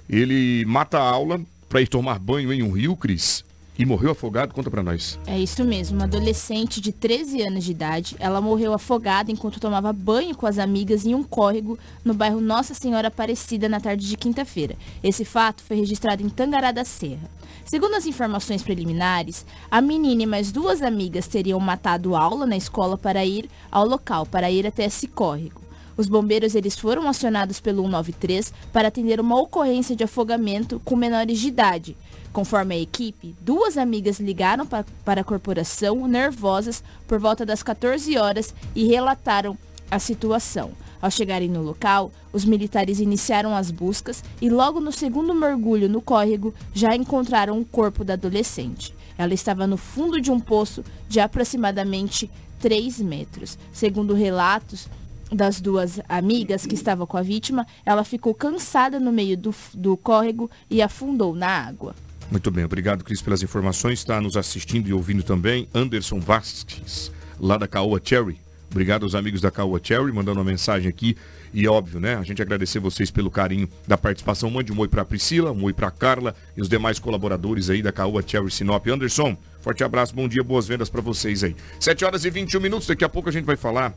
Ele 0.08 0.64
mata 0.64 0.98
a 0.98 1.02
aula 1.02 1.40
para 1.68 1.82
ir 1.82 1.88
tomar 1.88 2.18
banho 2.18 2.52
em 2.52 2.62
um 2.62 2.70
rio, 2.70 2.96
Cris, 2.96 3.44
e 3.76 3.84
morreu 3.84 4.12
afogado. 4.12 4.54
Conta 4.54 4.70
para 4.70 4.82
nós. 4.82 5.18
É 5.26 5.38
isso 5.38 5.64
mesmo, 5.64 5.98
uma 5.98 6.04
adolescente 6.04 6.80
de 6.80 6.92
13 6.92 7.42
anos 7.42 7.64
de 7.64 7.72
idade, 7.72 8.16
ela 8.18 8.40
morreu 8.40 8.72
afogada 8.72 9.30
enquanto 9.30 9.60
tomava 9.60 9.92
banho 9.92 10.36
com 10.36 10.46
as 10.46 10.58
amigas 10.58 11.04
em 11.04 11.14
um 11.14 11.24
córrego 11.24 11.78
no 12.04 12.14
bairro 12.14 12.40
Nossa 12.40 12.74
Senhora 12.74 13.08
Aparecida 13.08 13.68
na 13.68 13.80
tarde 13.80 14.08
de 14.08 14.16
quinta-feira. 14.16 14.76
Esse 15.02 15.24
fato 15.24 15.62
foi 15.62 15.76
registrado 15.76 16.22
em 16.22 16.28
Tangará 16.28 16.70
da 16.70 16.84
Serra. 16.84 17.28
Segundo 17.68 17.94
as 17.96 18.06
informações 18.06 18.62
preliminares, 18.62 19.44
a 19.70 19.80
menina 19.82 20.22
e 20.22 20.26
mais 20.26 20.50
duas 20.50 20.80
amigas 20.80 21.26
teriam 21.26 21.60
matado 21.60 22.16
aula 22.16 22.46
na 22.46 22.56
escola 22.56 22.96
para 22.96 23.24
ir 23.26 23.48
ao 23.70 23.86
local, 23.86 24.24
para 24.24 24.50
ir 24.50 24.66
até 24.66 24.86
esse 24.86 25.06
córrego. 25.06 25.60
Os 25.94 26.08
bombeiros 26.08 26.54
eles 26.54 26.78
foram 26.78 27.06
acionados 27.08 27.60
pelo 27.60 27.82
193 27.82 28.54
para 28.72 28.88
atender 28.88 29.20
uma 29.20 29.38
ocorrência 29.38 29.94
de 29.94 30.02
afogamento 30.04 30.80
com 30.84 30.96
menores 30.96 31.40
de 31.40 31.48
idade. 31.48 31.96
Conforme 32.32 32.74
a 32.74 32.78
equipe, 32.78 33.34
duas 33.40 33.76
amigas 33.76 34.18
ligaram 34.18 34.64
pa- 34.64 34.84
para 35.04 35.20
a 35.20 35.24
corporação 35.24 36.06
nervosas 36.08 36.82
por 37.06 37.18
volta 37.18 37.44
das 37.44 37.62
14 37.62 38.16
horas 38.16 38.54
e 38.74 38.86
relataram 38.86 39.58
a 39.90 39.98
situação. 39.98 40.70
Ao 41.00 41.10
chegarem 41.10 41.48
no 41.48 41.62
local, 41.62 42.10
os 42.32 42.44
militares 42.44 43.00
iniciaram 43.00 43.54
as 43.54 43.70
buscas 43.70 44.22
e 44.40 44.50
logo 44.50 44.80
no 44.80 44.92
segundo 44.92 45.34
mergulho 45.34 45.88
no 45.88 46.02
córrego 46.02 46.54
já 46.74 46.94
encontraram 46.94 47.60
o 47.60 47.64
corpo 47.64 48.04
da 48.04 48.14
adolescente. 48.14 48.94
Ela 49.16 49.34
estava 49.34 49.66
no 49.66 49.76
fundo 49.76 50.20
de 50.20 50.30
um 50.30 50.38
poço 50.38 50.84
de 51.08 51.20
aproximadamente 51.20 52.30
3 52.60 53.00
metros. 53.00 53.58
Segundo 53.72 54.14
relatos, 54.14 54.88
das 55.30 55.60
duas 55.60 56.00
amigas 56.08 56.64
que 56.64 56.74
estavam 56.74 57.06
com 57.06 57.16
a 57.16 57.22
vítima, 57.22 57.66
ela 57.84 58.04
ficou 58.04 58.34
cansada 58.34 58.98
no 58.98 59.12
meio 59.12 59.36
do, 59.36 59.54
do 59.74 59.96
córrego 59.96 60.50
e 60.70 60.80
afundou 60.80 61.34
na 61.34 61.48
água. 61.48 61.94
Muito 62.30 62.50
bem, 62.50 62.64
obrigado, 62.64 63.04
Cris, 63.04 63.22
pelas 63.22 63.42
informações. 63.42 64.00
Está 64.00 64.20
nos 64.20 64.36
assistindo 64.36 64.88
e 64.88 64.92
ouvindo 64.92 65.22
também 65.22 65.68
Anderson 65.74 66.20
Vasques, 66.20 67.10
lá 67.38 67.56
da 67.56 67.66
Caoa 67.66 68.00
Cherry. 68.02 68.38
Obrigado 68.70 69.04
aos 69.04 69.14
amigos 69.14 69.40
da 69.40 69.50
Caoa 69.50 69.80
Cherry, 69.82 70.12
mandando 70.12 70.38
uma 70.38 70.44
mensagem 70.44 70.88
aqui. 70.88 71.16
E 71.52 71.66
óbvio, 71.66 71.98
né? 71.98 72.16
A 72.16 72.22
gente 72.22 72.42
agradecer 72.42 72.78
vocês 72.78 73.10
pelo 73.10 73.30
carinho 73.30 73.68
da 73.86 73.96
participação. 73.96 74.50
Mande 74.50 74.72
um 74.72 74.78
oi 74.78 74.88
para 74.88 75.04
Priscila, 75.04 75.52
um 75.52 75.64
oi 75.64 75.72
para 75.72 75.90
Carla 75.90 76.34
e 76.56 76.60
os 76.60 76.68
demais 76.68 76.98
colaboradores 76.98 77.70
aí 77.70 77.82
da 77.82 77.90
Caoa 77.90 78.22
Cherry 78.26 78.50
Sinop. 78.50 78.86
Anderson, 78.86 79.36
forte 79.62 79.82
abraço, 79.82 80.14
bom 80.14 80.28
dia, 80.28 80.44
boas 80.44 80.68
vendas 80.68 80.90
para 80.90 81.00
vocês 81.00 81.42
aí. 81.42 81.56
7 81.80 82.04
horas 82.04 82.24
e 82.24 82.30
21 82.30 82.60
minutos, 82.60 82.86
daqui 82.86 83.04
a 83.04 83.08
pouco 83.08 83.28
a 83.28 83.32
gente 83.32 83.44
vai 83.44 83.56
falar. 83.56 83.94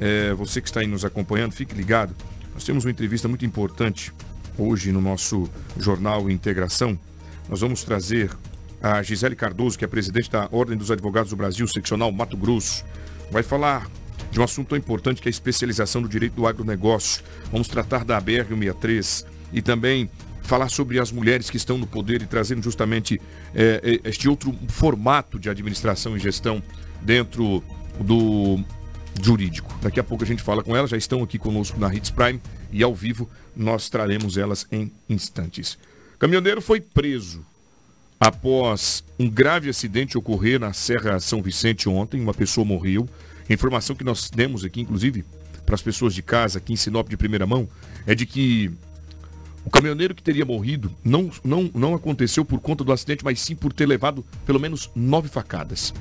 É, 0.00 0.32
você 0.34 0.60
que 0.60 0.68
está 0.68 0.80
aí 0.80 0.86
nos 0.86 1.04
acompanhando, 1.04 1.52
fique 1.52 1.74
ligado. 1.74 2.14
Nós 2.54 2.64
temos 2.64 2.84
uma 2.84 2.90
entrevista 2.90 3.28
muito 3.28 3.44
importante 3.44 4.12
hoje 4.58 4.92
no 4.92 5.00
nosso 5.00 5.48
jornal 5.78 6.30
Integração. 6.30 6.98
Nós 7.48 7.60
vamos 7.60 7.84
trazer 7.84 8.30
a 8.82 9.02
Gisele 9.02 9.36
Cardoso, 9.36 9.78
que 9.78 9.84
é 9.84 9.88
presidente 9.88 10.30
da 10.30 10.48
Ordem 10.50 10.76
dos 10.76 10.90
Advogados 10.90 11.30
do 11.30 11.36
Brasil, 11.36 11.66
seccional 11.68 12.10
Mato 12.10 12.36
Grosso. 12.36 12.84
Vai 13.30 13.42
falar 13.42 13.88
de 14.30 14.40
um 14.40 14.42
assunto 14.42 14.68
tão 14.68 14.78
importante 14.78 15.20
que 15.20 15.28
é 15.28 15.30
a 15.30 15.30
especialização 15.30 16.02
do 16.02 16.08
direito 16.08 16.34
do 16.34 16.46
agronegócio. 16.46 17.22
Vamos 17.50 17.68
tratar 17.68 18.04
da 18.04 18.20
BR-163 18.20 19.24
e 19.52 19.62
também 19.62 20.10
falar 20.42 20.68
sobre 20.68 20.98
as 21.00 21.10
mulheres 21.10 21.50
que 21.50 21.56
estão 21.56 21.76
no 21.76 21.86
poder 21.86 22.22
e 22.22 22.26
trazendo 22.26 22.62
justamente 22.62 23.20
eh, 23.54 24.00
este 24.04 24.28
outro 24.28 24.54
formato 24.68 25.38
de 25.38 25.50
administração 25.50 26.16
e 26.16 26.20
gestão 26.20 26.62
dentro 27.02 27.62
do 28.00 28.62
jurídico. 29.20 29.76
Daqui 29.82 29.98
a 29.98 30.04
pouco 30.04 30.22
a 30.22 30.26
gente 30.26 30.42
fala 30.42 30.62
com 30.62 30.76
elas, 30.76 30.90
já 30.90 30.96
estão 30.96 31.22
aqui 31.22 31.38
conosco 31.38 31.78
na 31.80 31.92
Hits 31.92 32.10
Prime 32.10 32.40
e 32.70 32.82
ao 32.82 32.94
vivo 32.94 33.28
nós 33.56 33.88
traremos 33.88 34.36
elas 34.36 34.66
em 34.70 34.92
instantes. 35.08 35.78
Caminhoneiro 36.18 36.60
foi 36.60 36.80
preso 36.80 37.44
após 38.20 39.04
um 39.18 39.28
grave 39.28 39.68
acidente 39.68 40.16
ocorrer 40.16 40.58
na 40.58 40.72
Serra 40.72 41.20
São 41.20 41.42
Vicente 41.42 41.88
ontem, 41.88 42.20
uma 42.20 42.34
pessoa 42.34 42.64
morreu. 42.64 43.08
Informação 43.48 43.94
que 43.94 44.04
nós 44.04 44.30
demos 44.30 44.64
aqui, 44.64 44.80
inclusive, 44.80 45.24
para 45.64 45.74
as 45.74 45.82
pessoas 45.82 46.14
de 46.14 46.22
casa, 46.22 46.58
aqui 46.58 46.72
em 46.72 46.76
Sinop 46.76 47.08
de 47.08 47.16
primeira 47.16 47.46
mão, 47.46 47.68
é 48.06 48.14
de 48.14 48.26
que 48.26 48.70
o 49.64 49.70
caminhoneiro 49.70 50.14
que 50.14 50.22
teria 50.22 50.44
morrido 50.44 50.92
não, 51.04 51.30
não, 51.42 51.70
não 51.74 51.94
aconteceu 51.94 52.44
por 52.44 52.60
conta 52.60 52.84
do 52.84 52.92
acidente, 52.92 53.24
mas 53.24 53.40
sim 53.40 53.56
por 53.56 53.72
ter 53.72 53.86
levado 53.86 54.24
pelo 54.44 54.60
menos 54.60 54.90
nove 54.94 55.28
facadas. 55.28 55.92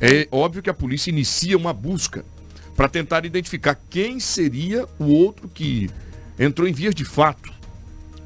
É 0.00 0.26
óbvio 0.30 0.62
que 0.62 0.70
a 0.70 0.74
polícia 0.74 1.10
inicia 1.10 1.56
uma 1.56 1.72
busca 1.72 2.24
para 2.74 2.88
tentar 2.88 3.24
identificar 3.24 3.78
quem 3.88 4.20
seria 4.20 4.86
o 4.98 5.06
outro 5.06 5.48
que 5.48 5.90
entrou 6.38 6.68
em 6.68 6.72
vias 6.72 6.94
de 6.94 7.04
fato 7.04 7.52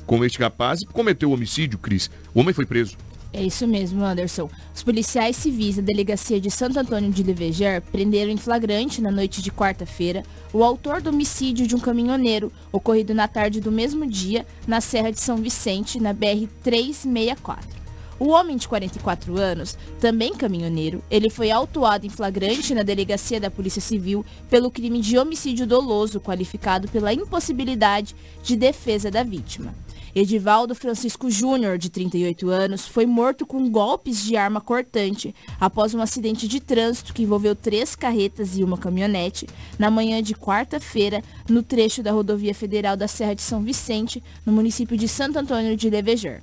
com 0.07 0.25
este 0.25 0.41
rapaz 0.41 0.81
e 0.83 0.87
cometeu 0.87 1.31
o 1.31 1.35
homicídio, 1.35 1.79
Cris. 1.79 2.11
O 2.35 2.41
homem 2.41 2.53
foi 2.53 2.67
preso. 2.67 2.97
É 3.33 3.43
isso 3.43 3.67
mesmo, 3.67 4.05
Anderson. 4.05 4.51
Os 4.75 4.83
policiais 4.83 5.37
civis 5.37 5.77
da 5.77 5.83
delegacia 5.83 6.41
de 6.41 6.51
Santo 6.51 6.81
Antônio 6.81 7.13
de 7.13 7.23
Leveger 7.23 7.81
prenderam 7.81 8.33
em 8.33 8.37
flagrante 8.37 9.01
na 9.01 9.11
noite 9.11 9.41
de 9.41 9.53
quarta-feira 9.53 10.25
o 10.53 10.65
autor 10.65 11.01
do 11.01 11.11
homicídio 11.11 11.65
de 11.65 11.77
um 11.77 11.79
caminhoneiro 11.79 12.53
ocorrido 12.73 13.15
na 13.15 13.29
tarde 13.29 13.61
do 13.61 13.71
mesmo 13.71 14.05
dia 14.05 14.45
na 14.67 14.81
Serra 14.81 15.13
de 15.13 15.21
São 15.21 15.37
Vicente, 15.37 16.01
na 16.01 16.13
BR 16.13 16.49
364. 16.63 17.81
O 18.19 18.31
homem 18.31 18.57
de 18.57 18.69
44 18.69 19.39
anos, 19.39 19.79
também 19.99 20.35
caminhoneiro, 20.35 21.03
ele 21.11 21.31
foi 21.31 21.51
autuado 21.51 22.05
em 22.05 22.11
flagrante 22.11 22.75
na 22.75 22.83
delegacia 22.83 23.41
da 23.41 23.51
Polícia 23.51 23.81
Civil 23.81 24.27
pelo 24.51 24.71
crime 24.71 25.01
de 25.01 25.17
homicídio 25.17 25.67
doloso 25.67 26.21
qualificado 26.21 26.89
pela 26.89 27.15
impossibilidade 27.15 28.15
de 28.43 28.57
defesa 28.57 29.11
da 29.11 29.23
vítima. 29.23 29.73
Edivaldo 30.15 30.75
Francisco 30.75 31.31
Júnior, 31.31 31.79
de 31.79 31.89
38 31.89 32.49
anos, 32.49 32.87
foi 32.87 33.07
morto 33.07 33.47
com 33.47 33.71
golpes 33.71 34.23
de 34.23 34.37
arma 34.37 34.61
cortante 34.61 35.35
após 35.61 35.95
um 35.95 36.01
acidente 36.01 36.49
de 36.49 36.59
trânsito 36.59 37.15
que 37.15 37.23
envolveu 37.23 37.55
três 37.55 37.95
carretas 37.95 38.57
e 38.57 38.65
uma 38.65 38.77
caminhonete 38.77 39.47
na 39.79 39.91
manhã 39.91 40.23
de 40.23 40.35
quarta-feira 40.35 41.23
no 41.49 41.63
trecho 41.63 42.03
da 42.03 42.11
rodovia 42.11 42.55
federal 42.55 42.97
da 42.97 43.07
Serra 43.07 43.35
de 43.35 43.43
São 43.43 43.63
Vicente, 43.63 44.23
no 44.45 44.53
município 44.53 44.97
de 44.97 45.07
Santo 45.07 45.39
Antônio 45.39 45.77
de 45.77 45.89
Leveger. 45.89 46.43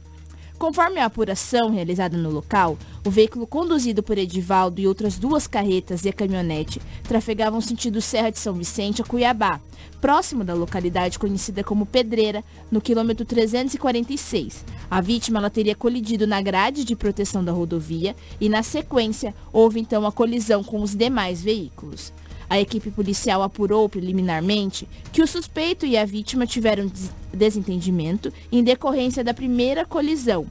Conforme 0.57 0.99
a 0.99 1.05
apuração 1.05 1.69
realizada 1.69 2.17
no 2.17 2.31
local, 2.31 2.79
o 3.07 3.09
veículo 3.09 3.47
conduzido 3.47 4.03
por 4.03 4.17
Edivaldo 4.17 4.81
e 4.81 4.87
outras 4.87 5.17
duas 5.17 5.47
carretas 5.47 6.03
e 6.03 6.09
a 6.09 6.13
caminhonete 6.13 6.81
trafegavam 7.03 7.61
sentido 7.61 8.01
Serra 8.01 8.29
de 8.31 8.37
São 8.37 8.53
Vicente 8.53 9.01
a 9.01 9.05
Cuiabá, 9.05 9.61
próximo 10.01 10.43
da 10.43 10.53
localidade 10.53 11.17
conhecida 11.17 11.63
como 11.63 11.85
Pedreira, 11.85 12.43
no 12.69 12.81
quilômetro 12.81 13.23
346. 13.25 14.65
A 14.91 14.99
vítima 14.99 15.39
ela 15.39 15.49
teria 15.49 15.73
colidido 15.73 16.27
na 16.27 16.41
grade 16.41 16.83
de 16.83 16.97
proteção 16.97 17.41
da 17.45 17.53
rodovia 17.53 18.13
e, 18.41 18.49
na 18.49 18.61
sequência, 18.61 19.33
houve 19.53 19.79
então 19.79 20.05
a 20.05 20.11
colisão 20.11 20.61
com 20.61 20.81
os 20.81 20.93
demais 20.93 21.41
veículos. 21.41 22.11
A 22.49 22.59
equipe 22.59 22.91
policial 22.91 23.41
apurou 23.41 23.87
preliminarmente 23.87 24.85
que 25.13 25.21
o 25.21 25.27
suspeito 25.27 25.85
e 25.85 25.95
a 25.97 26.03
vítima 26.05 26.45
tiveram 26.45 26.87
des- 26.87 27.11
desentendimento 27.33 28.33
em 28.51 28.61
decorrência 28.63 29.23
da 29.23 29.33
primeira 29.33 29.85
colisão. 29.85 30.45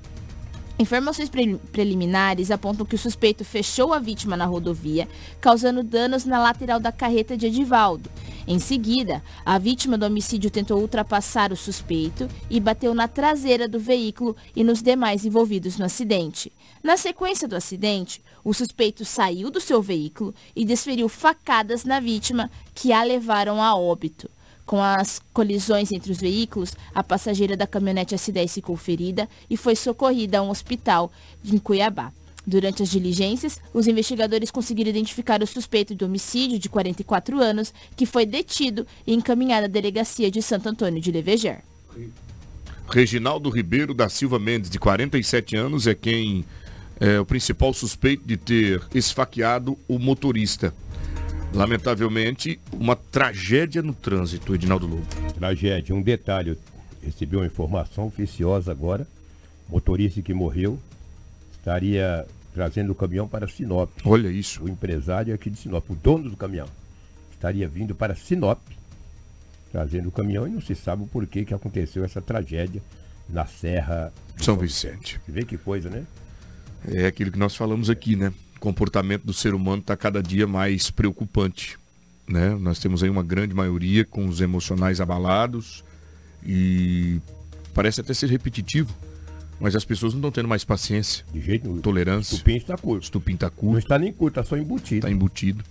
Informações 0.78 1.30
pre- 1.30 1.56
preliminares 1.72 2.50
apontam 2.50 2.84
que 2.84 2.94
o 2.94 2.98
suspeito 2.98 3.42
fechou 3.46 3.94
a 3.94 3.98
vítima 3.98 4.36
na 4.36 4.44
rodovia, 4.44 5.08
causando 5.40 5.82
danos 5.82 6.26
na 6.26 6.38
lateral 6.38 6.78
da 6.78 6.92
carreta 6.92 7.34
de 7.34 7.46
Edivaldo. 7.46 8.10
Em 8.46 8.58
seguida, 8.58 9.22
a 9.44 9.58
vítima 9.58 9.96
do 9.96 10.04
homicídio 10.04 10.50
tentou 10.50 10.78
ultrapassar 10.78 11.50
o 11.50 11.56
suspeito 11.56 12.28
e 12.50 12.60
bateu 12.60 12.94
na 12.94 13.08
traseira 13.08 13.66
do 13.66 13.80
veículo 13.80 14.36
e 14.54 14.62
nos 14.62 14.82
demais 14.82 15.24
envolvidos 15.24 15.78
no 15.78 15.86
acidente. 15.86 16.52
Na 16.82 16.98
sequência 16.98 17.48
do 17.48 17.56
acidente, 17.56 18.22
o 18.44 18.52
suspeito 18.52 19.02
saiu 19.02 19.50
do 19.50 19.60
seu 19.62 19.80
veículo 19.80 20.34
e 20.54 20.62
desferiu 20.62 21.08
facadas 21.08 21.84
na 21.84 22.00
vítima, 22.00 22.50
que 22.74 22.92
a 22.92 23.02
levaram 23.02 23.62
a 23.62 23.74
óbito. 23.74 24.30
Com 24.66 24.82
as 24.82 25.22
colisões 25.32 25.92
entre 25.92 26.10
os 26.10 26.18
veículos, 26.18 26.74
a 26.92 27.02
passageira 27.02 27.56
da 27.56 27.68
caminhonete 27.68 28.16
S10 28.16 28.48
ficou 28.48 28.76
ferida 28.76 29.28
e 29.48 29.56
foi 29.56 29.76
socorrida 29.76 30.38
a 30.38 30.42
um 30.42 30.50
hospital 30.50 31.12
em 31.44 31.56
Cuiabá. 31.56 32.12
Durante 32.44 32.82
as 32.82 32.90
diligências, 32.90 33.60
os 33.72 33.86
investigadores 33.86 34.50
conseguiram 34.50 34.90
identificar 34.90 35.42
o 35.42 35.46
suspeito 35.46 35.94
de 35.94 36.04
homicídio 36.04 36.58
de 36.58 36.68
44 36.68 37.40
anos, 37.40 37.72
que 37.96 38.06
foi 38.06 38.26
detido 38.26 38.86
e 39.06 39.14
encaminhado 39.14 39.66
à 39.66 39.68
delegacia 39.68 40.30
de 40.30 40.42
Santo 40.42 40.68
Antônio 40.68 41.00
de 41.00 41.10
Leveger. 41.10 41.60
Reginaldo 42.88 43.50
Ribeiro 43.50 43.94
da 43.94 44.08
Silva 44.08 44.38
Mendes, 44.38 44.70
de 44.70 44.78
47 44.78 45.56
anos, 45.56 45.86
é 45.86 45.94
quem 45.94 46.44
é 47.00 47.20
o 47.20 47.26
principal 47.26 47.74
suspeito 47.74 48.26
de 48.26 48.36
ter 48.36 48.82
esfaqueado 48.94 49.76
o 49.88 49.98
motorista. 49.98 50.72
Lamentavelmente, 51.54 52.60
uma 52.72 52.94
tragédia 52.94 53.82
no 53.82 53.94
trânsito, 53.94 54.54
Edinaldo 54.54 54.86
Lobo. 54.86 55.06
Tragédia. 55.34 55.94
Um 55.94 56.02
detalhe, 56.02 56.58
recebi 57.02 57.36
uma 57.36 57.46
informação 57.46 58.06
oficiosa 58.06 58.70
agora. 58.70 59.06
Motorista 59.68 60.22
que 60.22 60.34
morreu 60.34 60.78
estaria 61.58 62.26
trazendo 62.54 62.92
o 62.92 62.94
caminhão 62.94 63.26
para 63.26 63.48
Sinop. 63.48 63.90
Olha 64.04 64.28
isso. 64.28 64.64
O 64.64 64.68
empresário 64.68 65.34
aqui 65.34 65.50
de 65.50 65.58
Sinop, 65.58 65.90
o 65.90 65.94
dono 65.94 66.30
do 66.30 66.36
caminhão, 66.36 66.68
estaria 67.32 67.66
vindo 67.66 67.94
para 67.94 68.14
Sinop, 68.14 68.60
trazendo 69.72 70.08
o 70.08 70.12
caminhão 70.12 70.46
e 70.46 70.50
não 70.50 70.60
se 70.60 70.74
sabe 70.74 71.02
o 71.02 71.06
porquê 71.06 71.44
que 71.44 71.52
aconteceu 71.52 72.04
essa 72.04 72.20
tragédia 72.22 72.82
na 73.28 73.44
Serra 73.44 74.12
São 74.36 74.56
Vicente. 74.56 75.20
Você 75.24 75.32
vê 75.32 75.44
que 75.44 75.58
coisa, 75.58 75.90
né? 75.90 76.06
É 76.86 77.06
aquilo 77.06 77.32
que 77.32 77.38
nós 77.38 77.56
falamos 77.56 77.90
aqui, 77.90 78.14
né? 78.14 78.32
O 78.66 78.68
comportamento 78.68 79.22
do 79.22 79.32
ser 79.32 79.54
humano 79.54 79.78
está 79.80 79.96
cada 79.96 80.20
dia 80.20 80.44
mais 80.44 80.90
preocupante. 80.90 81.78
Né? 82.28 82.48
Nós 82.56 82.80
temos 82.80 83.00
aí 83.00 83.08
uma 83.08 83.22
grande 83.22 83.54
maioria 83.54 84.04
com 84.04 84.26
os 84.26 84.40
emocionais 84.40 85.00
abalados 85.00 85.84
e 86.44 87.20
parece 87.72 88.00
até 88.00 88.12
ser 88.12 88.28
repetitivo, 88.28 88.92
mas 89.60 89.76
as 89.76 89.84
pessoas 89.84 90.14
não 90.14 90.18
estão 90.18 90.32
tendo 90.32 90.48
mais 90.48 90.64
paciência. 90.64 91.24
De 91.32 91.40
jeito 91.40 91.68
nenhum. 91.68 91.80
Tolerância. 91.80 92.34
Estupim 92.34 92.56
está 92.56 92.76
curto. 92.76 93.04
Estupim 93.04 93.34
está 93.34 93.46
Não 93.46 93.52
curto, 93.54 93.78
está 93.78 93.98
nem 94.00 94.12
curto, 94.12 94.40
está 94.40 94.42
só 94.50 94.56
embutido. 94.60 94.96
está 94.96 95.10
embutido. 95.12 95.62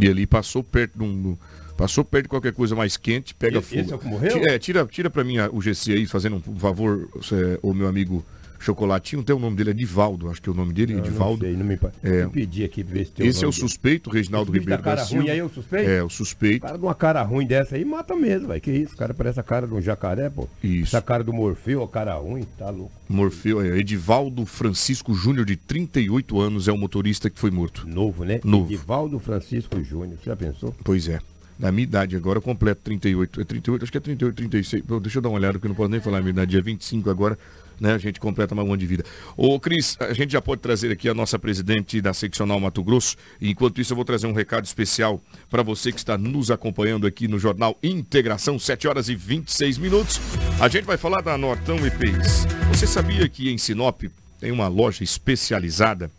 E 0.00 0.08
ali 0.08 0.26
passou 0.26 0.64
perto 0.64 0.96
de 0.96 1.04
um. 1.04 1.36
Passou 1.76 2.02
perto 2.02 2.22
de 2.24 2.28
qualquer 2.30 2.54
coisa 2.54 2.74
mais 2.74 2.96
quente, 2.96 3.34
pega 3.34 3.58
Esse- 3.58 3.68
fogo. 3.68 3.80
esse 3.82 3.92
é 3.92 3.94
o 3.94 3.98
que 3.98 4.06
morreu? 4.08 4.38
É, 4.46 4.58
tira, 4.58 4.86
tira 4.86 5.10
pra 5.10 5.22
mim 5.22 5.36
o 5.52 5.60
GC 5.60 5.92
aí, 5.92 6.06
fazendo 6.06 6.42
um 6.48 6.58
favor, 6.58 7.10
é, 7.30 7.58
o 7.62 7.74
meu 7.74 7.86
amigo 7.88 8.24
Chocolatinho, 8.62 9.22
tem 9.22 9.34
o 9.34 9.38
nome 9.38 9.56
dele, 9.56 9.70
é 9.70 9.72
Divaldo, 9.74 10.30
acho 10.30 10.40
que 10.40 10.48
é 10.48 10.52
o 10.52 10.54
nome 10.54 10.72
dele, 10.72 10.94
não 10.94 11.00
Edivaldo. 11.00 11.44
sei, 11.44 11.56
não 11.56 11.64
me... 11.66 11.78
É. 12.02 12.22
Eu 12.22 12.30
pedi 12.30 12.64
aqui 12.64 12.82
ver 12.82 13.06
se 13.06 13.12
tem 13.12 13.26
Esse 13.26 13.44
é 13.44 13.48
o 13.48 13.52
suspeito, 13.52 14.08
Reginaldo 14.10 14.52
bicho 14.52 14.62
Ribeiro 14.62 14.82
da 14.82 14.90
da 14.90 14.96
cara 14.96 15.06
Silva. 15.06 15.22
ruim 15.22 15.30
aí, 15.32 15.38
é 15.38 15.44
o 15.44 15.48
suspeito? 15.48 15.90
É, 15.90 16.02
o 16.02 16.06
O 16.06 16.10
suspeito. 16.10 16.60
cara 16.66 16.78
de 16.78 16.84
uma 16.84 16.94
cara 16.94 17.22
ruim 17.22 17.46
dessa 17.46 17.74
aí 17.76 17.84
mata 17.84 18.14
mesmo, 18.14 18.48
vai. 18.48 18.60
Que 18.60 18.70
isso? 18.70 18.94
O 18.94 18.96
cara 18.96 19.12
parece 19.12 19.40
a 19.40 19.42
cara 19.42 19.66
de 19.66 19.74
um 19.74 19.80
jacaré, 19.80 20.30
pô. 20.30 20.48
Isso. 20.62 20.94
Essa 20.96 21.02
cara 21.02 21.24
do 21.24 21.32
Morfeu, 21.32 21.82
a 21.82 21.88
cara 21.88 22.14
ruim, 22.14 22.44
tá 22.56 22.70
louco. 22.70 22.92
Morfeu, 23.08 23.60
é, 23.60 23.78
Edivaldo 23.78 24.46
Francisco 24.46 25.12
Júnior, 25.14 25.44
de 25.44 25.56
38 25.56 26.40
anos, 26.40 26.68
é 26.68 26.72
o 26.72 26.78
motorista 26.78 27.28
que 27.28 27.38
foi 27.38 27.50
morto. 27.50 27.86
Novo, 27.86 28.24
né? 28.24 28.40
Novo. 28.44 28.66
Edivaldo 28.72 29.18
Francisco 29.18 29.82
Júnior. 29.82 30.16
Você 30.22 30.30
já 30.30 30.36
pensou? 30.36 30.74
Pois 30.84 31.08
é. 31.08 31.18
Na 31.58 31.70
minha 31.70 31.84
idade 31.84 32.16
agora, 32.16 32.38
eu 32.38 32.42
completo 32.42 32.80
38. 32.82 33.40
É 33.40 33.44
38, 33.44 33.82
acho 33.82 33.92
que 33.92 33.98
é 33.98 34.00
38, 34.00 34.34
36. 34.34 34.82
Pô, 34.84 34.98
deixa 34.98 35.18
eu 35.18 35.22
dar 35.22 35.28
uma 35.28 35.36
olhada, 35.38 35.52
porque 35.54 35.66
eu 35.66 35.68
não 35.68 35.76
posso 35.76 35.90
nem 35.90 36.00
falar 36.00 36.18
a 36.18 36.20
minha 36.20 36.30
idade. 36.30 36.50
Dia 36.52 36.62
25 36.62 37.08
agora, 37.10 37.38
né? 37.80 37.94
A 37.94 37.98
gente 37.98 38.20
completa 38.20 38.54
mais 38.54 38.66
um 38.66 38.72
ano 38.72 38.78
de 38.78 38.86
vida. 38.86 39.04
Ô, 39.36 39.58
Cris, 39.58 39.96
a 40.00 40.12
gente 40.12 40.32
já 40.32 40.40
pode 40.40 40.60
trazer 40.60 40.90
aqui 40.92 41.08
a 41.08 41.14
nossa 41.14 41.38
presidente 41.38 42.00
da 42.00 42.12
seccional 42.12 42.58
Mato 42.60 42.82
Grosso. 42.82 43.16
Enquanto 43.40 43.80
isso, 43.80 43.92
eu 43.92 43.96
vou 43.96 44.04
trazer 44.04 44.26
um 44.26 44.32
recado 44.32 44.64
especial 44.64 45.20
para 45.50 45.62
você 45.62 45.92
que 45.92 45.98
está 45.98 46.16
nos 46.16 46.50
acompanhando 46.50 47.06
aqui 47.06 47.28
no 47.28 47.38
Jornal 47.38 47.78
Integração, 47.82 48.58
7 48.58 48.88
horas 48.88 49.08
e 49.08 49.14
26 49.14 49.78
minutos. 49.78 50.20
A 50.60 50.68
gente 50.68 50.84
vai 50.84 50.96
falar 50.96 51.20
da 51.20 51.36
Nortão 51.36 51.76
EPIs. 51.84 52.46
Você 52.68 52.86
sabia 52.86 53.28
que 53.28 53.50
em 53.50 53.58
Sinop 53.58 54.02
tem 54.40 54.50
uma 54.50 54.68
loja 54.68 55.04
especializada 55.04 56.10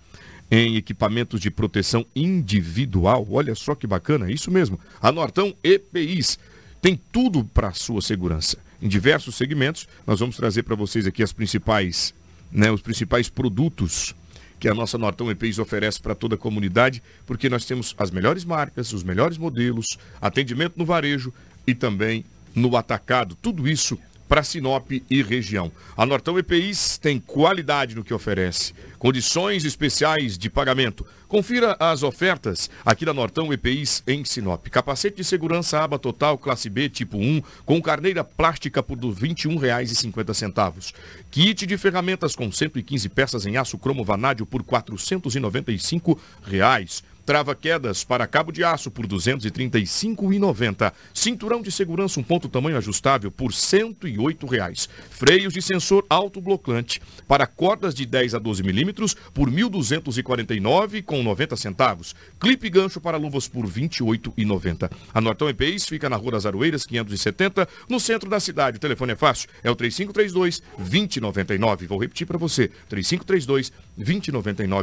em 0.49 0.75
equipamentos 0.75 1.41
de 1.41 1.49
proteção 1.49 2.05
individual. 2.15 3.27
Olha 3.29 3.55
só 3.55 3.73
que 3.73 3.87
bacana, 3.87 4.31
isso 4.31 4.51
mesmo. 4.51 4.79
A 5.01 5.11
Nortão 5.11 5.53
EPIs 5.63 6.37
tem 6.81 6.99
tudo 7.11 7.43
para 7.43 7.73
sua 7.73 8.01
segurança. 8.01 8.57
Em 8.83 8.87
diversos 8.89 9.35
segmentos, 9.35 9.87
nós 10.05 10.19
vamos 10.19 10.35
trazer 10.35 10.63
para 10.63 10.75
vocês 10.75 11.07
aqui 11.07 11.23
as 11.23 11.31
principais, 11.31 12.13
né, 12.51 12.69
os 12.69 12.81
principais 12.81 13.29
produtos 13.29 14.13
que 14.59 14.67
a 14.67 14.73
nossa 14.73 14.97
Nortão 14.97 15.31
EPIs 15.31 15.57
oferece 15.57 16.01
para 16.01 16.13
toda 16.13 16.35
a 16.35 16.37
comunidade, 16.37 17.01
porque 17.25 17.47
nós 17.47 17.63
temos 17.63 17.95
as 17.97 18.11
melhores 18.11 18.43
marcas, 18.43 18.91
os 18.91 19.01
melhores 19.01 19.37
modelos, 19.37 19.97
atendimento 20.21 20.73
no 20.75 20.83
varejo 20.83 21.33
e 21.65 21.73
também 21.73 22.25
no 22.53 22.75
atacado. 22.75 23.37
Tudo 23.41 23.69
isso 23.69 23.97
para 24.33 24.41
Sinop 24.41 24.89
e 24.89 25.21
região. 25.21 25.71
A 25.95 26.07
Nortão 26.07 26.39
EPIs 26.39 26.97
tem 26.97 27.19
qualidade 27.19 27.93
no 27.93 28.03
que 28.03 28.15
oferece, 28.15 28.73
condições 28.97 29.63
especiais 29.63 30.39
de 30.39 30.49
pagamento. 30.49 31.05
Confira 31.27 31.77
as 31.79 32.01
ofertas 32.01 32.67
aqui 32.83 33.05
da 33.05 33.13
Nortão 33.13 33.53
EPIs 33.53 34.01
em 34.07 34.25
Sinop. 34.25 34.65
Capacete 34.69 35.17
de 35.17 35.23
segurança 35.23 35.83
aba 35.83 35.99
total 35.99 36.35
classe 36.35 36.67
B 36.67 36.89
tipo 36.89 37.15
1 37.15 37.43
com 37.63 37.79
carneira 37.79 38.23
plástica 38.23 38.81
por 38.81 38.97
R$ 38.97 39.11
21,50. 39.11 40.95
Kit 41.29 41.67
de 41.67 41.77
ferramentas 41.77 42.35
com 42.35 42.51
115 42.51 43.09
peças 43.09 43.45
em 43.45 43.57
aço 43.57 43.77
cromo 43.77 44.03
vanádio 44.03 44.47
por 44.47 44.63
495 44.63 46.19
reais. 46.43 47.03
Trava 47.25 47.55
quedas 47.55 48.03
para 48.03 48.27
cabo 48.27 48.51
de 48.51 48.65
aço 48.65 48.91
por 48.91 49.05
R$ 49.05 49.11
235,90. 49.15 50.91
Cinturão 51.13 51.61
de 51.61 51.71
segurança 51.71 52.19
um 52.19 52.23
ponto 52.23 52.49
tamanho 52.49 52.77
ajustável 52.77 53.31
por 53.31 53.53
108 53.53 54.45
reais. 54.45 54.89
Freios 55.09 55.53
de 55.53 55.61
sensor 55.61 56.05
autoblocante 56.09 57.01
para 57.25 57.47
cordas 57.47 57.95
de 57.95 58.05
10 58.05 58.35
a 58.35 58.39
12 58.39 58.61
milímetros 58.63 59.15
por 59.33 59.47
R$ 59.47 59.55
1.249,90 59.63 61.55
centavos. 61.55 62.13
Clipe 62.37 62.69
gancho 62.69 62.99
para 62.99 63.15
luvas 63.15 63.47
por 63.47 63.65
R$ 63.65 63.71
28,90. 63.87 64.91
A 65.13 65.21
Nortão 65.21 65.47
EPIs 65.47 65.87
fica 65.87 66.09
na 66.09 66.17
Rua 66.17 66.33
das 66.33 66.45
Aroeiras, 66.45 66.85
570, 66.85 67.67
no 67.87 68.01
centro 68.01 68.29
da 68.29 68.41
cidade. 68.41 68.77
O 68.77 68.81
telefone 68.81 69.13
é 69.13 69.15
fácil, 69.15 69.47
é 69.63 69.71
o 69.71 69.75
3532 69.75 70.61
2099. 70.77 71.87
Vou 71.87 71.99
repetir 71.99 72.27
para 72.27 72.37
você, 72.37 72.69
3532 72.89 73.71
2099, 73.71 73.92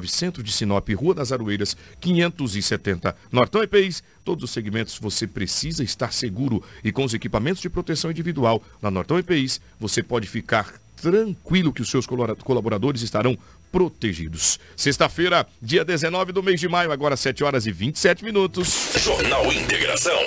centro 0.09 0.43
de 0.43 0.53
Sinop, 0.53 0.89
Rua 0.91 1.15
das 1.15 1.33
Aroeiras, 1.33 1.77
570. 2.01 3.17
Nortão 3.31 3.63
EPIs, 3.63 4.03
todos 4.25 4.45
os 4.45 4.51
segmentos 4.51 4.99
você 4.99 5.27
precisa 5.27 5.83
estar 5.83 6.13
seguro 6.13 6.63
e 6.85 6.93
com 6.93 7.05
os 7.05 7.15
equipamentos 7.15 7.61
de 7.61 7.71
proteção 7.71 8.11
individual 8.11 8.63
na 8.81 8.91
Nortão 8.91 9.19
EPIs, 9.19 9.61
você 9.79 10.03
pode 10.03 10.27
ficar 10.27 10.81
tranquilo 11.01 11.73
que 11.73 11.81
os 11.81 11.89
seus 11.89 12.07
colaboradores 12.07 13.03
estarão 13.03 13.37
protegidos. 13.73 14.59
Sexta-feira, 14.77 15.47
dia 15.61 15.85
19 15.85 16.33
do 16.33 16.43
mês 16.43 16.61
de 16.61 16.69
maio, 16.69 16.93
agora 16.93 17.17
7 17.17 17.43
horas 17.43 17.67
e 17.67 17.73
27 17.73 18.25
minutos. 18.25 18.93
Jornal 18.99 19.51
Integração. 19.53 20.21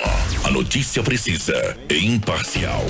A 0.44 0.50
notícia 0.50 1.02
precisa 1.02 1.78
e 1.88 2.04
imparcial. 2.06 2.84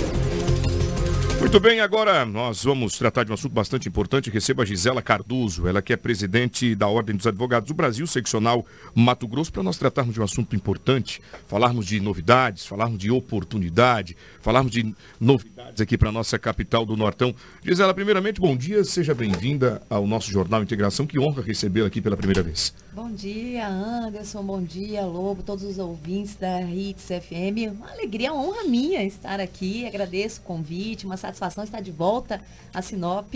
Muito 1.45 1.61
bem, 1.61 1.79
agora 1.79 2.25
nós 2.25 2.65
vamos 2.65 2.97
tratar 2.97 3.23
de 3.23 3.31
um 3.31 3.35
assunto 3.35 3.53
bastante 3.53 3.87
importante. 3.87 4.31
Receba 4.31 4.63
a 4.63 4.67
Gisela 4.67 5.03
Cardoso, 5.03 5.69
ela 5.69 5.83
que 5.83 5.93
é 5.93 5.97
presidente 5.97 6.75
da 6.75 6.89
Ordem 6.89 7.15
dos 7.15 7.27
Advogados 7.27 7.69
do 7.69 7.75
Brasil, 7.75 8.07
seccional 8.07 8.65
Mato 8.95 9.29
Grosso, 9.29 9.53
para 9.53 9.63
nós 9.63 9.77
tratarmos 9.77 10.15
de 10.15 10.21
um 10.23 10.25
assunto 10.25 10.57
importante, 10.57 11.21
falarmos 11.47 11.85
de 11.85 12.01
novidades, 12.01 12.65
falarmos 12.65 12.99
de 12.99 13.11
oportunidade, 13.11 14.17
falarmos 14.41 14.73
de 14.73 14.95
novidades 15.21 15.83
aqui 15.83 15.99
para 15.99 16.09
a 16.09 16.13
nossa 16.13 16.39
capital 16.39 16.87
do 16.87 16.97
Nortão. 16.97 17.35
Gisela, 17.63 17.93
primeiramente, 17.93 18.41
bom 18.41 18.57
dia, 18.57 18.83
seja 18.83 19.15
bem-vinda 19.15 19.83
ao 19.91 20.07
nosso 20.07 20.33
Jornal 20.33 20.63
Integração. 20.63 21.07
Que 21.07 21.19
honra 21.19 21.43
recebê-la 21.43 21.89
aqui 21.89 22.01
pela 22.01 22.17
primeira 22.17 22.43
vez. 22.43 22.75
Bom 22.95 23.11
dia, 23.11 23.67
Anderson. 23.67 24.45
Bom 24.45 24.63
dia, 24.63 25.05
Lobo, 25.05 25.43
todos 25.43 25.65
os 25.65 25.81
ouvintes 25.81 26.37
da 26.37 26.63
Hits 26.63 27.07
FM. 27.07 27.75
Uma 27.75 27.91
alegria, 27.91 28.33
uma 28.33 28.41
honra 28.41 28.63
minha 28.69 29.03
estar 29.03 29.41
aqui. 29.41 29.85
Agradeço 29.85 30.41
o 30.41 30.45
convite, 30.45 31.05
uma 31.05 31.17
satisfação 31.17 31.65
estar 31.65 31.81
de 31.81 31.91
volta 31.91 32.41
a 32.73 32.81
Sinop 32.81 33.35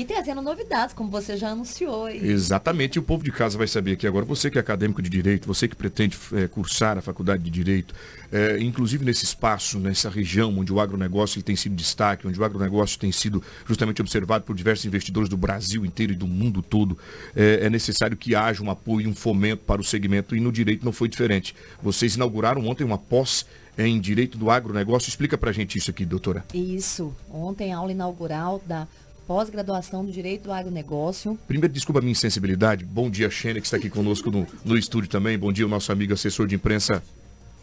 e 0.00 0.04
trazendo 0.04 0.40
novidades, 0.40 0.94
como 0.94 1.10
você 1.10 1.36
já 1.36 1.50
anunciou. 1.50 2.08
E 2.08 2.18
Exatamente, 2.18 2.96
e 2.96 2.98
o 3.00 3.02
povo 3.02 3.24
de 3.24 3.32
casa 3.32 3.58
vai 3.58 3.66
saber 3.66 3.92
aqui 3.92 4.06
agora, 4.06 4.24
você 4.24 4.48
que 4.48 4.56
é 4.56 4.60
acadêmico 4.60 5.02
de 5.02 5.10
Direito, 5.10 5.44
você 5.44 5.66
que 5.66 5.74
pretende 5.74 6.16
eh, 6.34 6.46
cursar 6.46 6.96
a 6.96 7.02
faculdade 7.02 7.42
de 7.42 7.50
Direito, 7.50 7.92
eh, 8.30 8.58
inclusive 8.60 9.04
nesse 9.04 9.24
espaço, 9.24 9.76
nessa 9.80 10.08
região 10.08 10.56
onde 10.56 10.72
o 10.72 10.78
agronegócio 10.78 11.38
ele 11.38 11.42
tem 11.42 11.56
sido 11.56 11.74
destaque, 11.74 12.28
onde 12.28 12.38
o 12.38 12.44
agronegócio 12.44 12.96
tem 12.96 13.10
sido 13.10 13.42
justamente 13.66 14.00
observado 14.00 14.44
por 14.44 14.54
diversos 14.54 14.84
investidores 14.84 15.28
do 15.28 15.36
Brasil 15.36 15.84
inteiro 15.84 16.12
e 16.12 16.16
do 16.16 16.28
mundo 16.28 16.62
todo, 16.62 16.96
eh, 17.34 17.58
é 17.62 17.68
necessário 17.68 18.16
que 18.16 18.36
haja 18.36 18.62
um 18.62 18.70
apoio 18.70 19.08
um 19.08 19.14
fomento 19.14 19.64
para 19.64 19.80
o 19.80 19.84
segmento 19.84 20.36
e 20.36 20.40
no 20.40 20.52
direito 20.52 20.84
não 20.84 20.92
foi 20.92 21.08
diferente. 21.08 21.56
Vocês 21.82 22.14
inauguraram 22.14 22.64
ontem 22.68 22.84
uma 22.84 22.98
pós 22.98 23.44
em 23.76 24.00
Direito 24.00 24.36
do 24.36 24.50
Agronegócio. 24.50 25.08
Explica 25.08 25.38
pra 25.38 25.52
gente 25.52 25.78
isso 25.78 25.90
aqui, 25.90 26.04
doutora. 26.04 26.44
Isso, 26.52 27.14
ontem 27.30 27.72
aula 27.72 27.92
inaugural 27.92 28.60
da 28.66 28.88
pós-graduação 29.28 30.06
do 30.06 30.10
Direito 30.10 30.44
do 30.44 30.52
Agronegócio. 30.52 31.38
Primeiro, 31.46 31.72
desculpa 31.72 31.98
a 31.98 32.02
minha 32.02 32.12
insensibilidade. 32.12 32.82
Bom 32.82 33.10
dia, 33.10 33.28
Xênia, 33.30 33.60
que 33.60 33.66
está 33.66 33.76
aqui 33.76 33.90
conosco 33.90 34.30
no, 34.30 34.46
no 34.64 34.76
estúdio 34.76 35.10
também. 35.10 35.38
Bom 35.38 35.52
dia, 35.52 35.66
o 35.66 35.68
nosso 35.68 35.92
amigo 35.92 36.14
assessor 36.14 36.46
de 36.46 36.54
imprensa, 36.54 37.02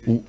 o 0.06 0.24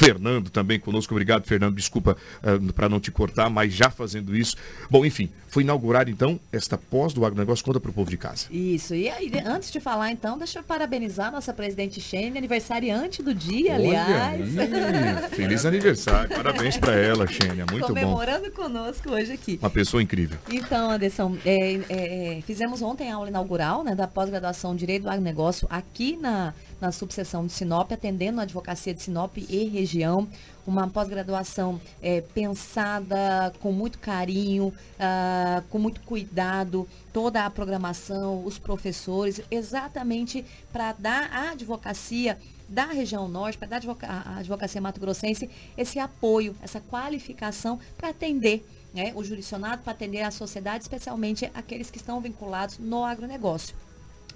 Fernando 0.00 0.48
também 0.48 0.80
conosco. 0.80 1.12
Obrigado, 1.12 1.46
Fernando. 1.46 1.76
Desculpa 1.76 2.16
uh, 2.42 2.72
para 2.72 2.88
não 2.88 2.98
te 2.98 3.10
cortar, 3.10 3.50
mas 3.50 3.74
já 3.74 3.90
fazendo 3.90 4.34
isso. 4.34 4.56
Bom, 4.88 5.04
enfim, 5.04 5.28
foi 5.46 5.62
inaugurada 5.62 6.10
então 6.10 6.40
esta 6.50 6.78
pós 6.78 7.12
do 7.12 7.22
agronegócio. 7.22 7.62
Conta 7.62 7.78
para 7.78 7.90
o 7.90 7.92
povo 7.92 8.08
de 8.08 8.16
casa. 8.16 8.46
Isso. 8.50 8.94
E 8.94 9.10
aí, 9.10 9.30
antes 9.44 9.70
de 9.70 9.78
falar 9.78 10.10
então, 10.10 10.38
deixa 10.38 10.60
eu 10.60 10.62
parabenizar 10.62 11.30
nossa 11.30 11.52
presidente 11.52 12.00
Shane, 12.00 12.38
aniversariante 12.38 13.22
do 13.22 13.34
dia, 13.34 13.74
Olha 13.74 14.02
aliás. 14.02 14.58
Aí, 14.58 15.28
feliz 15.30 15.66
aniversário. 15.66 16.30
Parabéns 16.30 16.78
para 16.78 16.94
ela, 16.94 17.26
Shane. 17.26 17.60
É 17.60 17.70
muito 17.70 17.86
Comemorando 17.86 18.48
bom. 18.48 18.62
conosco 18.62 19.10
hoje 19.10 19.32
aqui. 19.32 19.58
Uma 19.60 19.68
pessoa 19.68 20.02
incrível. 20.02 20.38
Então, 20.50 20.90
Anderson, 20.90 21.36
é, 21.44 21.74
é, 21.88 22.38
é 22.38 22.42
fizemos 22.46 22.80
ontem 22.80 23.12
a 23.12 23.16
aula 23.16 23.28
inaugural 23.28 23.84
né, 23.84 23.94
da 23.94 24.06
pós-graduação 24.06 24.74
Direito 24.74 25.02
do 25.02 25.10
Agronegócio 25.10 25.66
aqui 25.70 26.16
na, 26.16 26.54
na 26.80 26.92
subseção 26.92 27.46
de 27.46 27.52
Sinop, 27.52 27.92
atendendo 27.92 28.40
a 28.40 28.44
advocacia 28.44 28.94
de 28.94 29.02
Sinop 29.02 29.36
e 29.36 29.64
região 29.64 30.28
uma 30.66 30.88
pós-graduação 30.88 31.80
é, 32.00 32.20
pensada 32.20 33.52
com 33.60 33.72
muito 33.72 33.98
carinho, 33.98 34.68
uh, 34.68 35.62
com 35.68 35.78
muito 35.78 36.00
cuidado, 36.02 36.88
toda 37.12 37.44
a 37.44 37.50
programação, 37.50 38.44
os 38.44 38.58
professores, 38.58 39.40
exatamente 39.50 40.44
para 40.72 40.92
dar 40.92 41.30
à 41.32 41.50
advocacia 41.50 42.38
da 42.68 42.86
região 42.86 43.26
norte, 43.26 43.58
para 43.58 43.68
dar 43.68 43.82
à 44.02 44.38
advocacia 44.38 44.80
mato-grossense 44.80 45.50
esse 45.76 45.98
apoio, 45.98 46.54
essa 46.62 46.80
qualificação 46.80 47.80
para 47.98 48.10
atender 48.10 48.64
né, 48.94 49.12
o 49.14 49.24
jurisdicionado, 49.24 49.82
para 49.82 49.92
atender 49.92 50.22
a 50.22 50.30
sociedade, 50.30 50.84
especialmente 50.84 51.50
aqueles 51.52 51.90
que 51.90 51.98
estão 51.98 52.20
vinculados 52.20 52.78
no 52.78 53.04
agronegócio. 53.04 53.74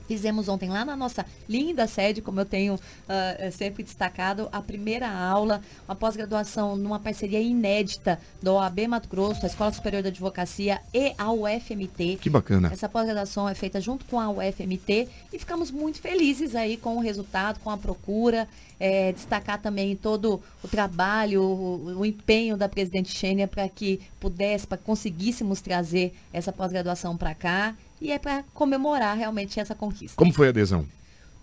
Fizemos 0.07 0.49
ontem 0.49 0.69
lá 0.69 0.85
na 0.85 0.97
nossa 0.97 1.25
linda 1.49 1.87
sede, 1.87 2.21
como 2.21 2.41
eu 2.41 2.45
tenho 2.45 2.75
uh, 2.75 3.53
sempre 3.53 3.83
destacado, 3.83 4.49
a 4.53 4.61
primeira 4.61 5.09
aula, 5.11 5.61
uma 5.89 5.95
pós-graduação 5.95 6.77
numa 6.77 6.99
parceria 6.99 7.41
inédita 7.41 8.19
do 8.43 8.55
OAB 8.55 8.87
Mato 8.89 9.09
Grosso, 9.09 9.45
a 9.45 9.49
Escola 9.49 9.73
Superior 9.73 10.03
da 10.03 10.09
Advocacia 10.09 10.81
e 10.93 11.15
a 11.17 11.33
UFMT. 11.33 12.19
Que 12.21 12.31
bacana. 12.31 12.71
Essa 12.73 12.89
pós-graduação 12.89 13.49
é 13.49 13.55
feita 13.55 13.81
junto 13.81 14.05
com 14.05 14.21
a 14.21 14.29
UFMT 14.31 15.09
e 15.33 15.39
ficamos 15.39 15.71
muito 15.71 16.01
felizes 16.01 16.55
aí 16.55 16.77
com 16.77 16.97
o 16.97 17.01
resultado, 17.01 17.61
com 17.61 17.71
a 17.71 17.77
procura. 17.77 18.49
É, 18.81 19.13
destacar 19.13 19.63
também 19.63 19.95
todo 19.95 20.43
o 20.63 20.67
trabalho, 20.67 21.43
o, 21.43 22.01
o 22.01 22.05
empenho 22.05 22.57
da 22.57 22.69
presidente 22.69 23.17
Xênia 23.17 23.47
para 23.47 23.69
que 23.69 24.01
pudesse, 24.19 24.67
para 24.67 24.77
conseguíssemos 24.77 25.61
trazer 25.61 26.13
essa 26.33 26.53
pós-graduação 26.53 27.17
para 27.17 27.35
cá 27.35 27.75
e 28.01 28.13
é 28.13 28.19
para 28.19 28.45
comemorar 28.55 29.17
realmente 29.17 29.59
essa 29.59 29.75
conquista. 29.75 30.17
Como 30.17 30.33
foi 30.33 30.47
a 30.47 30.51
adesão? 30.51 30.87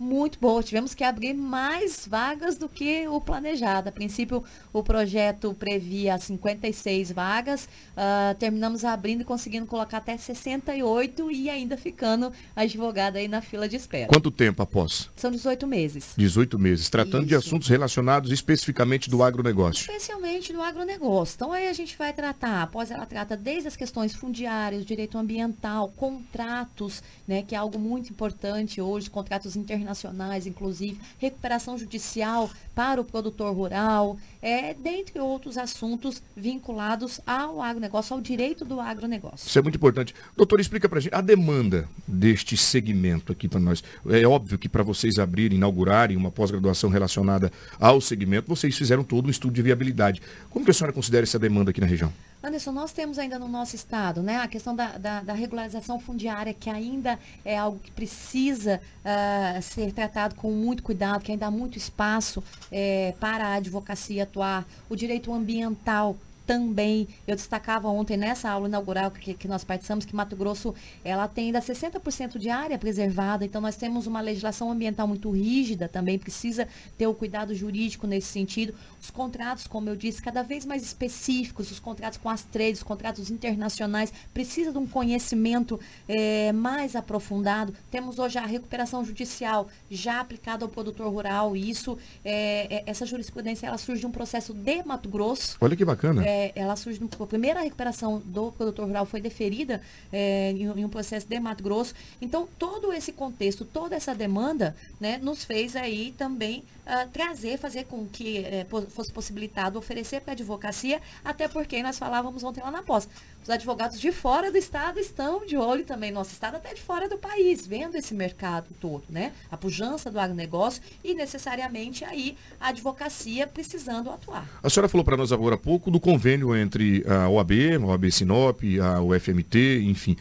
Muito 0.02 0.40
boa. 0.40 0.64
Tivemos 0.64 0.96
que 0.96 1.04
abrir 1.04 1.34
mais 1.36 2.08
vagas 2.10 2.58
do 2.58 2.68
que 2.68 3.08
o 3.08 3.22
planejado. 3.22 3.88
A 3.88 3.92
princípio, 3.92 4.44
o 4.74 4.82
projeto 4.82 5.54
previa 5.54 6.18
56 6.18 7.12
vagas. 7.12 7.66
Uh, 7.92 8.36
terminamos 8.40 8.84
abrindo 8.84 9.22
e 9.22 9.24
conseguindo 9.24 9.68
colocar 9.68 9.98
até 9.98 10.18
68 10.18 11.30
e 11.32 11.50
ainda 11.50 11.78
ficando 11.78 12.34
advogada 12.56 13.20
aí 13.20 13.28
na 13.28 13.42
fila 13.42 13.70
de 13.70 13.76
espera. 13.76 14.08
Quanto 14.08 14.32
tempo 14.32 14.64
após? 14.64 15.10
São 15.16 15.30
18 15.30 15.68
meses. 15.68 16.14
18 16.18 16.58
meses. 16.58 16.90
Tratando 16.90 17.20
Isso. 17.20 17.28
de 17.28 17.36
assuntos 17.36 17.68
relacionados 17.68 18.32
especificamente 18.32 19.10
do 19.10 19.22
agronegócio. 19.22 19.82
Especialmente 19.82 20.52
do 20.52 20.62
agronegócio. 20.62 21.36
Então 21.36 21.52
aí 21.52 21.68
a 21.68 21.74
gente 21.74 21.96
vai 21.96 22.12
tratar, 22.12 22.64
após 22.64 22.90
ela 22.90 23.06
trata 23.06 23.38
desde 23.38 23.68
as 23.68 23.76
questões 23.76 24.16
fundiárias, 24.16 24.84
direito 24.84 25.18
ambiental, 25.18 25.90
contratos, 25.96 27.04
né, 27.28 27.44
que 27.44 27.54
é 27.54 27.58
algo 27.58 27.78
muito 27.78 28.10
importante 28.10 28.82
hoje, 28.82 29.08
contratos 29.08 29.56
internacionais 29.56 29.91
internacionais, 29.92 30.48
inclusive, 30.48 31.00
recuperação 31.20 31.78
judicial 31.78 32.50
para 32.74 33.02
o 33.02 33.06
produtor 33.06 33.54
rural, 33.54 34.18
é, 34.42 34.74
dentre 34.74 35.20
outros 35.20 35.58
assuntos 35.58 36.22
vinculados 36.36 37.20
ao 37.28 37.62
agronegócio, 37.62 38.16
ao 38.16 38.22
direito 38.22 38.64
do 38.64 38.80
agronegócio. 38.80 39.48
Isso 39.48 39.60
é 39.60 39.62
muito 39.62 39.76
importante. 39.76 40.16
Doutor, 40.36 40.60
explica 40.60 40.88
para 40.88 41.00
a 41.00 41.02
gente 41.02 41.14
a 41.14 41.22
demanda 41.22 41.88
deste 42.08 42.56
segmento 42.56 43.32
aqui 43.32 43.48
para 43.48 43.60
nós. 43.60 43.84
É 44.10 44.26
óbvio 44.26 44.58
que 44.58 44.70
para 44.70 44.84
vocês 44.84 45.20
abrirem, 45.20 45.58
inaugurarem 45.58 46.18
uma 46.18 46.32
pós-graduação 46.32 46.90
relacionada 46.90 47.52
ao 47.80 48.00
segmento, 48.00 48.48
vocês 48.48 48.76
fizeram 48.76 49.04
todo 49.04 49.28
um 49.28 49.30
estudo 49.30 49.54
de 49.54 49.62
viabilidade. 49.62 50.22
Como 50.50 50.64
que 50.66 50.72
a 50.72 50.74
senhora 50.74 50.94
considera 50.94 51.24
essa 51.24 51.38
demanda 51.38 51.72
aqui 51.72 51.82
na 51.82 51.88
região? 51.88 52.12
Anderson, 52.44 52.72
nós 52.72 52.92
temos 52.92 53.20
ainda 53.20 53.38
no 53.38 53.48
nosso 53.48 53.76
estado 53.76 54.24
né, 54.24 54.38
a 54.38 54.48
questão 54.48 54.76
da, 54.76 54.98
da, 54.98 55.22
da 55.22 55.34
regularização 55.34 56.00
fundiária, 56.00 56.54
que 56.54 56.70
ainda 56.70 57.20
é 57.46 57.56
algo 57.56 57.78
que 57.80 57.92
precisa 57.92 58.82
uh, 59.06 59.62
ser 59.62 59.92
tratado 59.92 60.34
com 60.36 60.52
muito 60.52 60.82
cuidado, 60.82 61.24
que 61.24 61.32
ainda 61.32 61.46
há 61.46 61.52
muito 61.52 61.78
espaço 61.78 62.44
é, 62.72 63.14
para 63.20 63.48
a 63.48 63.54
advocacia 63.56 64.24
atuar. 64.24 64.66
O 64.90 64.96
direito 64.96 65.32
ambiental 65.32 66.18
também, 66.52 67.08
eu 67.26 67.34
destacava 67.34 67.88
ontem 67.88 68.18
nessa 68.18 68.50
aula 68.50 68.68
inaugural 68.68 69.10
que, 69.10 69.34
que 69.34 69.48
nós 69.48 69.64
participamos, 69.64 70.04
que 70.04 70.14
Mato 70.14 70.36
Grosso, 70.36 70.76
ela 71.02 71.26
tem 71.26 71.46
ainda 71.46 71.62
60% 71.62 72.38
de 72.38 72.50
área 72.50 72.78
preservada, 72.78 73.46
então 73.46 73.62
nós 73.62 73.78
temos 73.78 74.06
uma 74.06 74.20
legislação 74.20 74.70
ambiental 74.70 75.08
muito 75.08 75.32
rígida 75.32 75.88
também, 75.88 76.20
precisa 76.20 76.68
ter 76.98 77.08
o 77.08 77.14
cuidado 77.14 77.56
jurídico 77.56 78.06
nesse 78.06 78.28
sentido. 78.28 78.76
Os 79.02 79.10
contratos, 79.10 79.66
como 79.66 79.88
eu 79.88 79.96
disse, 79.96 80.22
cada 80.22 80.44
vez 80.44 80.66
mais 80.66 80.84
específicos, 80.84 81.72
os 81.72 81.80
contratos 81.80 82.18
com 82.18 82.30
as 82.30 82.44
trades, 82.44 82.80
os 82.80 82.84
contratos 82.84 83.32
internacionais, 83.32 84.12
precisa 84.34 84.74
de 84.74 84.78
um 84.78 84.86
conhecimento 84.86 85.80
é, 86.06 86.52
mais 86.52 86.98
aprofundado. 86.98 87.74
Temos 87.90 88.20
hoje 88.20 88.38
a 88.38 88.46
recuperação 88.46 89.06
judicial 89.06 89.70
já 89.90 90.20
aplicada 90.20 90.66
ao 90.66 90.70
produtor 90.70 91.10
rural, 91.10 91.56
e 91.56 91.70
isso, 91.70 91.98
é, 92.26 92.84
essa 92.86 93.06
jurisprudência, 93.06 93.68
ela 93.68 93.78
surge 93.78 94.02
de 94.02 94.08
um 94.08 94.12
processo 94.12 94.54
de 94.54 94.84
Mato 94.84 95.08
Grosso. 95.08 95.56
Olha 95.62 95.78
que 95.78 95.86
bacana. 95.86 96.26
É, 96.28 96.41
ela 96.56 96.76
surge, 96.76 97.00
no, 97.00 97.10
a 97.24 97.28
primeira 97.28 97.62
recuperação 97.62 98.20
do 98.26 98.52
produtor 98.52 98.88
rural 98.88 99.06
foi 99.06 99.22
deferida 99.22 99.82
é, 100.12 100.52
em, 100.52 100.64
em, 100.64 100.86
um 100.86 100.90
processo 100.90 101.28
de 101.28 101.40
Mato 101.40 101.64
Grosso. 101.64 101.94
Então, 102.22 102.48
todo 102.58 102.92
esse 102.94 103.12
contexto, 103.12 103.66
toda 103.66 103.96
essa 103.96 104.16
demanda, 104.16 104.76
né, 105.00 105.20
nos 105.22 105.44
fez 105.44 105.76
aí 105.76 106.14
também 106.18 106.64
uh, 106.86 107.10
trazer, 107.12 107.58
fazer 107.58 107.86
com 107.86 108.08
que 108.08 108.40
é, 108.40 108.66
fosse 108.90 109.12
possibilitado 109.12 109.78
oferecer 109.78 110.22
para 110.22 110.32
a 110.32 110.34
advocacia, 110.34 111.02
até 111.24 111.48
porque 111.48 111.82
nós 111.84 111.98
falávamos 111.98 112.44
ontem 112.44 112.62
lá 112.62 112.72
na 112.72 112.84
pós. 112.84 113.08
Os 113.44 113.50
advogados 113.50 114.00
de 114.00 114.12
fora 114.12 114.52
do 114.52 114.58
estado 114.58 115.00
estão 115.00 115.46
de 115.46 115.58
olho 115.58 115.84
também, 115.84 116.12
nosso 116.12 116.32
estado 116.32 116.58
até 116.58 116.74
de 116.76 116.82
fora 116.82 117.10
do 117.10 117.18
país, 117.18 117.66
vendo 117.66 117.96
esse 117.96 118.14
mercado 118.14 118.68
todo, 118.80 119.04
né? 119.10 119.34
A 119.50 119.58
pujança 119.58 120.12
do 120.12 120.20
agronegócio 120.20 120.82
e 121.04 121.16
necessariamente 121.16 122.06
aí 122.06 122.38
a 122.60 122.70
advocacia 122.70 123.48
precisando 123.48 124.12
atuar. 124.12 124.48
A 124.62 124.70
senhora 124.70 124.88
falou 124.88 125.04
para 125.04 125.18
nós 125.18 125.32
agora 125.32 125.56
há 125.56 125.58
pouco 125.58 125.90
do 125.90 126.00
convênio 126.00 126.56
entre 126.56 127.04
a 127.08 127.28
OAB, 127.30 127.52
a 127.82 127.86
OAB 127.88 128.12
Sinop, 128.12 128.62
a 128.82 129.02
UFMT, 129.02 129.84
enfim. 129.86 130.16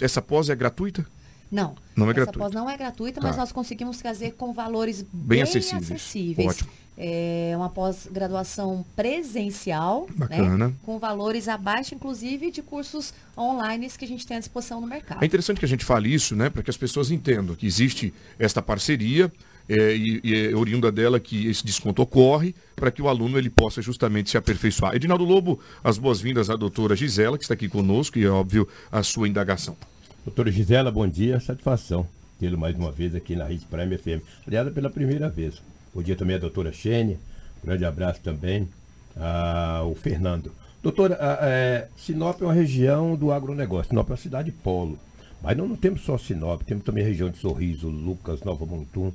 Essa 0.00 0.22
pós 0.22 0.48
é 0.48 0.54
gratuita? 0.54 1.06
Não. 1.50 1.74
Não 1.94 2.06
é 2.06 2.10
Essa 2.10 2.14
gratuita. 2.14 2.38
pós 2.38 2.52
não 2.52 2.68
é 2.68 2.76
gratuita, 2.76 3.20
tá. 3.20 3.26
mas 3.26 3.36
nós 3.36 3.52
conseguimos 3.52 3.98
trazer 3.98 4.32
com 4.32 4.52
valores 4.52 5.02
bem, 5.02 5.10
bem 5.12 5.42
acessíveis. 5.42 5.92
acessíveis. 5.92 6.48
Ótimo. 6.48 6.70
É 6.96 7.52
uma 7.56 7.68
pós-graduação 7.68 8.84
presencial, 8.94 10.06
Bacana. 10.14 10.68
Né? 10.68 10.74
com 10.84 10.98
valores 10.98 11.48
abaixo, 11.48 11.94
inclusive, 11.94 12.50
de 12.50 12.62
cursos 12.62 13.12
online 13.36 13.90
que 13.90 14.04
a 14.04 14.08
gente 14.08 14.26
tem 14.26 14.36
à 14.36 14.40
disposição 14.40 14.80
no 14.80 14.86
mercado. 14.86 15.22
É 15.22 15.26
interessante 15.26 15.58
que 15.58 15.64
a 15.64 15.68
gente 15.68 15.84
fale 15.84 16.12
isso, 16.12 16.36
né, 16.36 16.48
para 16.48 16.62
que 16.62 16.70
as 16.70 16.76
pessoas 16.76 17.10
entendam 17.10 17.54
que 17.56 17.66
existe 17.66 18.14
esta 18.38 18.62
parceria 18.62 19.30
é, 19.68 19.96
e, 19.96 20.20
e 20.22 20.46
é 20.46 20.56
oriunda 20.56 20.92
dela 20.92 21.18
que 21.18 21.48
esse 21.48 21.64
desconto 21.64 22.00
ocorre 22.00 22.54
para 22.76 22.90
que 22.90 23.02
o 23.02 23.08
aluno 23.08 23.38
ele 23.38 23.50
possa 23.50 23.82
justamente 23.82 24.30
se 24.30 24.36
aperfeiçoar. 24.36 24.94
Edinaldo 24.94 25.24
Lobo, 25.24 25.58
as 25.82 25.98
boas-vindas 25.98 26.48
à 26.48 26.56
doutora 26.56 26.94
Gisela, 26.94 27.36
que 27.36 27.44
está 27.44 27.54
aqui 27.54 27.68
conosco, 27.68 28.18
e 28.18 28.24
é 28.24 28.28
óbvio 28.28 28.68
a 28.92 29.02
sua 29.02 29.28
indagação. 29.28 29.76
Doutora 30.24 30.50
Gisela, 30.50 30.90
bom 30.90 31.08
dia, 31.08 31.40
satisfação 31.40 32.06
tê-lo 32.38 32.58
mais 32.58 32.76
uma 32.76 32.90
vez 32.90 33.14
aqui 33.14 33.34
na 33.34 33.44
Rede 33.44 33.64
Prime 33.66 33.96
FM. 33.96 34.22
Aliás, 34.46 34.70
pela 34.72 34.90
primeira 34.90 35.28
vez. 35.28 35.62
Bom 35.94 36.02
dia 36.02 36.16
também 36.16 36.34
à 36.34 36.38
doutora 36.40 36.72
Xênia, 36.72 37.16
grande 37.62 37.84
abraço 37.84 38.20
também 38.20 38.68
ao 39.16 39.94
Fernando. 39.94 40.50
Doutora, 40.82 41.16
a, 41.20 41.48
é, 41.48 41.88
Sinop 41.96 42.42
é 42.42 42.44
uma 42.44 42.52
região 42.52 43.14
do 43.14 43.30
agronegócio, 43.30 43.90
Sinop 43.90 44.08
é 44.08 44.12
uma 44.12 44.18
cidade 44.18 44.50
polo. 44.50 44.98
Mas 45.40 45.56
não, 45.56 45.68
não 45.68 45.76
temos 45.76 46.00
só 46.00 46.18
Sinop, 46.18 46.62
temos 46.62 46.82
também 46.82 47.04
a 47.04 47.06
região 47.06 47.30
de 47.30 47.38
Sorriso, 47.38 47.88
Lucas, 47.88 48.42
Nova 48.42 48.66
Montum, 48.66 49.12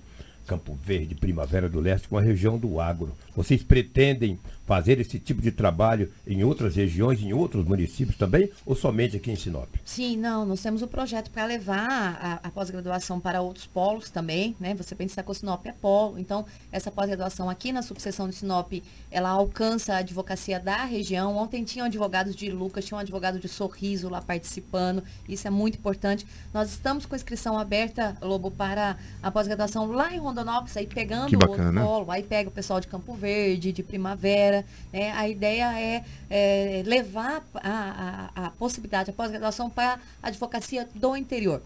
Campo 0.47 0.73
Verde, 0.73 1.15
Primavera 1.15 1.67
do 1.67 1.81
Leste, 1.81 2.07
uma 2.09 2.21
região 2.21 2.57
do 2.57 2.79
agro. 2.79 3.11
Vocês 3.35 3.61
pretendem 3.61 4.39
fazer 4.69 4.99
esse 4.99 5.17
tipo 5.17 5.41
de 5.41 5.51
trabalho 5.51 6.11
em 6.27 6.43
outras 6.43 6.75
regiões, 6.75 7.19
em 7.23 7.33
outros 7.33 7.65
municípios 7.65 8.15
também, 8.15 8.51
ou 8.63 8.75
somente 8.75 9.17
aqui 9.17 9.31
em 9.31 9.35
Sinop? 9.35 9.67
Sim, 9.83 10.15
não, 10.15 10.45
nós 10.45 10.61
temos 10.61 10.83
o 10.83 10.85
um 10.85 10.87
projeto 10.87 11.31
para 11.31 11.43
levar 11.43 11.87
a, 11.89 12.33
a 12.43 12.51
pós-graduação 12.51 13.19
para 13.19 13.41
outros 13.41 13.65
polos 13.65 14.11
também, 14.11 14.55
né? 14.59 14.75
Você 14.75 14.93
pensa 14.93 15.23
que 15.23 15.31
o 15.31 15.33
Sinop 15.33 15.65
é 15.65 15.71
polo, 15.71 16.19
então 16.19 16.45
essa 16.71 16.91
pós-graduação 16.91 17.49
aqui 17.49 17.71
na 17.71 17.81
subseção 17.81 18.29
de 18.29 18.35
Sinop, 18.35 18.71
ela 19.09 19.29
alcança 19.29 19.95
a 19.95 19.97
advocacia 19.97 20.59
da 20.59 20.85
região. 20.85 21.35
Ontem 21.35 21.63
tinham 21.63 21.87
advogados 21.87 22.35
de 22.35 22.51
Lucas, 22.51 22.85
tinha 22.85 22.95
um 22.95 23.01
advogado 23.01 23.39
de 23.39 23.47
Sorriso 23.47 24.07
lá 24.07 24.21
participando, 24.21 25.03
isso 25.27 25.47
é 25.47 25.49
muito 25.49 25.79
importante. 25.79 26.27
Nós 26.53 26.69
estamos 26.69 27.07
com 27.07 27.15
inscrição 27.15 27.57
aberta, 27.57 28.15
Lobo, 28.21 28.51
para 28.51 28.97
a 29.23 29.31
pós-graduação 29.31 29.87
lá 29.87 30.13
em 30.13 30.19
Rondonópolis, 30.19 30.77
aí 30.77 30.85
pegando 30.85 31.33
o 31.33 31.49
outro 31.49 31.73
polo, 31.73 32.11
aí 32.11 32.21
pega 32.21 32.49
o 32.49 32.51
pessoal 32.51 32.79
de 32.79 32.87
Campo 32.87 33.15
Verde, 33.15 33.71
de 33.71 33.81
Primavera, 33.81 34.58
né? 34.91 35.11
A 35.11 35.27
ideia 35.27 35.79
é, 35.79 36.03
é 36.29 36.83
levar 36.85 37.43
a, 37.55 38.29
a, 38.35 38.45
a 38.47 38.49
possibilidade, 38.51 39.09
a 39.09 39.13
pós-graduação 39.13 39.69
para 39.69 39.99
a 40.21 40.27
advocacia 40.27 40.87
do 40.95 41.15
interior. 41.15 41.61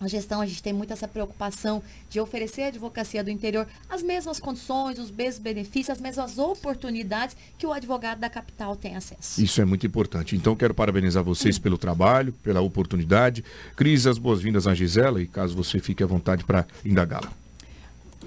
A 0.00 0.06
gestão, 0.06 0.40
a 0.40 0.46
gente 0.46 0.62
tem 0.62 0.72
muito 0.72 0.92
essa 0.92 1.08
preocupação 1.08 1.82
de 2.08 2.20
oferecer 2.20 2.62
à 2.62 2.66
advocacia 2.68 3.24
do 3.24 3.30
interior 3.30 3.66
as 3.90 4.00
mesmas 4.00 4.38
condições, 4.38 4.96
os 4.96 5.10
mesmos 5.10 5.42
benefícios, 5.42 5.90
as 5.90 6.00
mesmas 6.00 6.38
oportunidades 6.38 7.36
que 7.58 7.66
o 7.66 7.72
advogado 7.72 8.20
da 8.20 8.30
capital 8.30 8.76
tem 8.76 8.94
acesso. 8.94 9.42
Isso 9.42 9.60
é 9.60 9.64
muito 9.64 9.84
importante. 9.84 10.36
Então, 10.36 10.54
quero 10.54 10.72
parabenizar 10.72 11.24
vocês 11.24 11.58
pelo 11.58 11.76
trabalho, 11.76 12.32
pela 12.44 12.60
oportunidade. 12.60 13.44
Cris, 13.74 14.06
as 14.06 14.18
boas-vindas 14.18 14.68
à 14.68 14.74
Gisela 14.74 15.20
e 15.20 15.26
caso 15.26 15.56
você 15.56 15.80
fique 15.80 16.02
à 16.02 16.06
vontade 16.06 16.44
para 16.44 16.64
indagá-la. 16.84 17.32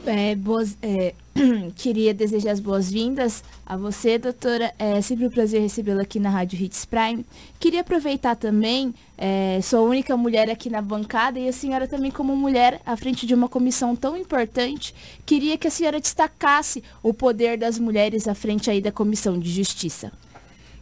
É, 0.06 0.36
boas, 0.36 0.76
é, 0.82 1.14
queria 1.76 2.14
desejar 2.14 2.52
as 2.52 2.60
boas-vindas 2.60 3.44
a 3.66 3.78
você, 3.78 4.18
doutora. 4.18 4.74
É 4.80 5.00
sempre 5.02 5.28
um 5.28 5.30
prazer 5.30 5.62
recebê-la 5.62 6.02
aqui 6.02 6.20
na 6.20 6.30
Rádio 6.30 6.62
Hits 6.62 6.86
Prime. 6.86 7.26
Queria 7.60 7.82
aproveitar 7.82 8.36
também, 8.36 8.94
é, 9.18 9.60
sou 9.62 9.86
a 9.86 9.90
única 9.90 10.18
mulher 10.18 10.50
aqui 10.50 10.70
na 10.70 10.82
bancada 10.82 11.40
e 11.40 11.48
a 11.48 11.54
senhora 11.54 11.88
também 11.88 12.10
como 12.10 12.36
mulher 12.36 12.82
à 12.86 12.98
frente 12.98 13.28
de 13.28 13.36
uma 13.36 13.48
comissão 13.48 13.96
tão 13.96 14.18
importante, 14.18 14.94
queria 15.26 15.58
que 15.58 15.68
a 15.68 15.72
senhora 15.72 16.00
destacasse 16.00 16.84
o 17.04 17.14
poder 17.14 17.58
das 17.58 17.78
mulheres 17.78 18.28
à 18.28 18.34
frente 18.34 18.72
aí 18.72 18.82
da 18.82 18.92
Comissão 18.92 19.38
de 19.38 19.52
Justiça. 19.52 20.12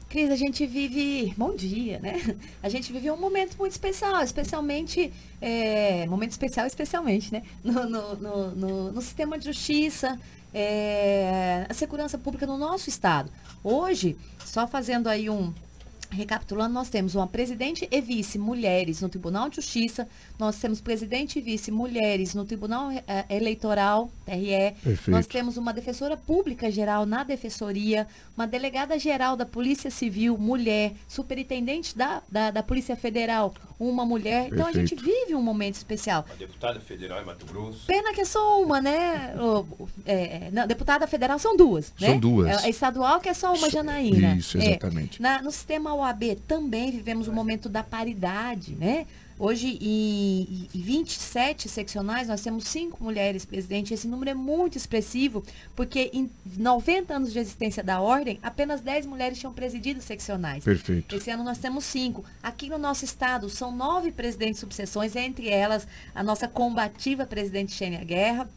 Cris, 0.10 0.32
a 0.32 0.36
gente 0.36 0.66
vive. 0.66 1.36
Bom 1.38 1.56
dia, 1.56 2.00
né? 2.00 2.36
A 2.64 2.68
gente 2.68 2.92
vive 2.92 3.12
um 3.12 3.18
momento 3.18 3.56
muito 3.60 3.74
especial, 3.74 4.24
especialmente. 4.24 5.14
É, 5.40 6.08
momento 6.08 6.32
especial, 6.32 6.66
especialmente, 6.66 7.32
né? 7.32 7.44
No, 7.64 7.88
no, 7.88 8.16
no, 8.16 8.56
no, 8.56 8.92
no 8.92 9.02
sistema 9.04 9.38
de 9.38 9.46
justiça, 9.46 10.20
é, 10.52 11.68
a 11.70 11.74
segurança 11.76 12.18
pública 12.18 12.48
no 12.48 12.58
nosso 12.58 12.90
estado. 12.90 13.32
Hoje, 13.64 14.18
só 14.44 14.68
fazendo 14.68 15.08
aí 15.08 15.30
um, 15.30 15.54
Recapitulando, 16.12 16.74
nós 16.74 16.90
temos 16.90 17.14
uma 17.14 17.28
presidente 17.28 17.88
e 17.92 18.02
vice 18.02 18.40
mulheres 18.40 19.02
no 19.02 19.10
Tribunal 19.10 19.48
de 19.50 19.58
Justiça, 19.58 20.08
nós 20.40 20.58
temos 20.58 20.82
presidente 20.82 21.38
e 21.38 21.42
vice 21.42 21.70
mulheres 21.70 22.34
no 22.34 22.46
Tribunal 22.46 22.90
eh, 22.92 23.26
Eleitoral, 23.30 24.10
TRE, 24.26 24.76
Perfeito. 24.84 25.12
nós 25.12 25.28
temos 25.28 25.56
uma 25.56 25.72
defensora 25.72 26.18
pública 26.18 26.72
geral 26.72 27.06
na 27.06 27.24
defensoria, 27.24 28.08
uma 28.36 28.48
delegada 28.48 28.98
geral 28.98 29.38
da 29.38 29.46
Polícia 29.46 29.92
Civil, 29.92 30.38
mulher, 30.38 30.94
superintendente 31.08 31.96
da, 31.96 32.24
da, 32.28 32.50
da 32.50 32.64
Polícia 32.64 32.96
Federal, 32.96 33.54
uma 33.80 34.06
mulher. 34.06 34.50
Perfeito. 34.50 34.56
Então 34.56 34.68
a 34.68 34.74
gente 34.74 34.96
vive 34.96 35.36
um 35.36 35.42
momento 35.42 35.76
especial. 35.76 36.26
Uma 36.28 36.36
deputada 36.36 36.80
federal 36.80 37.22
em 37.22 37.26
Mato 37.26 37.46
Grosso. 37.46 37.86
Pena 37.86 38.14
que 38.14 38.22
é 38.22 38.26
só 38.26 38.62
uma, 38.62 38.82
né? 38.82 39.36
é, 40.06 40.50
não, 40.52 40.68
deputada 40.68 41.08
federal 41.08 41.38
são 41.40 41.56
duas. 41.56 41.94
Né? 42.00 42.08
São 42.08 42.20
duas. 42.20 42.64
É, 42.64 42.68
é 42.68 42.70
estadual 42.70 43.20
que 43.20 43.30
é 43.30 43.34
só 43.34 43.54
uma 43.54 43.70
Janaína. 43.70 44.36
Isso, 44.36 44.58
exatamente. 44.58 45.20
É, 45.20 45.22
na, 45.22 45.42
no 45.42 45.52
sistema 45.52 45.94
OAB 46.00 46.36
também 46.48 46.92
vivemos 46.92 47.28
o 47.28 47.32
um 47.32 47.34
momento 47.34 47.70
da 47.70 47.84
paridade, 47.84 48.76
né? 48.76 49.06
Hoje, 49.40 49.78
em, 49.80 50.68
em 50.76 50.82
27 50.82 51.70
seccionais, 51.70 52.28
nós 52.28 52.42
temos 52.42 52.66
cinco 52.66 53.02
mulheres 53.02 53.46
presidentes. 53.46 53.94
Esse 53.94 54.06
número 54.06 54.32
é 54.32 54.34
muito 54.34 54.78
expressivo, 54.78 55.46
porque 55.78 56.10
em 56.12 56.30
90 56.58 57.16
anos 57.16 57.32
de 57.32 57.40
existência 57.40 57.82
da 57.82 58.02
ordem, 58.02 58.38
apenas 58.44 58.82
10 58.82 59.06
mulheres 59.06 59.40
tinham 59.40 59.54
presidido 59.54 60.02
seccionais. 60.02 60.66
Perfeito. 60.66 61.16
Esse 61.16 61.32
ano 61.32 61.42
nós 61.42 61.58
temos 61.58 61.86
cinco. 61.86 62.26
Aqui 62.44 62.68
no 62.68 62.78
nosso 62.78 63.06
estado, 63.06 63.48
são 63.50 63.72
nove 63.74 64.12
presidentes 64.12 64.60
subseções, 64.60 65.16
entre 65.16 65.48
elas 65.48 65.88
a 66.14 66.22
nossa 66.22 66.46
combativa 66.46 67.26
presidente 67.26 67.72
Xênia 67.72 68.04
Guerra. 68.04 68.50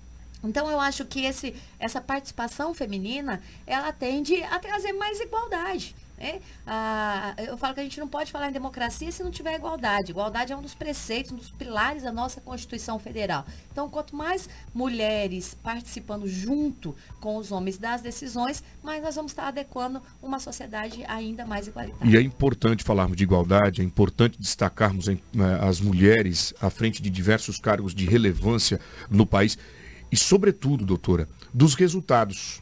Então 0.43 0.69
eu 0.69 0.81
acho 0.81 1.05
que 1.05 1.25
esse, 1.25 1.55
essa 1.79 2.01
participação 2.01 2.75
feminina, 2.75 3.41
ela 3.65 3.93
tende 3.93 4.43
a 4.43 4.59
trazer 4.59 4.93
mais 4.93 5.21
igualdade. 5.21 5.95
É, 6.23 6.41
ah, 6.65 7.35
eu 7.37 7.59
falo 7.59 7.75
que 7.75 7.81
a 7.81 7.83
gente 7.83 7.99
não 7.99 8.07
pode 8.07 8.31
falar 8.31 8.49
em 8.49 8.53
democracia 8.53 9.11
se 9.11 9.25
não 9.25 9.31
tiver 9.33 9.57
igualdade. 9.57 10.13
Igualdade 10.13 10.53
é 10.53 10.57
um 10.57 10.63
dos 10.63 10.73
preceitos, 10.73 11.33
um 11.33 11.37
dos 11.37 11.51
pilares 11.51 12.05
da 12.05 12.13
nossa 12.13 12.41
Constituição 12.41 12.97
Federal. 12.97 13.45
Então, 13.73 13.91
quanto 13.91 14.15
mais 14.15 14.49
mulheres 14.73 15.57
participando 15.61 16.29
junto 16.29 16.95
com 17.21 17.37
os 17.37 17.51
homens 17.51 17.77
das 17.77 18.03
decisões, 18.03 18.63
mais 18.85 19.03
nós 19.03 19.17
vamos 19.17 19.33
estar 19.33 19.49
adequando 19.49 20.01
uma 20.23 20.39
sociedade 20.39 21.05
ainda 21.09 21.45
mais 21.45 21.67
igualitária. 21.67 22.09
E 22.09 22.17
é 22.17 22.21
importante 22.23 22.85
falarmos 22.85 23.17
de 23.17 23.25
igualdade, 23.25 23.81
é 23.81 23.85
importante 23.85 24.41
destacarmos 24.41 25.09
né, 25.09 25.19
as 25.61 25.81
mulheres 25.81 26.55
à 26.61 26.71
frente 26.71 27.03
de 27.03 27.11
diversos 27.11 27.59
cargos 27.59 27.93
de 27.93 28.07
relevância 28.07 28.79
no 29.11 29.27
país. 29.27 29.59
E, 30.13 30.17
sobretudo, 30.17 30.85
doutora, 30.85 31.29
dos 31.53 31.75
resultados 31.75 32.62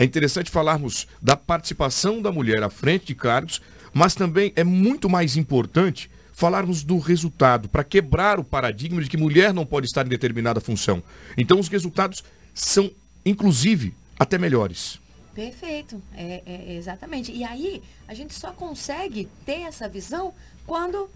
é 0.00 0.04
interessante 0.04 0.50
falarmos 0.50 1.06
da 1.20 1.36
participação 1.36 2.22
da 2.22 2.32
mulher 2.32 2.62
à 2.62 2.70
frente 2.70 3.08
de 3.08 3.14
cargos, 3.14 3.60
mas 3.92 4.14
também 4.14 4.50
é 4.56 4.64
muito 4.64 5.10
mais 5.10 5.36
importante 5.36 6.10
falarmos 6.32 6.82
do 6.82 6.96
resultado, 6.98 7.68
para 7.68 7.84
quebrar 7.84 8.40
o 8.40 8.44
paradigma 8.44 9.02
de 9.02 9.10
que 9.10 9.18
mulher 9.18 9.52
não 9.52 9.66
pode 9.66 9.86
estar 9.86 10.06
em 10.06 10.08
determinada 10.08 10.58
função. 10.58 11.02
Então, 11.36 11.60
os 11.60 11.68
resultados 11.68 12.24
são, 12.54 12.90
inclusive, 13.26 13.94
até 14.18 14.38
melhores. 14.38 14.98
Perfeito, 15.34 16.02
é, 16.14 16.42
é, 16.46 16.74
exatamente. 16.76 17.30
E 17.30 17.44
aí, 17.44 17.82
a 18.08 18.14
gente 18.14 18.32
só 18.32 18.52
consegue 18.52 19.28
ter 19.44 19.64
essa 19.64 19.86
visão 19.86 20.32
quando 20.66 21.10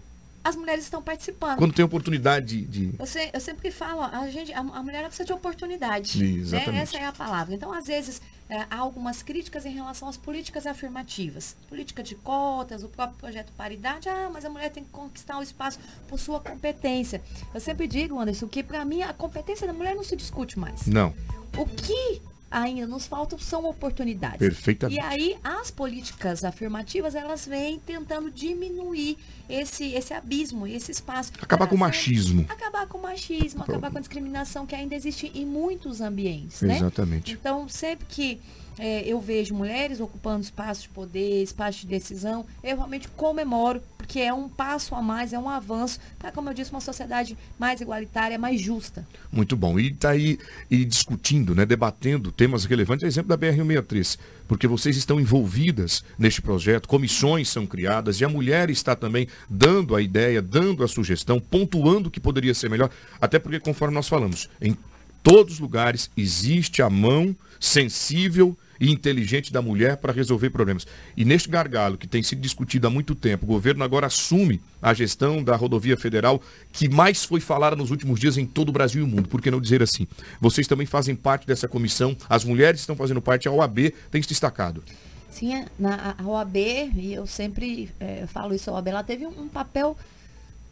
as 0.45 0.55
mulheres 0.55 0.83
estão 0.83 1.01
participando. 1.01 1.57
Quando 1.57 1.73
tem 1.73 1.83
oportunidade 1.83 2.61
de. 2.65 2.93
Eu, 2.99 3.07
sei, 3.07 3.31
eu 3.33 3.39
sempre 3.39 3.71
falo, 3.71 4.01
a, 4.03 4.29
gente, 4.29 4.53
a, 4.53 4.59
a 4.59 4.83
mulher 4.83 5.03
precisa 5.05 5.25
de 5.25 5.33
oportunidade. 5.33 6.23
Né? 6.23 6.39
Exatamente. 6.39 6.71
Né? 6.71 6.81
Essa 6.83 6.97
é 6.99 7.05
a 7.05 7.11
palavra. 7.11 7.55
Então, 7.55 7.73
às 7.73 7.87
vezes, 7.87 8.21
é, 8.47 8.63
há 8.69 8.77
algumas 8.77 9.23
críticas 9.23 9.65
em 9.65 9.71
relação 9.71 10.07
às 10.07 10.17
políticas 10.17 10.67
afirmativas. 10.67 11.55
Política 11.67 12.03
de 12.03 12.13
cotas, 12.13 12.83
o 12.83 12.87
próprio 12.89 13.17
projeto 13.17 13.51
paridade. 13.53 14.07
Ah, 14.07 14.29
mas 14.31 14.45
a 14.45 14.49
mulher 14.51 14.69
tem 14.69 14.83
que 14.83 14.91
conquistar 14.91 15.39
o 15.39 15.41
espaço 15.41 15.79
por 16.07 16.19
sua 16.19 16.39
competência. 16.39 17.23
Eu 17.51 17.59
sempre 17.59 17.87
digo, 17.87 18.19
Anderson, 18.19 18.47
que 18.47 18.61
para 18.61 18.85
mim 18.85 19.01
a 19.01 19.13
competência 19.13 19.65
da 19.65 19.73
mulher 19.73 19.95
não 19.95 20.03
se 20.03 20.15
discute 20.15 20.59
mais. 20.59 20.85
Não. 20.85 21.11
O 21.57 21.65
que 21.65 22.21
ainda 22.55 22.87
nos 22.87 23.05
faltam 23.05 23.37
são 23.37 23.65
oportunidades. 23.65 24.39
Perfeitamente. 24.39 24.97
E 24.97 25.03
aí 25.03 25.37
as 25.43 25.69
políticas 25.69 26.43
afirmativas, 26.43 27.13
elas 27.13 27.45
vêm 27.45 27.79
tentando 27.79 28.31
diminuir 28.31 29.17
esse, 29.49 29.91
esse 29.93 30.13
abismo, 30.13 30.65
esse 30.65 30.91
espaço. 30.91 31.33
Acabar 31.41 31.67
com 31.67 31.75
o 31.75 31.77
machismo. 31.77 32.45
Acabar 32.47 32.87
com 32.87 32.97
o 32.97 33.01
machismo, 33.01 33.63
acabar 33.63 33.91
com 33.91 33.97
a 33.97 34.01
discriminação 34.01 34.65
que 34.65 34.73
ainda 34.73 34.95
existe 34.95 35.31
em 35.35 35.45
muitos 35.45 35.99
ambientes. 35.99 36.63
Exatamente. 36.63 37.33
Né? 37.33 37.37
Então, 37.39 37.67
sempre 37.67 38.05
que 38.07 38.39
é, 38.79 39.01
eu 39.01 39.19
vejo 39.19 39.53
mulheres 39.53 39.99
ocupando 39.99 40.41
espaços 40.41 40.83
de 40.83 40.89
poder, 40.89 41.43
espaços 41.43 41.81
de 41.81 41.87
decisão, 41.87 42.45
eu 42.63 42.77
realmente 42.77 43.07
comemoro, 43.09 43.81
porque 44.05 44.19
é 44.19 44.31
um 44.31 44.47
passo 44.47 44.93
a 44.93 45.01
mais, 45.01 45.33
é 45.33 45.39
um 45.39 45.49
avanço 45.49 45.99
para, 46.19 46.31
como 46.31 46.49
eu 46.49 46.53
disse, 46.53 46.69
uma 46.69 46.79
sociedade 46.79 47.35
mais 47.57 47.81
igualitária, 47.81 48.37
mais 48.37 48.61
justa. 48.61 49.05
Muito 49.31 49.55
bom. 49.55 49.79
E 49.79 49.87
está 49.87 50.11
aí 50.11 50.37
e 50.69 50.85
discutindo, 50.85 51.55
né, 51.55 51.65
debatendo 51.65 52.31
temas 52.31 52.65
relevantes, 52.65 53.03
é 53.03 53.07
exemplo 53.07 53.29
da 53.29 53.37
BR-163, 53.37 54.19
porque 54.47 54.67
vocês 54.67 54.95
estão 54.95 55.19
envolvidas 55.19 56.03
neste 56.19 56.39
projeto, 56.39 56.87
comissões 56.87 57.49
são 57.49 57.65
criadas 57.65 58.21
e 58.21 58.25
a 58.25 58.29
mulher 58.29 58.69
está 58.69 58.95
também 58.95 59.27
dando 59.49 59.95
a 59.95 60.01
ideia, 60.01 60.39
dando 60.39 60.83
a 60.83 60.87
sugestão, 60.87 61.39
pontuando 61.39 62.09
o 62.09 62.11
que 62.11 62.19
poderia 62.19 62.53
ser 62.53 62.69
melhor, 62.69 62.91
até 63.19 63.39
porque, 63.39 63.59
conforme 63.59 63.95
nós 63.95 64.07
falamos, 64.07 64.47
em 64.61 64.77
todos 65.23 65.55
os 65.55 65.59
lugares 65.59 66.11
existe 66.15 66.83
a 66.83 66.91
mão 66.91 67.35
sensível 67.59 68.55
e 68.79 68.91
inteligente 68.91 69.51
da 69.51 69.61
mulher 69.61 69.97
para 69.97 70.13
resolver 70.13 70.49
problemas. 70.49 70.85
E 71.15 71.25
neste 71.25 71.49
gargalo 71.49 71.97
que 71.97 72.07
tem 72.07 72.21
sido 72.21 72.41
discutido 72.41 72.87
há 72.87 72.89
muito 72.89 73.15
tempo, 73.15 73.45
o 73.45 73.47
governo 73.47 73.83
agora 73.83 74.07
assume 74.07 74.61
a 74.81 74.93
gestão 74.93 75.43
da 75.43 75.55
rodovia 75.55 75.97
federal 75.97 76.41
que 76.71 76.89
mais 76.89 77.23
foi 77.23 77.39
falada 77.39 77.75
nos 77.75 77.91
últimos 77.91 78.19
dias 78.19 78.37
em 78.37 78.45
todo 78.45 78.69
o 78.69 78.71
Brasil 78.71 79.01
e 79.01 79.03
o 79.03 79.07
mundo. 79.07 79.29
Por 79.29 79.41
que 79.41 79.51
não 79.51 79.61
dizer 79.61 79.81
assim? 79.81 80.07
Vocês 80.39 80.67
também 80.67 80.85
fazem 80.85 81.15
parte 81.15 81.47
dessa 81.47 81.67
comissão, 81.67 82.15
as 82.29 82.43
mulheres 82.43 82.79
estão 82.79 82.95
fazendo 82.95 83.21
parte, 83.21 83.47
a 83.47 83.51
OAB 83.51 83.93
tem 84.11 84.21
se 84.21 84.29
destacado. 84.29 84.83
Sim, 85.29 85.65
na, 85.77 86.15
a 86.17 86.23
OAB, 86.23 86.55
e 86.55 87.13
eu 87.13 87.27
sempre 87.27 87.89
é, 87.99 88.25
falo 88.27 88.53
isso, 88.53 88.69
a 88.69 88.73
OAB, 88.73 88.87
ela 88.87 89.03
teve 89.03 89.25
um, 89.25 89.41
um 89.41 89.47
papel 89.49 89.97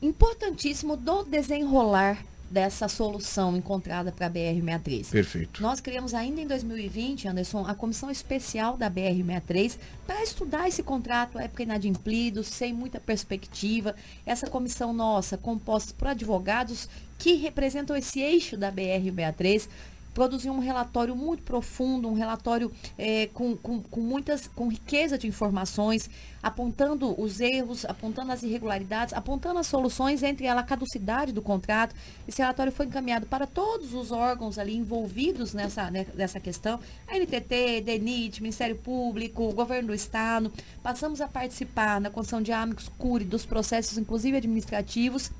importantíssimo 0.01 0.95
do 0.95 1.24
desenrolar 1.24 2.24
dessa 2.49 2.87
solução 2.87 3.57
encontrada 3.57 4.11
para 4.11 4.27
a 4.27 4.29
BR-63. 4.29 5.09
Perfeito. 5.09 5.61
Nós 5.61 5.79
criamos 5.79 6.13
ainda 6.13 6.39
em 6.39 6.47
2020, 6.47 7.27
Anderson, 7.27 7.65
a 7.65 7.73
comissão 7.73 8.11
especial 8.11 8.77
da 8.77 8.89
BR-63 8.89 9.77
para 10.05 10.23
estudar 10.23 10.67
esse 10.67 10.83
contrato, 10.83 11.39
época 11.39 11.63
inadimplido, 11.63 12.43
sem 12.43 12.71
muita 12.71 12.99
perspectiva. 12.99 13.95
Essa 14.25 14.47
comissão 14.47 14.93
nossa, 14.93 15.37
composta 15.37 15.93
por 15.97 16.09
advogados 16.09 16.87
que 17.17 17.33
representam 17.35 17.95
esse 17.95 18.19
eixo 18.19 18.57
da 18.57 18.71
BR-63, 18.71 19.67
produziu 20.14 20.53
um 20.53 20.59
relatório 20.59 21.16
muito 21.16 21.43
profundo, 21.43 22.07
um 22.07 22.14
relatório 22.14 22.72
é, 22.97 23.28
com, 23.34 23.57
com, 23.57 23.82
com, 23.82 24.01
muitas, 24.01 24.47
com 24.47 24.68
riqueza 24.68 25.18
de 25.18 25.28
informações, 25.28 26.09
apontando 26.41 27.20
os 27.20 27.39
erros, 27.39 27.86
apontando 27.86 28.32
as 28.32 28.43
irregularidades, 28.43 29.14
apontando 29.14 29.59
as 29.59 29.68
soluções, 29.68 30.22
entre 30.24 30.45
ela 30.45 30.61
a 30.61 30.64
caducidade 30.64 31.32
do 31.32 31.41
contrato. 31.41 31.95
Esse 32.28 32.41
relatório 32.41 32.72
foi 32.72 32.86
encaminhado 32.86 33.26
para 33.26 33.47
todos 33.47 33.93
os 33.93 34.11
órgãos 34.11 34.57
ali 34.57 34.76
envolvidos 34.76 35.53
nessa, 35.53 35.89
né, 35.89 36.05
nessa 36.14 36.39
questão, 36.39 36.80
a 37.07 37.18
NTT, 37.18 37.82
DENIT, 37.82 38.41
Ministério 38.41 38.76
Público, 38.76 39.51
Governo 39.53 39.88
do 39.88 39.93
Estado. 39.93 40.51
Passamos 40.82 41.22
a 41.22 41.28
participar 41.28 41.99
na 41.99 42.09
condição 42.09 42.41
de 42.41 42.51
amigos 42.51 42.89
curi 42.97 43.26
dos 43.26 43.45
processos, 43.45 43.97
inclusive 43.97 44.38
administrativos. 44.38 45.32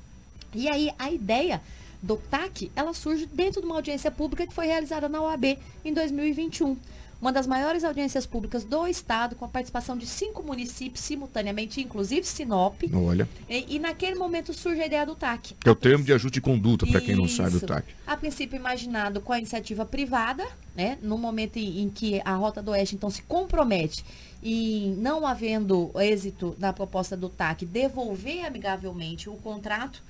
E 0.54 0.68
aí 0.68 0.90
a 0.98 1.10
ideia 1.10 1.60
do 2.04 2.16
TAC, 2.16 2.70
ela 2.76 2.92
surge 2.92 3.26
dentro 3.26 3.62
de 3.62 3.66
uma 3.66 3.76
audiência 3.76 4.10
pública 4.10 4.46
que 4.46 4.52
foi 4.52 4.66
realizada 4.66 5.08
na 5.08 5.22
OAB 5.22 5.58
em 5.84 5.92
2021. 5.92 6.76
Uma 7.18 7.32
das 7.32 7.46
maiores 7.46 7.84
audiências 7.84 8.26
públicas 8.26 8.64
do 8.64 8.86
estado, 8.86 9.34
com 9.34 9.46
a 9.46 9.48
participação 9.48 9.96
de 9.96 10.04
cinco 10.06 10.42
municípios 10.42 11.02
simultaneamente, 11.02 11.80
inclusive 11.80 12.26
Sinop. 12.26 12.82
Olha. 12.92 13.26
E, 13.48 13.76
e 13.76 13.78
naquele 13.78 14.16
momento 14.16 14.52
surge 14.52 14.82
a 14.82 14.86
ideia 14.86 15.06
do 15.06 15.14
TAC. 15.14 15.54
Que 15.54 15.66
é 15.66 15.72
o 15.72 15.74
termo 15.74 16.04
de 16.04 16.12
ajuste 16.12 16.34
de 16.34 16.40
conduta, 16.42 16.86
para 16.86 17.00
quem 17.00 17.16
não 17.16 17.26
sabe 17.26 17.52
do 17.52 17.66
TAC. 17.66 17.86
A 18.06 18.14
princípio 18.14 18.56
imaginado 18.56 19.22
com 19.22 19.32
a 19.32 19.38
iniciativa 19.38 19.86
privada, 19.86 20.46
né? 20.76 20.98
No 21.00 21.16
momento 21.16 21.56
em, 21.56 21.80
em 21.80 21.88
que 21.88 22.20
a 22.26 22.34
Rota 22.34 22.60
do 22.60 22.72
Oeste, 22.72 22.94
então, 22.94 23.08
se 23.08 23.22
compromete 23.22 24.04
e 24.42 24.94
não 24.98 25.26
havendo 25.26 25.90
êxito 25.98 26.54
na 26.58 26.74
proposta 26.74 27.16
do 27.16 27.30
TAC, 27.30 27.64
devolver 27.64 28.44
amigavelmente 28.44 29.30
o 29.30 29.36
contrato. 29.36 30.02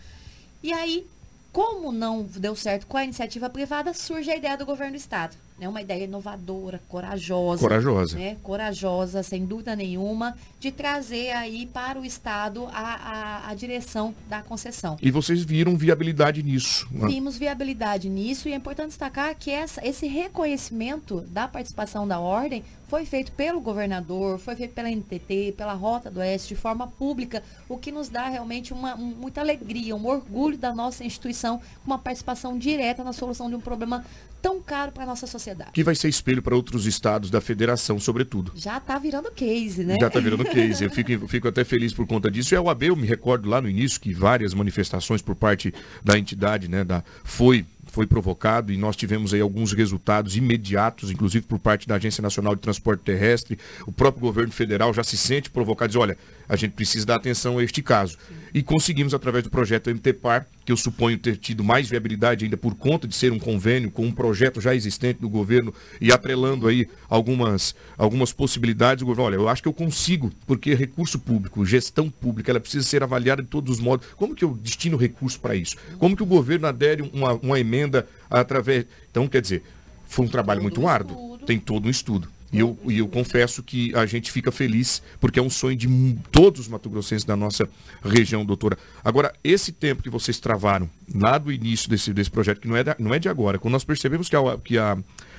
E 0.60 0.72
aí, 0.72 1.06
como 1.54 1.92
não 1.92 2.24
deu 2.24 2.56
certo 2.56 2.84
com 2.88 2.96
a 2.96 3.04
iniciativa 3.04 3.48
privada, 3.48 3.94
surge 3.94 4.28
a 4.28 4.36
ideia 4.36 4.56
do 4.56 4.66
governo 4.66 4.94
do 4.94 4.98
estado. 4.98 5.36
Né? 5.58 5.68
Uma 5.68 5.80
ideia 5.80 6.04
inovadora, 6.04 6.80
corajosa. 6.88 7.60
Corajosa. 7.60 8.18
Né? 8.18 8.36
Corajosa, 8.42 9.22
sem 9.22 9.46
dúvida 9.46 9.76
nenhuma, 9.76 10.36
de 10.58 10.72
trazer 10.72 11.30
aí 11.30 11.66
para 11.66 12.00
o 12.00 12.04
estado 12.04 12.66
a, 12.72 12.80
a, 12.80 13.50
a 13.50 13.54
direção 13.54 14.14
da 14.28 14.42
concessão. 14.42 14.96
E 15.00 15.10
vocês 15.10 15.44
viram 15.44 15.76
viabilidade 15.76 16.42
nisso? 16.42 16.88
Né? 16.90 17.06
Vimos 17.06 17.36
viabilidade 17.36 18.08
nisso 18.08 18.48
e 18.48 18.52
é 18.52 18.56
importante 18.56 18.88
destacar 18.88 19.34
que 19.36 19.50
essa, 19.50 19.86
esse 19.86 20.06
reconhecimento 20.06 21.20
da 21.22 21.46
participação 21.46 22.06
da 22.06 22.18
ordem 22.18 22.64
foi 22.88 23.06
feito 23.06 23.32
pelo 23.32 23.60
governador, 23.60 24.38
foi 24.38 24.54
feito 24.54 24.72
pela 24.72 24.90
NTT, 24.90 25.54
pela 25.56 25.72
Rota 25.72 26.10
do 26.10 26.20
Oeste, 26.20 26.54
de 26.54 26.60
forma 26.60 26.86
pública, 26.86 27.42
o 27.68 27.78
que 27.78 27.90
nos 27.90 28.08
dá 28.08 28.28
realmente 28.28 28.72
uma, 28.72 28.94
um, 28.94 29.06
muita 29.06 29.40
alegria, 29.40 29.96
um 29.96 30.06
orgulho 30.06 30.56
da 30.58 30.72
nossa 30.72 31.04
instituição, 31.04 31.58
com 31.58 31.86
uma 31.86 31.98
participação 31.98 32.58
direta 32.58 33.02
na 33.02 33.12
solução 33.12 33.48
de 33.48 33.56
um 33.56 33.60
problema 33.60 34.04
tão 34.44 34.60
caro 34.60 34.92
para 34.92 35.04
a 35.04 35.06
nossa 35.06 35.26
sociedade. 35.26 35.70
Que 35.72 35.82
vai 35.82 35.94
ser 35.94 36.10
espelho 36.10 36.42
para 36.42 36.54
outros 36.54 36.84
estados 36.84 37.30
da 37.30 37.40
federação, 37.40 37.98
sobretudo. 37.98 38.52
Já 38.54 38.76
está 38.76 38.98
virando 38.98 39.30
case, 39.30 39.82
né? 39.82 39.96
Já 39.98 40.08
está 40.08 40.20
virando 40.20 40.44
case. 40.44 40.84
Eu 40.84 40.90
fico, 40.92 41.26
fico 41.26 41.48
até 41.48 41.64
feliz 41.64 41.94
por 41.94 42.06
conta 42.06 42.30
disso. 42.30 42.52
E 42.52 42.56
a 42.56 42.60
OAB, 42.60 42.82
eu 42.82 42.94
me 42.94 43.06
recordo 43.06 43.48
lá 43.48 43.62
no 43.62 43.70
início 43.70 43.98
que 43.98 44.12
várias 44.12 44.52
manifestações 44.52 45.22
por 45.22 45.34
parte 45.34 45.72
da 46.04 46.18
entidade, 46.18 46.68
né, 46.68 46.84
da, 46.84 47.02
foi 47.24 47.64
foi 47.94 48.08
provocado 48.08 48.72
e 48.72 48.76
nós 48.76 48.96
tivemos 48.96 49.32
aí 49.32 49.40
alguns 49.40 49.72
resultados 49.72 50.36
imediatos, 50.36 51.12
inclusive 51.12 51.46
por 51.46 51.60
parte 51.60 51.86
da 51.86 51.94
Agência 51.94 52.20
Nacional 52.20 52.56
de 52.56 52.60
Transporte 52.60 53.04
Terrestre. 53.04 53.56
O 53.86 53.92
próprio 53.92 54.20
governo 54.20 54.52
federal 54.52 54.92
já 54.92 55.04
se 55.04 55.16
sente 55.16 55.48
provocado, 55.48 55.90
diz, 55.90 55.96
olha, 55.96 56.18
a 56.48 56.56
gente 56.56 56.72
precisa 56.72 57.06
dar 57.06 57.16
atenção 57.16 57.58
a 57.58 57.64
este 57.64 57.82
caso. 57.82 58.16
E 58.52 58.62
conseguimos, 58.62 59.14
através 59.14 59.42
do 59.42 59.50
projeto 59.50 59.90
MTPAR, 59.90 60.46
que 60.64 60.72
eu 60.72 60.76
suponho 60.76 61.18
ter 61.18 61.36
tido 61.36 61.64
mais 61.64 61.88
viabilidade 61.88 62.44
ainda 62.44 62.56
por 62.56 62.74
conta 62.74 63.06
de 63.06 63.14
ser 63.14 63.32
um 63.32 63.38
convênio 63.38 63.90
com 63.90 64.06
um 64.06 64.12
projeto 64.12 64.60
já 64.60 64.74
existente 64.74 65.20
do 65.20 65.28
governo 65.28 65.74
e 66.00 66.12
atrelando 66.12 66.68
aí 66.68 66.88
algumas, 67.08 67.74
algumas 67.98 68.32
possibilidades, 68.32 69.02
o 69.02 69.06
governo, 69.06 69.26
olha, 69.26 69.34
eu 69.36 69.48
acho 69.48 69.62
que 69.62 69.68
eu 69.68 69.72
consigo, 69.72 70.30
porque 70.46 70.74
recurso 70.74 71.18
público, 71.18 71.66
gestão 71.66 72.08
pública, 72.08 72.52
ela 72.52 72.60
precisa 72.60 72.84
ser 72.84 73.02
avaliada 73.02 73.42
de 73.42 73.48
todos 73.48 73.76
os 73.76 73.80
modos. 73.80 74.06
Como 74.16 74.34
que 74.34 74.44
eu 74.44 74.54
destino 74.54 74.96
recurso 74.96 75.40
para 75.40 75.54
isso? 75.54 75.76
Como 75.98 76.16
que 76.16 76.22
o 76.22 76.26
governo 76.26 76.66
adere 76.66 77.02
uma, 77.12 77.34
uma 77.34 77.58
emenda 77.58 78.06
através... 78.30 78.86
Então, 79.10 79.26
quer 79.28 79.42
dizer, 79.42 79.62
foi 80.06 80.24
um 80.24 80.28
trabalho 80.28 80.62
muito 80.62 80.86
árduo, 80.86 81.38
tem 81.38 81.58
todo 81.58 81.86
um 81.86 81.90
estudo. 81.90 82.28
E 82.54 82.60
eu, 82.60 82.78
e 82.86 82.98
eu 82.98 83.08
confesso 83.08 83.64
que 83.64 83.92
a 83.96 84.06
gente 84.06 84.30
fica 84.30 84.52
feliz, 84.52 85.02
porque 85.18 85.40
é 85.40 85.42
um 85.42 85.50
sonho 85.50 85.76
de 85.76 85.88
todos 86.30 86.60
os 86.60 86.68
mato-grossenses 86.68 87.24
da 87.24 87.34
nossa 87.34 87.68
região, 88.00 88.44
doutora. 88.44 88.78
Agora, 89.04 89.34
esse 89.42 89.72
tempo 89.72 90.04
que 90.04 90.08
vocês 90.08 90.38
travaram, 90.38 90.88
lá 91.12 91.36
do 91.36 91.50
início 91.50 91.90
desse, 91.90 92.12
desse 92.12 92.30
projeto, 92.30 92.60
que 92.60 92.68
não 92.68 92.76
é, 92.76 92.84
não 92.96 93.12
é 93.12 93.18
de 93.18 93.28
agora, 93.28 93.58
quando 93.58 93.72
nós 93.72 93.82
percebemos 93.82 94.28
que 94.28 94.36
a, 94.36 94.56
que 94.62 94.78
a, 94.78 94.96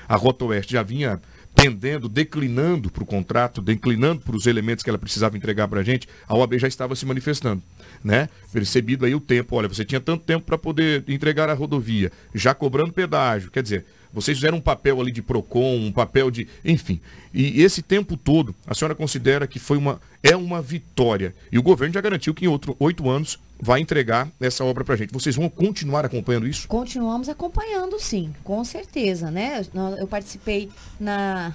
a 0.10 0.16
Rota 0.18 0.44
Oeste 0.44 0.74
já 0.74 0.84
vinha 0.84 1.22
pendendo, 1.56 2.10
declinando 2.10 2.92
para 2.92 3.04
o 3.04 3.06
contrato, 3.06 3.62
declinando 3.62 4.20
para 4.20 4.36
os 4.36 4.46
elementos 4.46 4.84
que 4.84 4.90
ela 4.90 5.00
precisava 5.00 5.38
entregar 5.38 5.70
para 5.70 5.80
a 5.80 5.84
gente, 5.84 6.10
a 6.28 6.36
OAB 6.36 6.60
já 6.60 6.68
estava 6.68 6.98
se 6.98 7.06
manifestando. 7.06 7.64
Né? 8.06 8.30
Percebido 8.54 9.04
aí 9.04 9.16
o 9.16 9.20
tempo, 9.20 9.56
olha, 9.56 9.68
você 9.68 9.84
tinha 9.84 10.00
tanto 10.00 10.24
tempo 10.24 10.46
para 10.46 10.60
poder 10.60 11.04
entregar 11.08 11.50
a 11.50 11.56
rodovia, 11.56 12.12
já 12.36 12.54
cobrando 12.54 12.94
pedágio, 12.94 13.50
quer 13.50 13.64
dizer, 13.64 13.84
vocês 14.14 14.38
fizeram 14.38 14.60
um 14.60 14.62
papel 14.62 15.02
ali 15.02 15.12
de 15.12 15.24
PROCON, 15.24 15.76
um 15.76 15.92
papel 15.92 16.30
de. 16.30 16.48
Enfim. 16.64 17.02
E 17.34 17.62
esse 17.62 17.82
tempo 17.82 18.16
todo, 18.16 18.56
a 18.66 18.76
senhora 18.76 18.94
considera 18.96 19.48
que 19.48 19.58
foi 19.58 19.76
uma. 19.76 20.00
É 20.24 20.36
uma 20.38 20.62
vitória. 20.62 21.34
E 21.52 21.58
o 21.60 21.64
governo 21.64 21.94
já 21.94 22.00
garantiu 22.00 22.34
que 22.34 22.46
em 22.46 22.48
outro 22.48 22.78
oito 22.80 23.10
anos 23.10 23.38
vai 23.60 23.80
entregar 23.80 24.30
essa 24.40 24.64
obra 24.64 24.84
para 24.84 24.96
a 24.96 24.98
gente. 24.98 25.14
Vocês 25.14 25.36
vão 25.36 25.50
continuar 25.50 26.06
acompanhando 26.06 26.48
isso? 26.48 26.68
Continuamos 26.68 27.30
acompanhando, 27.30 28.00
sim, 28.00 28.34
com 28.44 28.64
certeza, 28.64 29.32
né? 29.32 29.66
Eu 29.98 30.08
participei 30.08 30.70
na 31.00 31.54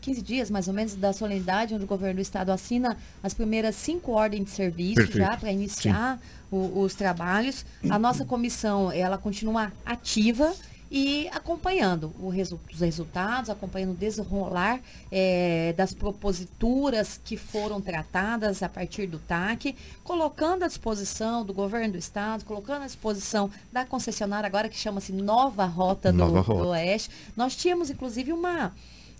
15 0.00 0.22
dias, 0.22 0.50
mais 0.50 0.68
ou 0.68 0.74
menos, 0.74 0.94
da 0.94 1.12
solenidade, 1.12 1.74
onde 1.74 1.84
o 1.84 1.86
governo 1.86 2.16
do 2.16 2.22
estado 2.22 2.50
assina 2.50 2.96
as 3.22 3.34
primeiras 3.34 3.74
cinco 3.76 4.12
ordens 4.12 4.44
de 4.44 4.50
serviço 4.50 4.96
Perfeito. 4.96 5.18
já 5.18 5.36
para 5.36 5.50
iniciar 5.50 6.20
o, 6.50 6.82
os 6.82 6.94
trabalhos. 6.94 7.64
A 7.88 7.98
nossa 7.98 8.24
comissão, 8.24 8.92
ela 8.92 9.18
continua 9.18 9.72
ativa 9.84 10.52
e 10.90 11.28
acompanhando 11.28 12.12
resu 12.30 12.58
os 12.72 12.80
resultados, 12.80 13.50
acompanhando 13.50 13.92
o 13.92 13.94
desenrolar 13.94 14.80
é, 15.10 15.74
das 15.76 15.92
proposituras 15.92 17.20
que 17.22 17.36
foram 17.36 17.80
tratadas 17.80 18.62
a 18.62 18.68
partir 18.68 19.06
do 19.06 19.18
TAC, 19.18 19.76
colocando 20.02 20.64
à 20.64 20.68
disposição 20.68 21.44
do 21.44 21.52
governo 21.52 21.92
do 21.92 21.98
estado, 21.98 22.44
colocando 22.44 22.82
à 22.82 22.86
disposição 22.86 23.50
da 23.72 23.84
concessionária 23.84 24.46
agora 24.46 24.68
que 24.68 24.78
chama-se 24.78 25.12
Nova 25.12 25.64
Rota, 25.64 26.12
Nova 26.12 26.32
do, 26.32 26.40
Rota 26.40 26.62
do 26.62 26.68
Oeste. 26.70 27.10
Nós 27.36 27.54
tínhamos, 27.54 27.90
inclusive, 27.90 28.32
uma 28.32 28.72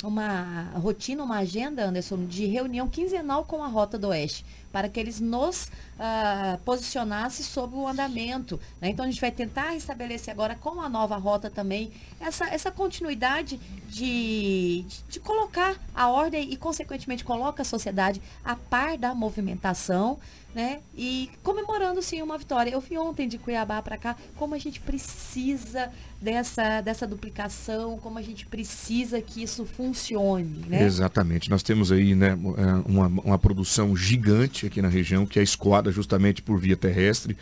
uma 0.04 0.70
rotina, 0.74 1.24
uma 1.24 1.38
agenda, 1.38 1.84
Anderson, 1.84 2.24
de 2.24 2.46
reunião 2.46 2.88
quinzenal 2.88 3.44
com 3.44 3.62
a 3.62 3.66
Rota 3.66 3.98
do 3.98 4.08
Oeste, 4.08 4.44
para 4.78 4.88
que 4.88 5.00
eles 5.00 5.18
nos 5.18 5.64
uh, 5.64 6.56
posicionassem 6.64 7.44
sobre 7.44 7.76
o 7.76 7.88
andamento. 7.88 8.60
Né? 8.80 8.90
Então, 8.90 9.04
a 9.04 9.08
gente 9.08 9.20
vai 9.20 9.32
tentar 9.32 9.70
restabelecer 9.70 10.32
agora 10.32 10.54
com 10.54 10.80
a 10.80 10.88
nova 10.88 11.16
rota 11.16 11.50
também 11.50 11.90
essa, 12.20 12.46
essa 12.46 12.70
continuidade 12.70 13.58
de, 13.88 14.84
de, 14.86 15.02
de 15.08 15.18
colocar 15.18 15.74
a 15.92 16.08
ordem 16.08 16.52
e, 16.52 16.56
consequentemente, 16.56 17.24
coloca 17.24 17.62
a 17.62 17.64
sociedade 17.64 18.22
a 18.44 18.54
par 18.54 18.96
da 18.96 19.12
movimentação 19.16 20.16
né? 20.54 20.80
E 20.96 21.30
comemorando 21.42 22.00
sim 22.00 22.22
uma 22.22 22.38
vitória. 22.38 22.70
Eu 22.70 22.80
fui 22.80 22.96
ontem 22.96 23.28
de 23.28 23.38
Cuiabá 23.38 23.82
para 23.82 23.96
cá, 23.96 24.16
como 24.36 24.54
a 24.54 24.58
gente 24.58 24.80
precisa 24.80 25.90
dessa, 26.20 26.80
dessa 26.80 27.06
duplicação, 27.06 27.98
como 27.98 28.18
a 28.18 28.22
gente 28.22 28.46
precisa 28.46 29.20
que 29.20 29.42
isso 29.42 29.64
funcione, 29.64 30.64
né? 30.66 30.82
Exatamente. 30.82 31.50
Nós 31.50 31.62
temos 31.62 31.92
aí, 31.92 32.14
né, 32.14 32.30
é, 32.30 32.90
uma, 32.90 33.06
uma 33.06 33.38
produção 33.38 33.94
gigante 33.94 34.66
aqui 34.68 34.80
na 34.80 34.88
região 34.88 35.26
que 35.26 35.38
é 35.38 35.42
escoada 35.42 35.90
justamente 35.90 36.40
por 36.40 36.58
via 36.58 36.76
terrestre 36.76 37.36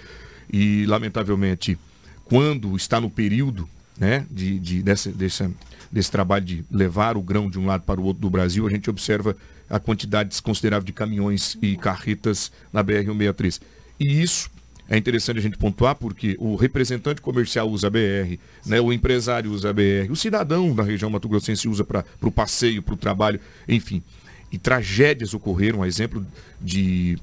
e 0.52 0.86
lamentavelmente 0.86 1.78
quando 2.24 2.74
está 2.76 3.00
no 3.00 3.10
período 3.10 3.68
né, 3.98 4.26
de, 4.30 4.58
de, 4.58 4.82
desse 4.82 6.10
trabalho 6.10 6.44
de 6.44 6.64
levar 6.70 7.16
o 7.16 7.22
grão 7.22 7.48
de 7.48 7.58
um 7.58 7.66
lado 7.66 7.82
para 7.82 8.00
o 8.00 8.04
outro 8.04 8.20
do 8.20 8.30
Brasil, 8.30 8.66
a 8.66 8.70
gente 8.70 8.90
observa 8.90 9.36
a 9.68 9.78
quantidade 9.78 10.28
desconsiderável 10.28 10.84
de 10.84 10.92
caminhões 10.92 11.56
e 11.60 11.76
carretas 11.76 12.52
na 12.72 12.84
BR-163. 12.84 13.60
E 13.98 14.22
isso 14.22 14.50
é 14.88 14.96
interessante 14.96 15.38
a 15.38 15.42
gente 15.42 15.56
pontuar 15.56 15.96
porque 15.96 16.36
o 16.38 16.54
representante 16.54 17.20
comercial 17.20 17.68
usa 17.68 17.88
a 17.88 17.90
BR, 17.90 18.38
né, 18.64 18.80
o 18.80 18.92
empresário 18.92 19.50
usa 19.50 19.70
a 19.70 19.72
BR, 19.72 20.10
o 20.10 20.16
cidadão 20.16 20.74
da 20.74 20.82
região 20.82 21.10
Mato 21.10 21.28
Grossense 21.28 21.68
usa 21.68 21.82
para 21.82 22.04
o 22.22 22.30
passeio, 22.30 22.82
para 22.82 22.94
o 22.94 22.96
trabalho, 22.96 23.40
enfim. 23.68 24.02
E 24.50 24.58
tragédias 24.58 25.34
ocorreram, 25.34 25.82
a 25.82 25.88
exemplo 25.88 26.24
de 26.60 27.18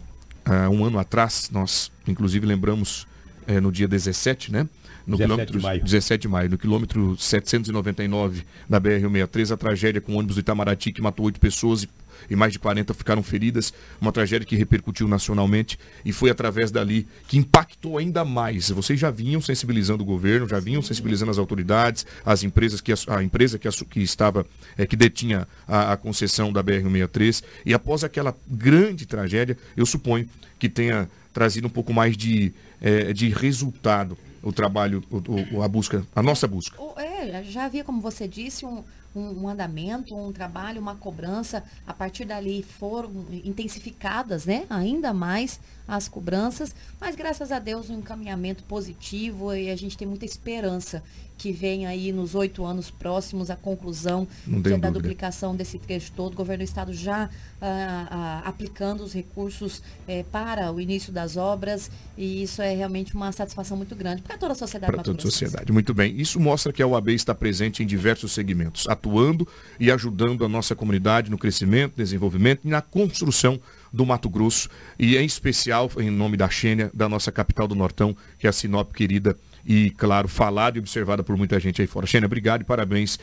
uh, 0.47 0.69
um 0.69 0.83
ano 0.85 0.99
atrás, 0.99 1.49
nós 1.51 1.91
inclusive 2.07 2.45
lembramos 2.45 3.07
uh, 3.47 3.61
no 3.61 3.71
dia 3.71 3.87
17, 3.87 4.51
né? 4.51 4.67
no 5.05 5.17
17 5.17 5.27
quilômetro 5.27 5.57
de 5.57 5.63
maio. 5.63 5.83
17 5.83 6.21
de 6.21 6.27
maio, 6.27 6.49
no 6.49 6.57
quilômetro 6.57 7.17
799 7.17 8.43
da 8.69 8.79
BR-163, 8.79 9.53
a 9.53 9.57
tragédia 9.57 10.01
com 10.01 10.13
o 10.13 10.17
ônibus 10.17 10.35
do 10.35 10.39
Itamaraty 10.39 10.91
que 10.91 11.01
matou 11.01 11.25
oito 11.25 11.39
pessoas 11.39 11.83
e, 11.83 11.89
e 12.29 12.35
mais 12.35 12.53
de 12.53 12.59
40 12.59 12.93
ficaram 12.93 13.21
feridas, 13.21 13.73
uma 13.99 14.11
tragédia 14.11 14.45
que 14.45 14.55
repercutiu 14.55 15.07
nacionalmente 15.07 15.77
e 16.05 16.13
foi 16.13 16.29
através 16.29 16.71
dali 16.71 17.07
que 17.27 17.37
impactou 17.37 17.97
ainda 17.97 18.23
mais. 18.23 18.69
Vocês 18.69 18.99
já 18.99 19.11
vinham 19.11 19.41
sensibilizando 19.41 20.03
o 20.03 20.05
governo, 20.05 20.47
já 20.47 20.59
vinham 20.59 20.81
sensibilizando 20.81 21.31
as 21.31 21.37
autoridades, 21.37 22.05
as 22.25 22.43
empresas 22.43 22.79
que 22.79 22.91
a, 22.93 22.95
a 23.07 23.23
empresa 23.23 23.59
que, 23.59 23.69
que 23.85 24.01
estava 24.01 24.45
é, 24.77 24.85
que 24.85 24.95
detinha 24.95 25.47
a, 25.67 25.93
a 25.93 25.97
concessão 25.97 26.51
da 26.51 26.63
BR-163 26.63 27.43
e 27.65 27.73
após 27.73 28.03
aquela 28.03 28.35
grande 28.47 29.05
tragédia, 29.05 29.57
eu 29.75 29.85
suponho 29.85 30.27
que 30.57 30.69
tenha 30.69 31.09
trazido 31.33 31.67
um 31.67 31.69
pouco 31.69 31.91
mais 31.91 32.15
de, 32.15 32.53
eh, 32.83 33.13
de 33.13 33.29
resultado 33.29 34.15
o 34.43 34.51
trabalho, 34.51 35.01
o- 35.09 35.57
o- 35.57 35.63
a 35.63 35.67
busca, 35.69 36.05
a 36.13 36.21
nossa 36.21 36.45
busca. 36.47 36.77
É, 36.97 37.41
já 37.45 37.63
havia, 37.63 37.81
como 37.83 38.01
você 38.01 38.27
disse, 38.27 38.65
um, 38.65 38.83
um, 39.15 39.43
um 39.43 39.47
andamento, 39.47 40.13
um 40.13 40.33
trabalho, 40.33 40.81
uma 40.81 40.95
cobrança. 40.95 41.63
A 41.87 41.93
partir 41.93 42.25
dali 42.25 42.61
foram 42.61 43.25
intensificadas, 43.31 44.45
né? 44.45 44.65
Ainda 44.69 45.13
mais 45.13 45.59
as 45.87 46.07
cobranças. 46.07 46.75
Mas 46.99 47.15
graças 47.15 47.51
a 47.51 47.59
Deus 47.59 47.89
um 47.89 47.99
encaminhamento 47.99 48.63
positivo 48.63 49.53
e 49.53 49.69
a 49.69 49.75
gente 49.75 49.97
tem 49.97 50.07
muita 50.07 50.25
esperança 50.25 51.03
que 51.37 51.51
vem 51.51 51.85
aí 51.85 52.11
nos 52.11 52.35
oito 52.35 52.63
anos 52.63 52.89
próximos 52.89 53.49
a 53.49 53.55
conclusão 53.55 54.27
é 54.47 54.77
da 54.77 54.89
duplicação 54.89 55.55
desse 55.55 55.77
trecho 55.77 56.11
todo. 56.15 56.33
O 56.33 56.35
governo 56.35 56.63
do 56.63 56.67
estado 56.67 56.93
já 56.93 57.29
ah, 57.61 58.07
ah, 58.09 58.41
aplicando 58.45 59.03
os 59.03 59.13
recursos 59.13 59.81
eh, 60.07 60.23
para 60.31 60.71
o 60.71 60.79
início 60.79 61.11
das 61.11 61.35
obras 61.35 61.89
e 62.17 62.43
isso 62.43 62.61
é 62.61 62.73
realmente 62.73 63.13
uma 63.15 63.31
satisfação 63.31 63.75
muito 63.75 63.95
grande 63.95 64.21
para 64.21 64.37
toda 64.37 64.53
a 64.53 64.55
sociedade 64.55 64.93
Para 64.93 65.03
toda 65.03 65.17
a 65.17 65.21
sociedade. 65.21 65.71
Muito 65.71 65.93
bem. 65.93 66.15
Isso 66.19 66.39
mostra 66.39 66.71
que 66.71 66.81
a 66.81 66.87
UAB 66.87 67.09
está 67.09 67.35
presente 67.35 67.83
em 67.83 67.85
diversos 67.85 68.31
segmentos, 68.31 68.87
atuando 68.87 69.47
e 69.79 69.91
ajudando 69.91 70.45
a 70.45 70.49
nossa 70.49 70.75
comunidade 70.75 71.29
no 71.29 71.37
crescimento, 71.37 71.95
desenvolvimento 71.97 72.61
e 72.63 72.69
na 72.69 72.81
construção 72.81 73.59
do 73.93 74.05
Mato 74.05 74.29
Grosso. 74.29 74.67
E 74.97 75.15
em 75.15 75.25
especial, 75.25 75.89
em 75.97 76.09
nome 76.09 76.35
da 76.35 76.49
Xênia, 76.49 76.89
da 76.93 77.07
nossa 77.07 77.31
capital 77.31 77.67
do 77.67 77.75
Nortão, 77.75 78.17
que 78.39 78.47
é 78.47 78.49
a 78.49 78.53
Sinop 78.53 78.91
querida 78.91 79.37
e, 79.63 79.91
claro, 79.91 80.27
falada 80.27 80.77
e 80.77 80.81
observada 80.81 81.23
por 81.23 81.37
muita 81.37 81.59
gente 81.59 81.79
aí 81.81 81.87
fora. 81.87 82.07
Xênia, 82.07 82.25
obrigado 82.25 82.61
e 82.61 82.63
parabéns 82.63 83.19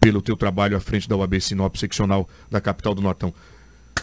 pelo 0.00 0.22
teu 0.22 0.36
trabalho 0.36 0.76
à 0.76 0.80
frente 0.80 1.08
da 1.08 1.16
UAB 1.16 1.40
Sinop 1.40 1.76
seccional 1.76 2.28
da 2.50 2.60
capital 2.60 2.94
do 2.94 3.02
Nortão. 3.02 3.34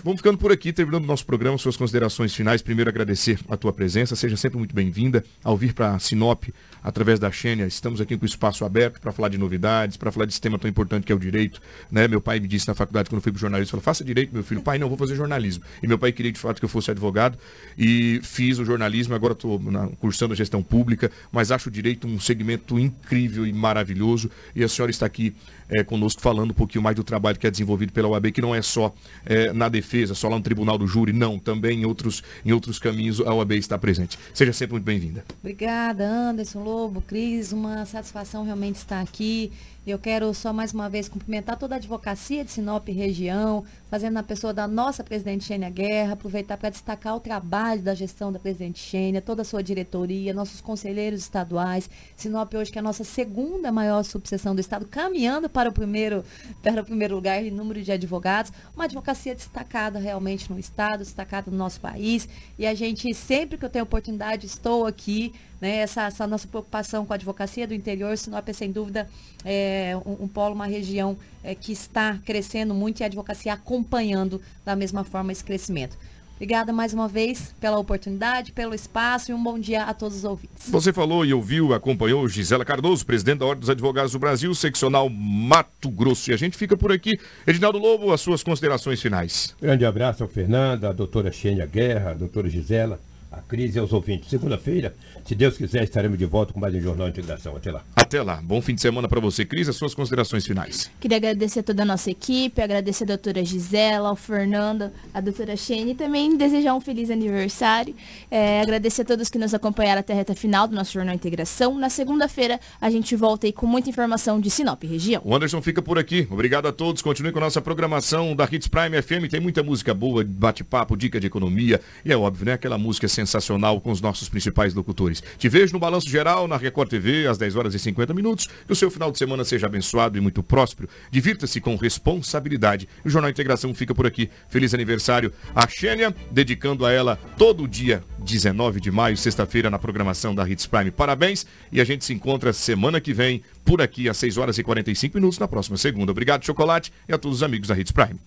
Vamos 0.01 0.21
ficando 0.21 0.37
por 0.37 0.49
aqui, 0.49 0.71
terminando 0.71 1.03
o 1.03 1.07
nosso 1.07 1.25
programa, 1.25 1.57
suas 1.57 1.75
considerações 1.75 2.33
finais. 2.33 2.61
Primeiro, 2.61 2.89
agradecer 2.89 3.37
a 3.49 3.57
tua 3.57 3.73
presença, 3.73 4.15
seja 4.15 4.37
sempre 4.37 4.57
muito 4.57 4.73
bem-vinda 4.73 5.25
ao 5.43 5.57
vir 5.57 5.73
para 5.73 5.99
Sinop, 5.99 6.45
através 6.81 7.19
da 7.19 7.29
Xênia. 7.29 7.65
Estamos 7.65 7.99
aqui 7.99 8.17
com 8.17 8.23
o 8.23 8.25
espaço 8.25 8.63
aberto 8.63 9.01
para 9.01 9.11
falar 9.11 9.27
de 9.27 9.37
novidades, 9.37 9.97
para 9.97 10.09
falar 10.09 10.25
desse 10.25 10.39
tema 10.39 10.57
tão 10.57 10.69
importante 10.69 11.03
que 11.03 11.11
é 11.11 11.15
o 11.15 11.19
direito. 11.19 11.61
Né? 11.91 12.07
Meu 12.07 12.21
pai 12.21 12.39
me 12.39 12.47
disse 12.47 12.65
na 12.65 12.73
faculdade, 12.73 13.09
quando 13.09 13.17
eu 13.17 13.21
fui 13.21 13.31
para 13.33 13.41
jornalismo, 13.41 13.71
falou, 13.71 13.83
faça 13.83 14.01
direito, 14.03 14.33
meu 14.33 14.41
filho. 14.41 14.61
Pai, 14.61 14.77
não, 14.77 14.87
vou 14.87 14.97
fazer 14.97 15.15
jornalismo. 15.15 15.65
E 15.83 15.87
meu 15.87 15.99
pai 15.99 16.13
queria, 16.13 16.31
de 16.31 16.39
fato, 16.39 16.59
que 16.59 16.65
eu 16.65 16.69
fosse 16.69 16.89
advogado. 16.89 17.37
E 17.77 18.21
fiz 18.23 18.57
o 18.57 18.63
jornalismo, 18.63 19.13
agora 19.13 19.33
estou 19.33 19.61
cursando 19.99 20.33
a 20.33 20.37
gestão 20.37 20.63
pública, 20.63 21.11
mas 21.29 21.51
acho 21.51 21.67
o 21.67 21.71
direito 21.71 22.07
um 22.07 22.21
segmento 22.21 22.79
incrível 22.79 23.45
e 23.45 23.51
maravilhoso. 23.51 24.31
E 24.55 24.63
a 24.63 24.69
senhora 24.69 24.91
está 24.91 25.05
aqui 25.05 25.35
é, 25.69 25.83
conosco 25.83 26.21
falando 26.21 26.51
um 26.51 26.53
pouquinho 26.53 26.83
mais 26.83 26.95
do 26.95 27.03
trabalho 27.03 27.37
que 27.37 27.47
é 27.47 27.51
desenvolvido 27.51 27.93
pela 27.93 28.07
UAB, 28.09 28.31
que 28.31 28.41
não 28.41 28.53
é 28.53 28.61
só 28.61 28.93
é, 29.25 29.53
na 29.53 29.69
defesa, 29.69 30.15
só 30.15 30.27
lá 30.27 30.35
no 30.35 30.43
tribunal 30.43 30.77
do 30.77 30.87
júri, 30.87 31.13
não, 31.13 31.37
também 31.37 31.81
em 31.81 31.85
outros, 31.85 32.23
em 32.45 32.51
outros 32.51 32.79
caminhos 32.79 33.19
a 33.21 33.33
UAB 33.33 33.53
está 33.53 33.77
presente. 33.77 34.17
Seja 34.33 34.51
sempre 34.53 34.73
muito 34.73 34.85
bem-vinda. 34.85 35.23
Obrigada, 35.39 36.05
Anderson 36.05 36.63
Lobo, 36.63 37.01
Cris, 37.01 37.51
uma 37.51 37.85
satisfação 37.85 38.43
realmente 38.43 38.75
estar 38.75 39.01
aqui. 39.01 39.51
Eu 39.87 39.97
quero 39.97 40.31
só 40.35 40.53
mais 40.53 40.71
uma 40.71 40.87
vez 40.87 41.09
cumprimentar 41.09 41.57
toda 41.57 41.75
a 41.75 41.77
advocacia 41.77 42.45
de 42.45 42.51
Sinop 42.51 42.87
região, 42.89 43.63
fazendo 43.89 44.13
na 44.13 44.21
pessoa 44.21 44.53
da 44.53 44.67
nossa 44.67 45.03
presidente 45.03 45.45
Xênia 45.45 45.69
Guerra, 45.69 46.13
aproveitar 46.13 46.57
para 46.57 46.69
destacar 46.69 47.15
o 47.15 47.19
trabalho 47.19 47.81
da 47.81 47.95
gestão 47.95 48.31
da 48.31 48.37
presidente 48.37 48.79
Xênia, 48.79 49.21
toda 49.21 49.41
a 49.41 49.45
sua 49.45 49.63
diretoria, 49.63 50.33
nossos 50.33 50.61
conselheiros 50.61 51.21
estaduais. 51.21 51.89
Sinop 52.15 52.53
hoje 52.53 52.71
que 52.71 52.77
é 52.77 52.81
a 52.81 52.83
nossa 52.83 53.03
segunda 53.03 53.71
maior 53.71 54.03
subseção 54.03 54.53
do 54.53 54.61
estado, 54.61 54.85
caminhando 54.85 55.49
para 55.49 55.58
o 55.67 55.71
primeiro, 55.71 56.23
para 56.61 56.81
o 56.81 56.85
primeiro 56.85 57.15
lugar 57.15 57.43
em 57.43 57.49
número 57.49 57.81
de 57.81 57.91
advogados. 57.91 58.51
Uma 58.75 58.85
advocacia 58.85 59.33
destacada 59.33 59.97
realmente 59.97 60.51
no 60.51 60.59
estado, 60.59 60.99
destacada 60.99 61.49
no 61.49 61.57
nosso 61.57 61.81
país. 61.81 62.29
E 62.57 62.67
a 62.67 62.75
gente, 62.75 63.13
sempre 63.15 63.57
que 63.57 63.65
eu 63.65 63.69
tenho 63.69 63.83
oportunidade, 63.83 64.45
estou 64.45 64.85
aqui 64.85 65.33
né, 65.59 65.77
essa, 65.77 66.03
essa 66.03 66.25
nossa 66.25 66.47
preocupação 66.47 67.05
com 67.05 67.13
a 67.13 67.15
advocacia 67.15 67.67
do 67.67 67.73
interior, 67.73 68.17
Sinop 68.17 68.47
é 68.47 68.53
sem 68.53 68.71
dúvida 68.71 69.09
é, 69.43 69.97
um, 70.05 70.23
um 70.23 70.27
polo, 70.27 70.55
uma 70.55 70.67
região 70.67 71.17
é, 71.43 71.53
que 71.53 71.71
está 71.71 72.17
crescendo 72.25 72.73
muito 72.73 73.01
e 73.01 73.03
a 73.03 73.07
advocacia 73.07 73.53
acompanhando 73.53 74.41
da 74.63 74.75
mesma 74.75 75.03
forma 75.03 75.31
esse 75.31 75.43
crescimento. 75.43 75.97
Obrigada 76.39 76.71
mais 76.71 76.93
uma 76.93 77.05
vez 77.05 77.53
pela 77.59 77.77
oportunidade, 77.77 78.53
pelo 78.53 78.73
espaço 78.73 79.29
e 79.29 79.33
um 79.33 79.43
bom 79.43 79.59
dia 79.59 79.83
a 79.83 79.93
todos 79.93 80.19
os 80.19 80.23
ouvintes. 80.23 80.69
Você 80.69 80.93
falou 80.93 81.25
e 81.25 81.33
ouviu, 81.33 81.73
acompanhou 81.73 82.25
Gisela 82.29 82.63
Cardoso, 82.63 83.05
presidente 83.05 83.39
da 83.39 83.45
Ordem 83.45 83.59
dos 83.59 83.69
Advogados 83.69 84.13
do 84.13 84.19
Brasil, 84.19 84.55
seccional 84.55 85.09
Mato 85.09 85.89
Grosso. 85.89 86.31
E 86.31 86.33
a 86.33 86.37
gente 86.37 86.55
fica 86.55 86.77
por 86.77 86.93
aqui. 86.93 87.19
Edinaldo 87.45 87.77
Lobo, 87.77 88.13
as 88.13 88.21
suas 88.21 88.41
considerações 88.41 89.01
finais. 89.01 89.53
Grande 89.61 89.83
abraço 89.83 90.23
ao 90.23 90.29
Fernando, 90.29 90.85
à 90.85 90.93
doutora 90.93 91.29
Xênia 91.29 91.65
Guerra, 91.65 92.11
à 92.11 92.13
doutora 92.13 92.49
Gisela, 92.49 93.01
à 93.31 93.37
Cris 93.41 93.75
e 93.75 93.79
aos 93.79 93.93
ouvintes. 93.93 94.29
Segunda-feira, 94.29 94.95
se 95.23 95.35
Deus 95.35 95.57
quiser, 95.57 95.83
estaremos 95.83 96.17
de 96.17 96.25
volta 96.25 96.53
com 96.53 96.59
mais 96.59 96.73
um 96.73 96.81
Jornal 96.81 97.07
de 97.07 97.19
Integração. 97.19 97.55
Até 97.55 97.71
lá. 97.71 97.83
Até 97.95 98.21
lá. 98.21 98.41
Bom 98.41 98.61
fim 98.61 98.73
de 98.73 98.81
semana 98.81 99.07
para 99.07 99.19
você, 99.19 99.45
Cris. 99.45 99.69
As 99.69 99.75
suas 99.75 99.93
considerações 99.93 100.45
finais. 100.45 100.89
Queria 100.99 101.17
agradecer 101.17 101.59
a 101.59 101.63
toda 101.63 101.83
a 101.83 101.85
nossa 101.85 102.09
equipe, 102.09 102.61
agradecer 102.61 103.03
a 103.03 103.07
doutora 103.07 103.45
Gisela, 103.45 104.09
ao 104.09 104.15
Fernando, 104.15 104.91
a 105.13 105.21
doutora 105.21 105.55
Shane 105.55 105.91
e 105.91 105.95
também 105.95 106.35
desejar 106.35 106.73
um 106.73 106.81
feliz 106.81 107.11
aniversário. 107.11 107.95
É, 108.31 108.61
agradecer 108.61 109.03
a 109.03 109.05
todos 109.05 109.29
que 109.29 109.37
nos 109.37 109.53
acompanharam 109.53 109.99
até 109.99 110.13
a 110.13 110.15
reta 110.15 110.33
final 110.33 110.67
do 110.67 110.75
nosso 110.75 110.93
Jornal 110.93 111.13
Integração. 111.13 111.77
Na 111.77 111.89
segunda-feira 111.89 112.59
a 112.81 112.89
gente 112.89 113.15
volta 113.15 113.45
aí 113.45 113.53
com 113.53 113.67
muita 113.67 113.89
informação 113.89 114.39
de 114.39 114.49
Sinop 114.49 114.83
região. 114.83 115.21
O 115.23 115.35
Anderson 115.35 115.61
fica 115.61 115.81
por 115.81 115.99
aqui. 115.99 116.27
Obrigado 116.31 116.67
a 116.67 116.71
todos. 116.71 117.01
Continue 117.01 117.31
com 117.31 117.37
a 117.39 117.41
nossa 117.41 117.61
programação 117.61 118.35
da 118.35 118.47
Hits 118.51 118.67
Prime 118.67 119.01
FM. 119.01 119.29
Tem 119.29 119.39
muita 119.39 119.61
música 119.61 119.93
boa, 119.93 120.23
bate-papo, 120.23 120.97
dica 120.97 121.19
de 121.19 121.27
economia. 121.27 121.79
E 122.03 122.11
é 122.11 122.17
óbvio, 122.17 122.45
né? 122.45 122.53
Aquela 122.53 122.77
música 122.77 123.07
sensacional 123.19 123.81
com 123.81 123.91
os 123.91 124.01
nossos 124.01 124.29
principais 124.29 124.73
locutores. 124.73 125.21
Te 125.37 125.49
vejo 125.49 125.73
no 125.73 125.79
Balanço 125.79 126.09
Geral, 126.09 126.47
na 126.47 126.57
Record 126.57 126.89
TV, 126.89 127.27
às 127.27 127.37
10 127.37 127.55
horas 127.55 127.73
e 127.73 127.79
50 127.79 128.13
minutos. 128.13 128.47
Que 128.65 128.73
o 128.73 128.75
seu 128.75 128.89
final 128.89 129.11
de 129.11 129.17
semana 129.17 129.43
seja 129.43 129.67
abençoado 129.67 130.17
e 130.17 130.21
muito 130.21 130.41
próspero. 130.41 130.87
Divirta-se 131.11 131.59
com 131.59 131.75
responsabilidade. 131.75 132.87
O 133.03 133.09
Jornal 133.09 133.29
Integração 133.29 133.73
fica 133.73 133.93
por 133.93 134.05
aqui. 134.05 134.29
Feliz 134.49 134.73
aniversário 134.73 135.33
a 135.53 135.67
Xênia, 135.67 136.15
dedicando 136.31 136.85
a 136.85 136.91
ela 136.91 137.17
todo 137.37 137.67
dia 137.67 138.03
19 138.19 138.79
de 138.79 138.91
maio, 138.91 139.17
sexta-feira, 139.17 139.69
na 139.69 139.79
programação 139.79 140.33
da 140.33 140.47
Hits 140.47 140.65
Prime. 140.65 140.91
Parabéns 140.91 141.45
e 141.71 141.81
a 141.81 141.83
gente 141.83 142.05
se 142.05 142.13
encontra 142.13 142.53
semana 142.53 143.01
que 143.01 143.13
vem 143.13 143.41
por 143.65 143.81
aqui 143.81 144.07
às 144.07 144.17
6 144.17 144.37
horas 144.37 144.57
e 144.57 144.63
45 144.63 145.17
minutos 145.17 145.39
na 145.39 145.47
próxima 145.47 145.77
segunda. 145.77 146.11
Obrigado, 146.11 146.45
Chocolate, 146.45 146.91
e 147.07 147.13
a 147.13 147.17
todos 147.17 147.37
os 147.37 147.43
amigos 147.43 147.67
da 147.67 147.77
Hits 147.77 147.91
Prime. 147.91 148.19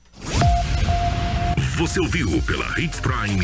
Você 1.76 1.98
ouviu 1.98 2.28
pela 2.42 2.78
Hits 2.78 3.00
Prime 3.00 3.40